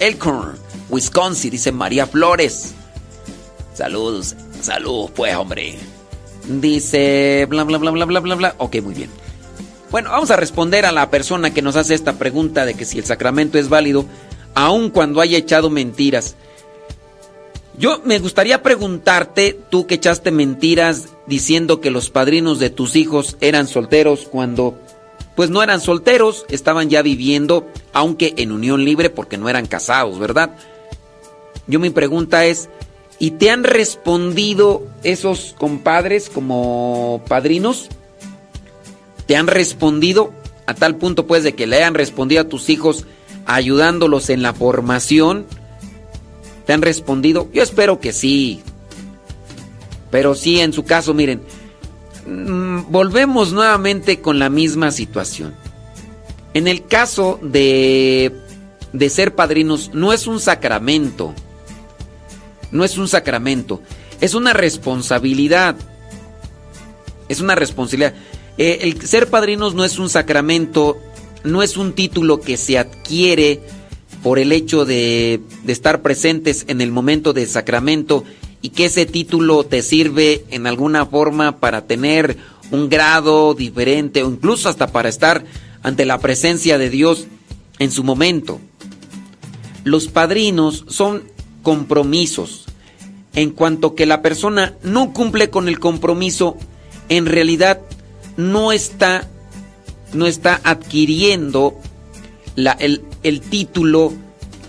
[0.00, 0.58] Elkhorn,
[0.90, 2.74] Wisconsin, dice María Flores.
[3.72, 5.78] Saludos, saludos, pues, hombre.
[6.46, 8.54] Dice, bla, bla, bla, bla, bla, bla, bla.
[8.58, 9.08] Ok, muy bien.
[9.90, 12.98] Bueno, vamos a responder a la persona que nos hace esta pregunta de que si
[12.98, 14.04] el sacramento es válido,
[14.54, 16.36] aun cuando haya echado mentiras.
[17.76, 23.36] Yo me gustaría preguntarte, tú que echaste mentiras diciendo que los padrinos de tus hijos
[23.40, 24.78] eran solteros cuando
[25.34, 30.20] pues no eran solteros, estaban ya viviendo, aunque en unión libre porque no eran casados,
[30.20, 30.56] ¿verdad?
[31.66, 32.68] Yo mi pregunta es,
[33.18, 37.88] ¿y te han respondido esos compadres como padrinos?
[39.26, 40.32] ¿Te han respondido
[40.66, 43.04] a tal punto pues de que le hayan respondido a tus hijos
[43.46, 45.46] ayudándolos en la formación?
[46.66, 47.48] ¿Te han respondido?
[47.52, 48.62] Yo espero que sí.
[50.10, 51.42] Pero sí, en su caso, miren,
[52.26, 55.54] mm, volvemos nuevamente con la misma situación.
[56.54, 58.32] En el caso de,
[58.92, 61.34] de ser padrinos, no es un sacramento.
[62.70, 63.82] No es un sacramento.
[64.20, 65.76] Es una responsabilidad.
[67.28, 68.14] Es una responsabilidad.
[68.56, 70.98] Eh, el ser padrinos no es un sacramento,
[71.42, 73.60] no es un título que se adquiere
[74.24, 78.24] por el hecho de, estar presentes en el momento del sacramento
[78.62, 82.38] y que ese título te sirve en alguna forma para tener
[82.70, 85.44] un grado diferente o incluso hasta para estar
[85.82, 87.26] ante la presencia de Dios
[87.78, 88.60] en su momento.
[89.84, 91.24] Los padrinos son
[91.62, 92.64] compromisos.
[93.34, 96.56] En cuanto que la persona no cumple con el compromiso,
[97.10, 97.82] en realidad
[98.38, 99.28] no está,
[100.14, 101.74] no está adquiriendo
[102.56, 104.12] la- el, el título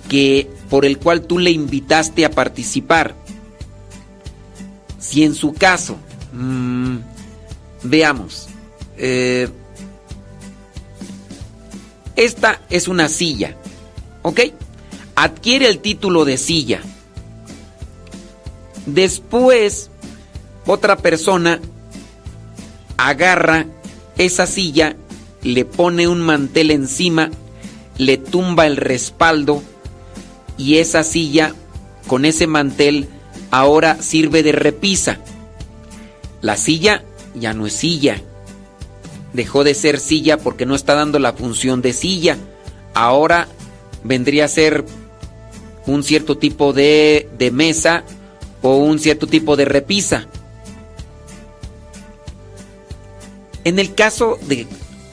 [0.10, 3.16] que, por el cual tú le invitaste a participar.
[5.00, 5.98] Si en su caso,
[6.34, 6.98] mm,
[7.84, 8.48] veamos,
[8.98, 9.48] eh,
[12.16, 13.56] esta es una silla,
[14.24, 14.40] ¿ok?
[15.16, 16.82] Adquiere el título de silla.
[18.86, 19.90] Después,
[20.66, 21.60] otra persona
[22.98, 23.66] agarra
[24.18, 24.96] esa silla,
[25.44, 27.32] le pone un mantel encima,
[27.98, 29.62] le tumba el respaldo
[30.58, 31.54] y esa silla
[32.08, 33.08] con ese mantel
[33.52, 35.20] ahora sirve de repisa.
[36.42, 38.22] La silla ya no es silla.
[39.34, 42.38] Dejó de ser silla porque no está dando la función de silla.
[42.94, 43.48] Ahora
[44.04, 44.86] vendría a ser
[45.86, 48.04] un cierto tipo de, de mesa
[48.62, 50.28] o un cierto tipo de repisa.
[53.64, 54.68] En el caso de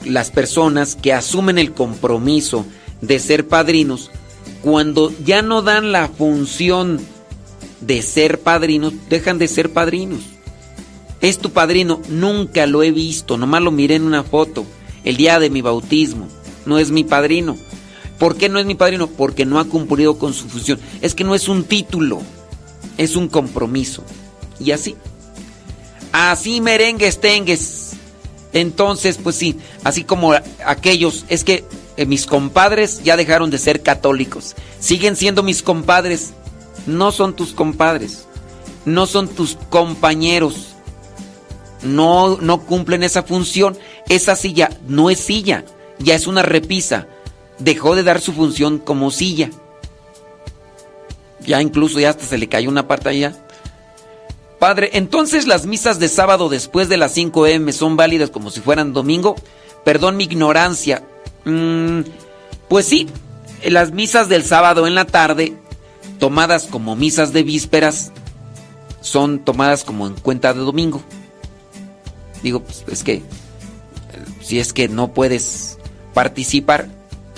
[0.05, 2.67] las personas que asumen el compromiso
[3.01, 4.11] de ser padrinos,
[4.63, 7.01] cuando ya no dan la función
[7.81, 10.21] de ser padrinos, dejan de ser padrinos.
[11.21, 14.65] Es tu padrino, nunca lo he visto, nomás lo miré en una foto,
[15.05, 16.29] el día de mi bautismo,
[16.67, 17.57] no es mi padrino.
[18.19, 19.09] ¿Por qué no es mi padrino?
[19.09, 20.79] Porque no ha cumplido con su función.
[21.01, 22.23] Es que no es un título,
[22.97, 24.05] es un compromiso.
[24.61, 24.95] Y así.
[26.13, 27.82] Así merengues tengues.
[28.53, 31.65] Entonces, pues sí, así como aquellos, es que
[31.97, 34.55] eh, mis compadres ya dejaron de ser católicos.
[34.79, 36.33] Siguen siendo mis compadres.
[36.87, 38.27] No son tus compadres.
[38.85, 40.75] No son tus compañeros.
[41.83, 43.79] No, no cumplen esa función.
[44.09, 45.65] Esa silla no es silla.
[45.99, 47.07] Ya es una repisa.
[47.59, 49.51] Dejó de dar su función como silla.
[51.41, 53.42] Ya incluso ya hasta se le cayó una parte allá.
[54.63, 58.61] Padre, entonces las misas de sábado después de las 5 m son válidas como si
[58.61, 59.35] fueran domingo.
[59.85, 61.03] Perdón mi ignorancia.
[61.45, 62.03] Mm,
[62.69, 63.09] pues sí,
[63.65, 65.57] las misas del sábado en la tarde,
[66.21, 68.13] tomadas como misas de vísperas,
[69.01, 71.03] son tomadas como en cuenta de domingo.
[72.45, 73.23] Digo, pues es que, eh,
[74.43, 75.77] si es que no puedes
[76.15, 76.87] participar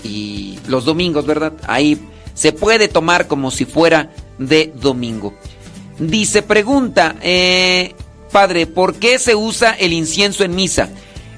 [0.02, 1.54] y los domingos, ¿verdad?
[1.68, 5.32] Ahí se puede tomar como si fuera de domingo.
[5.98, 7.94] Dice, pregunta, eh,
[8.32, 10.88] padre, ¿por qué se usa el incienso en misa?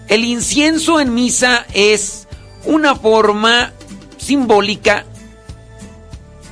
[0.09, 2.27] El incienso en misa es
[2.65, 3.73] una forma
[4.19, 5.05] simbólica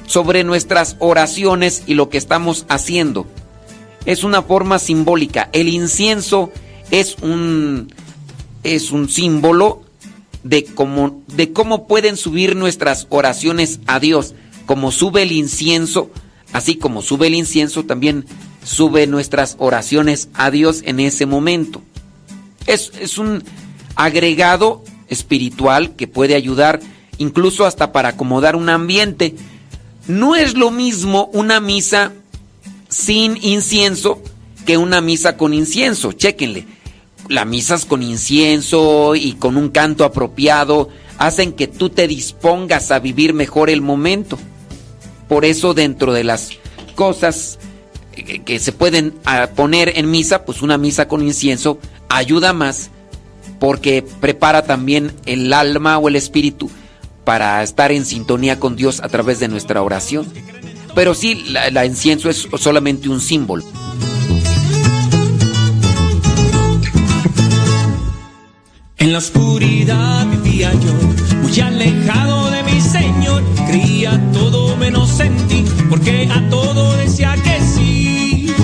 [0.06, 3.26] sobre nuestras oraciones y lo que estamos haciendo.
[4.06, 5.48] Es una forma simbólica.
[5.52, 6.50] El incienso
[6.90, 7.92] es un
[8.62, 9.82] es un símbolo
[10.42, 14.34] de cómo de cómo pueden subir nuestras oraciones a Dios.
[14.66, 16.10] Como sube el incienso,
[16.54, 18.24] así como sube el incienso también
[18.62, 21.82] sube nuestras oraciones a Dios en ese momento.
[22.66, 23.42] Es, es un
[23.96, 26.80] agregado espiritual que puede ayudar
[27.18, 29.34] incluso hasta para acomodar un ambiente.
[30.06, 32.12] No es lo mismo una misa
[32.88, 34.22] sin incienso
[34.64, 36.12] que una misa con incienso.
[36.12, 36.66] Chéquenle.
[37.28, 43.00] Las misas con incienso y con un canto apropiado hacen que tú te dispongas a
[43.00, 44.38] vivir mejor el momento.
[45.34, 46.50] Por eso dentro de las
[46.94, 47.58] cosas
[48.44, 52.90] que se pueden ah, poner en misa, pues una misa con incienso ayuda más
[53.58, 56.70] porque prepara también el alma o el espíritu
[57.24, 60.24] para estar en sintonía con Dios a través de nuestra oración.
[60.94, 63.64] Pero sí, la incienso es solamente un símbolo.
[68.98, 73.42] En la oscuridad vivía yo, muy alejado de mi Señor.
[73.66, 78.54] Creía todo menos en ti, porque a todo decía que sí.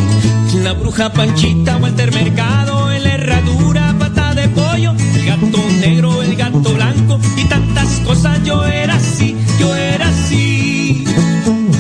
[0.63, 6.37] La bruja Panchita, Walter Mercado, en la herradura, pata de pollo, el gato negro, el
[6.37, 8.43] gato blanco y tantas cosas.
[8.45, 11.05] Yo era así, yo era así.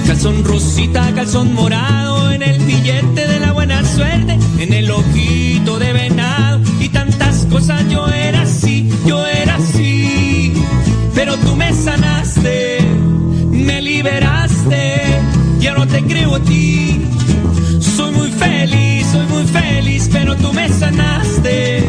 [0.07, 5.93] Calzón rosita, calzón morado, en el billete de la buena suerte, en el ojito de
[5.93, 7.89] venado y tantas cosas.
[7.89, 8.20] Yo era
[11.45, 12.79] tú me sanaste,
[13.51, 15.03] me liberaste,
[15.61, 17.01] ya no te creo a ti.
[17.97, 21.89] Soy muy feliz, soy muy feliz, pero tú me sanaste,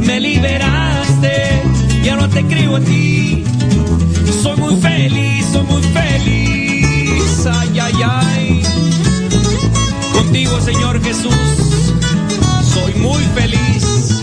[0.00, 1.62] me liberaste,
[2.02, 3.44] ya no te creo a ti.
[4.42, 8.62] Soy muy feliz, soy muy feliz, ay, ay, ay.
[10.12, 11.34] Contigo, Señor Jesús,
[12.72, 14.20] soy muy feliz.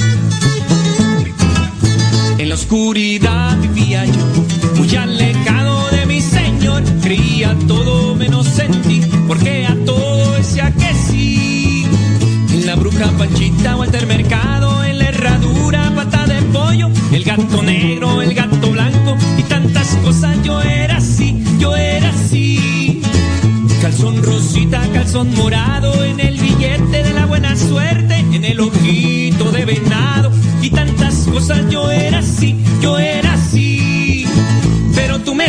[2.38, 6.84] En la oscuridad vivía yo, muy alejado de mi Señor.
[7.02, 11.86] Creía todo menos en ti, porque a todo decía que sí.
[12.54, 18.22] En la bruja Panchita, Walter Mercado, en la herradura, pata de pollo, el gato negro,
[18.22, 20.38] el gato blanco y tantas cosas.
[20.44, 23.02] Yo era así, yo era así.
[23.82, 29.66] Calzón rosita, calzón morado, en el billete de la buena suerte, en el ojito de
[29.66, 31.68] venado y tantas cosas.
[31.70, 33.81] Yo era así, yo era así.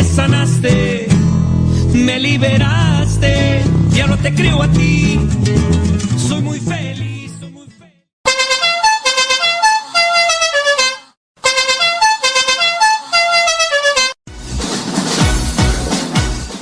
[0.03, 1.07] Sanaste,
[1.93, 5.19] me liberaste, ya no te creo a ti.
[6.27, 7.03] Soy muy feliz.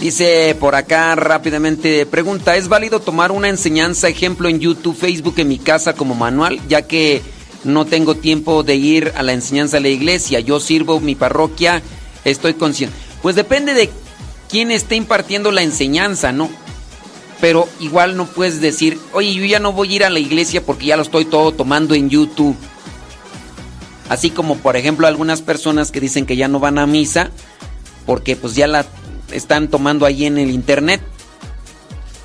[0.01, 5.47] Dice por acá rápidamente, pregunta, ¿es válido tomar una enseñanza, ejemplo, en YouTube, Facebook, en
[5.47, 7.21] mi casa como manual, ya que
[7.63, 10.39] no tengo tiempo de ir a la enseñanza de la iglesia?
[10.39, 11.83] Yo sirvo mi parroquia,
[12.25, 13.10] estoy consciente.
[13.21, 13.89] Pues depende de
[14.49, 16.49] quién esté impartiendo la enseñanza, ¿no?
[17.39, 20.63] Pero igual no puedes decir, oye, yo ya no voy a ir a la iglesia
[20.63, 22.55] porque ya lo estoy todo tomando en YouTube.
[24.09, 27.31] Así como, por ejemplo, algunas personas que dicen que ya no van a misa
[28.05, 28.85] porque pues ya la
[29.31, 31.01] están tomando ahí en el internet.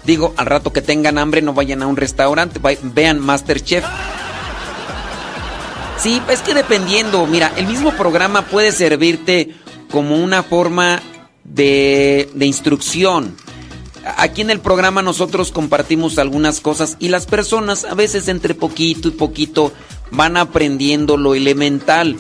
[0.05, 3.85] Digo, al rato que tengan hambre no vayan a un restaurante, vean Masterchef.
[5.99, 9.55] Sí, es que dependiendo, mira, el mismo programa puede servirte
[9.91, 11.03] como una forma
[11.45, 13.37] de, de instrucción.
[14.19, 19.09] Aquí en el programa nosotros compartimos algunas cosas y las personas a veces entre poquito
[19.09, 19.73] y poquito
[20.11, 22.17] van aprendiendo lo elemental.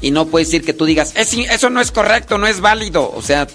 [0.00, 3.10] Y no puedes decir que tú digas, "Es- eso no es correcto, no es válido.
[3.14, 3.46] O sea,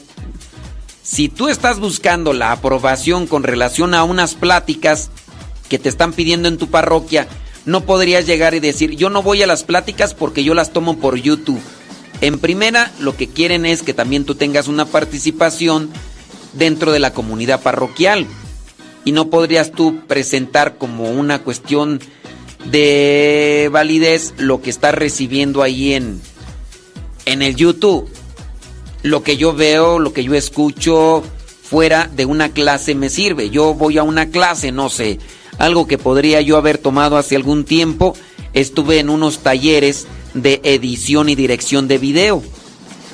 [1.01, 5.09] si tú estás buscando la aprobación con relación a unas pláticas
[5.69, 7.27] que te están pidiendo en tu parroquia,
[7.65, 10.97] no podrías llegar y decir, yo no voy a las pláticas porque yo las tomo
[10.97, 11.61] por YouTube.
[12.23, 15.89] En primera, lo que quieren es que también tú tengas una participación
[16.53, 18.25] dentro de la comunidad parroquial.
[19.03, 21.99] y no podrías tú presentar como una cuestión
[22.71, 26.21] de validez lo que estás recibiendo ahí en,
[27.25, 28.07] en el YouTube.
[29.01, 31.25] Lo que yo veo, lo que yo escucho
[31.61, 33.49] fuera de una clase me sirve.
[33.49, 35.19] Yo voy a una clase, no sé,
[35.57, 38.15] algo que podría yo haber tomado hace algún tiempo.
[38.53, 42.43] Estuve en unos talleres de edición y dirección de video.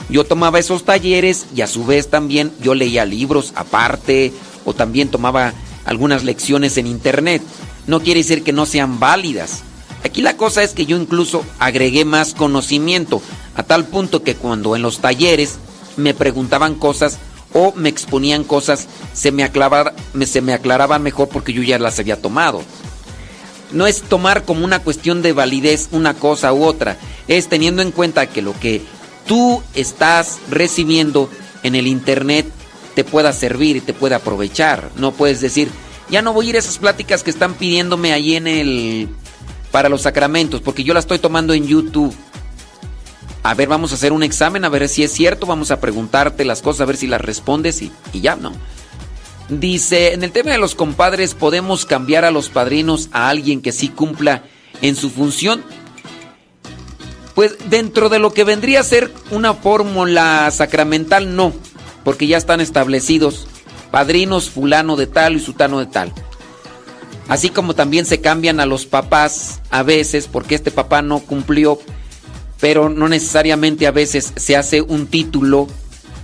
[0.09, 4.33] Yo tomaba esos talleres y a su vez también yo leía libros aparte
[4.65, 5.53] o también tomaba
[5.85, 7.41] algunas lecciones en internet.
[7.87, 9.63] No quiere decir que no sean válidas.
[10.03, 13.21] Aquí la cosa es que yo incluso agregué más conocimiento,
[13.55, 15.57] a tal punto que cuando en los talleres
[15.97, 17.19] me preguntaban cosas
[17.53, 19.93] o me exponían cosas, se me, aclaraba,
[20.25, 22.63] se me aclaraba mejor porque yo ya las había tomado.
[23.71, 27.91] No es tomar como una cuestión de validez una cosa u otra, es teniendo en
[27.91, 28.81] cuenta que lo que
[29.27, 31.29] tú estás recibiendo
[31.63, 32.47] en el internet
[32.95, 34.89] te pueda servir y te pueda aprovechar.
[34.95, 35.69] No puedes decir,
[36.09, 39.09] ya no voy a ir a esas pláticas que están pidiéndome ahí en el
[39.71, 42.13] para los sacramentos, porque yo la estoy tomando en YouTube.
[43.43, 46.43] A ver, vamos a hacer un examen, a ver si es cierto, vamos a preguntarte
[46.43, 48.51] las cosas, a ver si las respondes y, y ya, ¿no?
[49.49, 53.71] Dice, en el tema de los compadres, ¿podemos cambiar a los padrinos a alguien que
[53.71, 54.43] sí cumpla
[54.81, 55.63] en su función?
[57.33, 61.53] Pues dentro de lo que vendría a ser una fórmula sacramental, no,
[62.03, 63.47] porque ya están establecidos
[63.91, 66.13] padrinos fulano de tal y sutano de tal.
[67.27, 71.79] Así como también se cambian a los papás a veces porque este papá no cumplió,
[72.59, 75.67] pero no necesariamente a veces se hace un título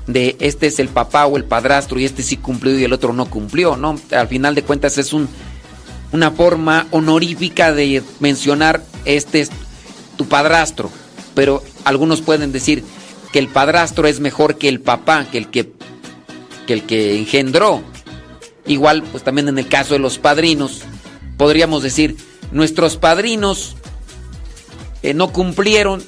[0.07, 3.13] de este es el papá o el padrastro y este sí cumplió y el otro
[3.13, 3.99] no cumplió, ¿no?
[4.11, 5.27] Al final de cuentas es un,
[6.11, 9.51] una forma honorífica de mencionar este es
[10.17, 10.91] tu padrastro,
[11.33, 12.83] pero algunos pueden decir
[13.31, 15.71] que el padrastro es mejor que el papá, que el que,
[16.67, 17.83] que, el que engendró.
[18.65, 20.81] Igual, pues también en el caso de los padrinos,
[21.37, 22.15] podríamos decir,
[22.51, 23.75] nuestros padrinos
[25.03, 26.01] eh, no cumplieron,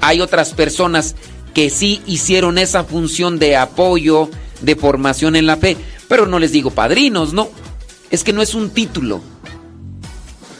[0.00, 1.16] hay otras personas
[1.58, 4.30] que sí hicieron esa función de apoyo,
[4.60, 7.48] de formación en la fe, pero no les digo padrinos, no,
[8.12, 9.20] es que no es un título.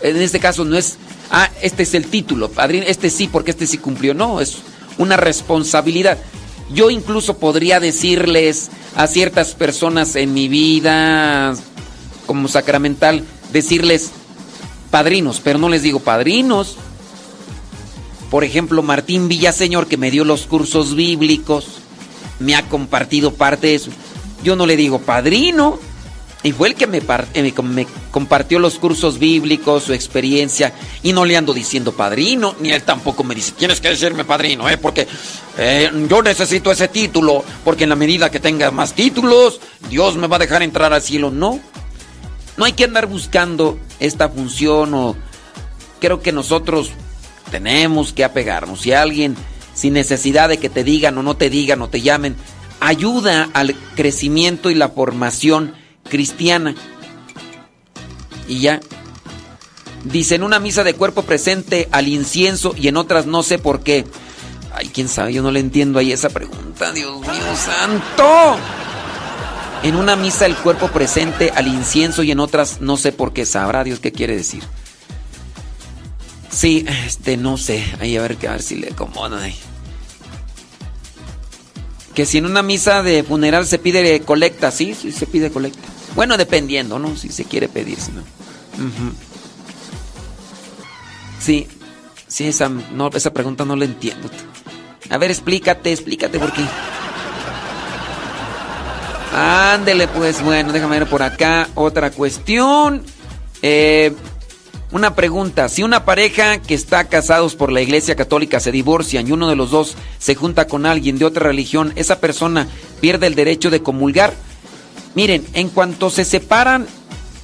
[0.03, 0.99] En este caso no es,
[1.31, 4.57] ah, este es el título, padrino, este sí, porque este sí cumplió, no, es
[4.99, 6.19] una responsabilidad.
[6.75, 11.55] Yo incluso podría decirles a ciertas personas en mi vida
[12.27, 14.11] como sacramental, decirles
[14.91, 16.77] padrinos, pero no les digo padrinos.
[18.31, 21.67] Por ejemplo, Martín Villaseñor, que me dio los cursos bíblicos,
[22.39, 23.91] me ha compartido parte de eso.
[24.45, 25.79] Yo no le digo padrino.
[26.45, 27.01] Y fue el que me,
[27.65, 32.85] me, compartió los cursos bíblicos, su experiencia, y no le ando diciendo padrino, ni él
[32.85, 34.79] tampoco me dice, tienes que decirme padrino, ¿eh?
[34.79, 35.09] porque
[35.59, 40.29] eh, yo necesito ese título, porque en la medida que tenga más títulos, Dios me
[40.29, 41.33] va a dejar entrar al cielo.
[41.33, 41.59] No,
[42.57, 45.17] no hay que andar buscando esta función o
[46.01, 46.93] creo que nosotros
[47.51, 48.83] tenemos que apegarnos.
[48.83, 49.37] Si alguien,
[49.75, 52.37] sin necesidad de que te digan o no te digan o te llamen,
[52.81, 55.75] ayuda al crecimiento y la formación
[56.09, 56.75] cristiana.
[58.47, 58.81] Y ya.
[60.05, 63.81] Dice, en una misa de cuerpo presente al incienso y en otras no sé por
[63.81, 64.05] qué.
[64.73, 68.57] Ay, quién sabe, yo no le entiendo ahí esa pregunta, Dios mío santo.
[69.83, 73.45] En una misa el cuerpo presente al incienso y en otras no sé por qué.
[73.45, 74.63] Sabrá Dios qué quiere decir.
[76.51, 77.85] Sí, este, no sé.
[78.01, 79.57] Ahí a ver, a ver si le acomoda ahí.
[82.15, 85.89] Que si en una misa de funeral se pide colecta, sí, sí se pide colecta.
[86.15, 87.17] Bueno, dependiendo, ¿no?
[87.17, 88.23] Si se quiere pedir, si no.
[91.41, 91.69] Sí,
[92.27, 94.29] sí, esa, no, esa pregunta no la entiendo.
[95.11, 96.63] A ver, explícate, explícate por qué.
[99.35, 101.69] Ándele, pues, bueno, déjame ver por acá.
[101.75, 103.05] Otra cuestión.
[103.63, 104.13] Eh,
[104.91, 109.33] una pregunta, si una pareja que está casados por la iglesia católica se divorcian y
[109.33, 112.69] uno de los dos se junta con alguien de otra religión, ¿esa persona
[113.01, 114.33] pierde el derecho de comulgar?
[115.15, 116.87] Miren, en cuanto se separan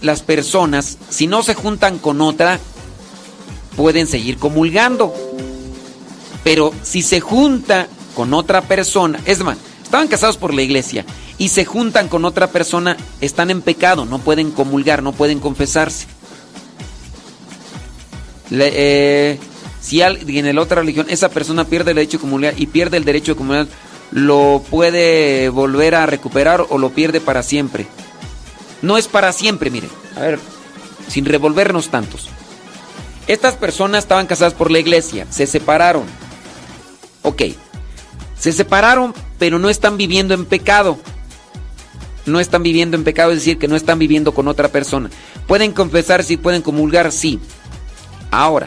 [0.01, 2.59] las personas, si no se juntan con otra,
[3.77, 5.13] pueden seguir comulgando.
[6.45, 11.05] Pero si se junta con otra persona, es más, estaban casados por la iglesia
[11.37, 16.07] y se juntan con otra persona, están en pecado, no pueden comulgar, no pueden confesarse.
[18.63, 19.39] Eh,
[19.81, 22.97] si alguien en la otra religión, esa persona pierde el derecho de comulgar y pierde
[22.97, 23.67] el derecho de comulgar,
[24.11, 27.87] lo puede volver a recuperar o lo pierde para siempre.
[28.83, 29.91] No es para siempre, miren.
[30.17, 30.39] A ver,
[31.09, 32.29] sin revolvernos tantos.
[33.27, 36.05] Estas personas estaban casadas por la iglesia, se separaron.
[37.23, 37.43] Ok,
[38.39, 40.99] se separaron, pero no están viviendo en pecado.
[42.27, 45.11] no están viviendo en pecado, es decir, que no están viviendo con otra persona.
[45.47, 47.39] Pueden confesar, sí, pueden comulgar, sí.
[48.35, 48.67] Ahora,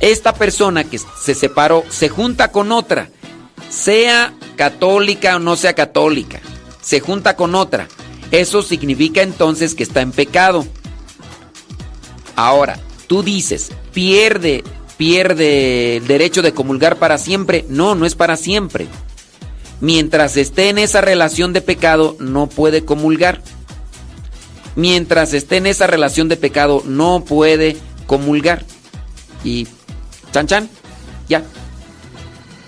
[0.00, 3.08] esta persona que se separó se junta con otra,
[3.70, 6.40] sea católica o no sea católica,
[6.82, 7.86] se junta con otra.
[8.32, 10.66] Eso significa entonces que está en pecado.
[12.34, 14.64] Ahora, tú dices, pierde,
[14.96, 17.64] pierde el derecho de comulgar para siempre.
[17.68, 18.88] No, no es para siempre.
[19.80, 23.40] Mientras esté en esa relación de pecado, no puede comulgar.
[24.74, 27.76] Mientras esté en esa relación de pecado, no puede
[28.08, 28.64] comulgar.
[29.44, 29.66] Y
[30.32, 30.70] chan chan,
[31.28, 31.42] ya.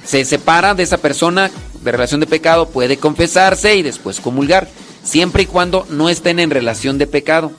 [0.05, 1.51] Se separa de esa persona
[1.83, 4.69] de relación de pecado, puede confesarse y después comulgar,
[5.03, 7.53] siempre y cuando no estén en relación de pecado.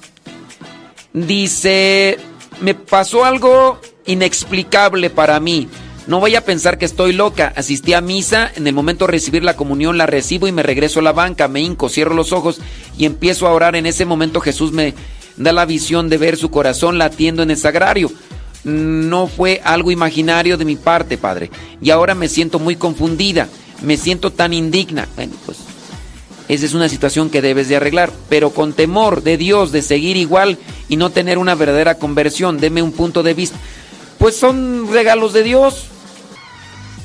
[1.13, 2.17] Dice,
[2.61, 5.69] me pasó algo inexplicable para mí.
[6.07, 7.53] No voy a pensar que estoy loca.
[7.55, 10.99] Asistí a misa, en el momento de recibir la comunión la recibo y me regreso
[10.99, 12.59] a la banca, me hinco, cierro los ojos
[12.97, 13.75] y empiezo a orar.
[13.75, 14.95] En ese momento Jesús me
[15.37, 18.11] da la visión de ver su corazón latiendo en el sagrario.
[18.63, 21.49] No fue algo imaginario de mi parte, Padre.
[21.81, 23.47] Y ahora me siento muy confundida,
[23.81, 25.07] me siento tan indigna.
[25.15, 25.59] Bueno, pues
[26.49, 30.17] esa es una situación que debes de arreglar, pero con temor de Dios de seguir
[30.17, 30.57] igual
[30.89, 32.59] y no tener una verdadera conversión.
[32.59, 33.57] Deme un punto de vista.
[34.17, 35.85] Pues son regalos de Dios.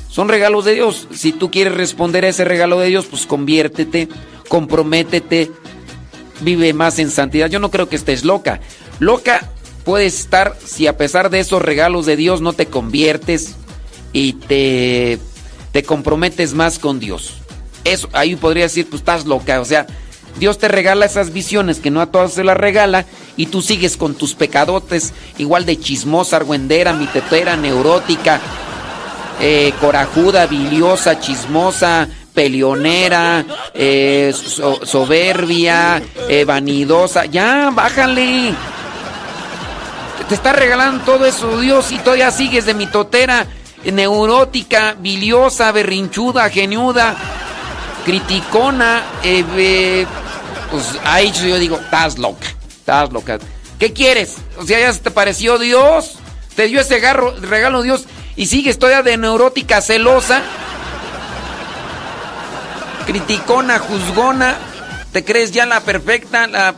[0.09, 1.07] Son regalos de Dios.
[1.13, 4.09] Si tú quieres responder a ese regalo de Dios, pues conviértete,
[4.49, 5.51] comprométete,
[6.41, 7.49] vive más en santidad.
[7.49, 8.59] Yo no creo que estés loca.
[8.99, 9.51] Loca
[9.85, 13.55] puedes estar si a pesar de esos regalos de Dios no te conviertes
[14.11, 15.19] y te,
[15.71, 17.35] te comprometes más con Dios.
[17.85, 19.61] Eso, ahí podría decir, pues estás loca.
[19.61, 19.85] O sea,
[20.39, 23.05] Dios te regala esas visiones que no a todas se las regala
[23.37, 28.41] y tú sigues con tus pecadotes, igual de chismosa, argüendera, mitetera, neurótica,
[29.39, 37.25] eh, corajuda, biliosa, chismosa, peleonera, eh, so- soberbia, eh, vanidosa.
[37.25, 38.53] Ya, bájale.
[40.29, 43.45] Te- está regalando todo eso, Dios, y todavía sigues de mitotera,
[43.83, 47.15] neurótica, biliosa, berrinchuda, geniuda,
[48.05, 50.07] criticona, eh, eh,
[50.71, 53.37] pues ahí yo digo, estás loca, estás loca.
[53.79, 54.35] ¿Qué quieres?
[54.57, 56.13] O sea, ya te pareció Dios,
[56.55, 58.05] te dio ese garro, regalo Dios
[58.35, 60.41] y sigues todavía de neurótica, celosa,
[63.05, 64.55] criticona, juzgona,
[65.11, 66.73] te crees ya la perfecta, la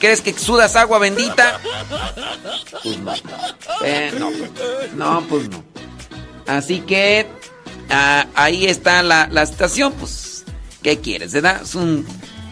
[0.00, 1.60] crees que sudas agua bendita.
[2.82, 3.12] Pues no.
[3.84, 4.30] Eh, no,
[4.96, 5.62] no, pues no.
[6.46, 7.26] Así que
[7.90, 10.44] ah, ahí está la, la estación, pues,
[10.82, 11.32] ¿qué quieres?
[11.32, 11.64] ¿Verdad?
[11.64, 12.04] Son,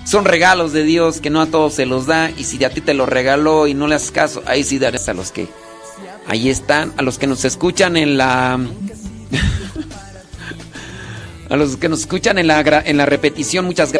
[0.07, 2.81] son regalos de Dios que no a todos se los da y si a ti
[2.81, 5.49] te lo regaló y no le haces caso, ahí sí darás a los que
[6.28, 8.55] ahí están, a los que nos escuchan en la...
[11.49, 13.97] a los que nos escuchan en la, en la repetición, muchas gracias.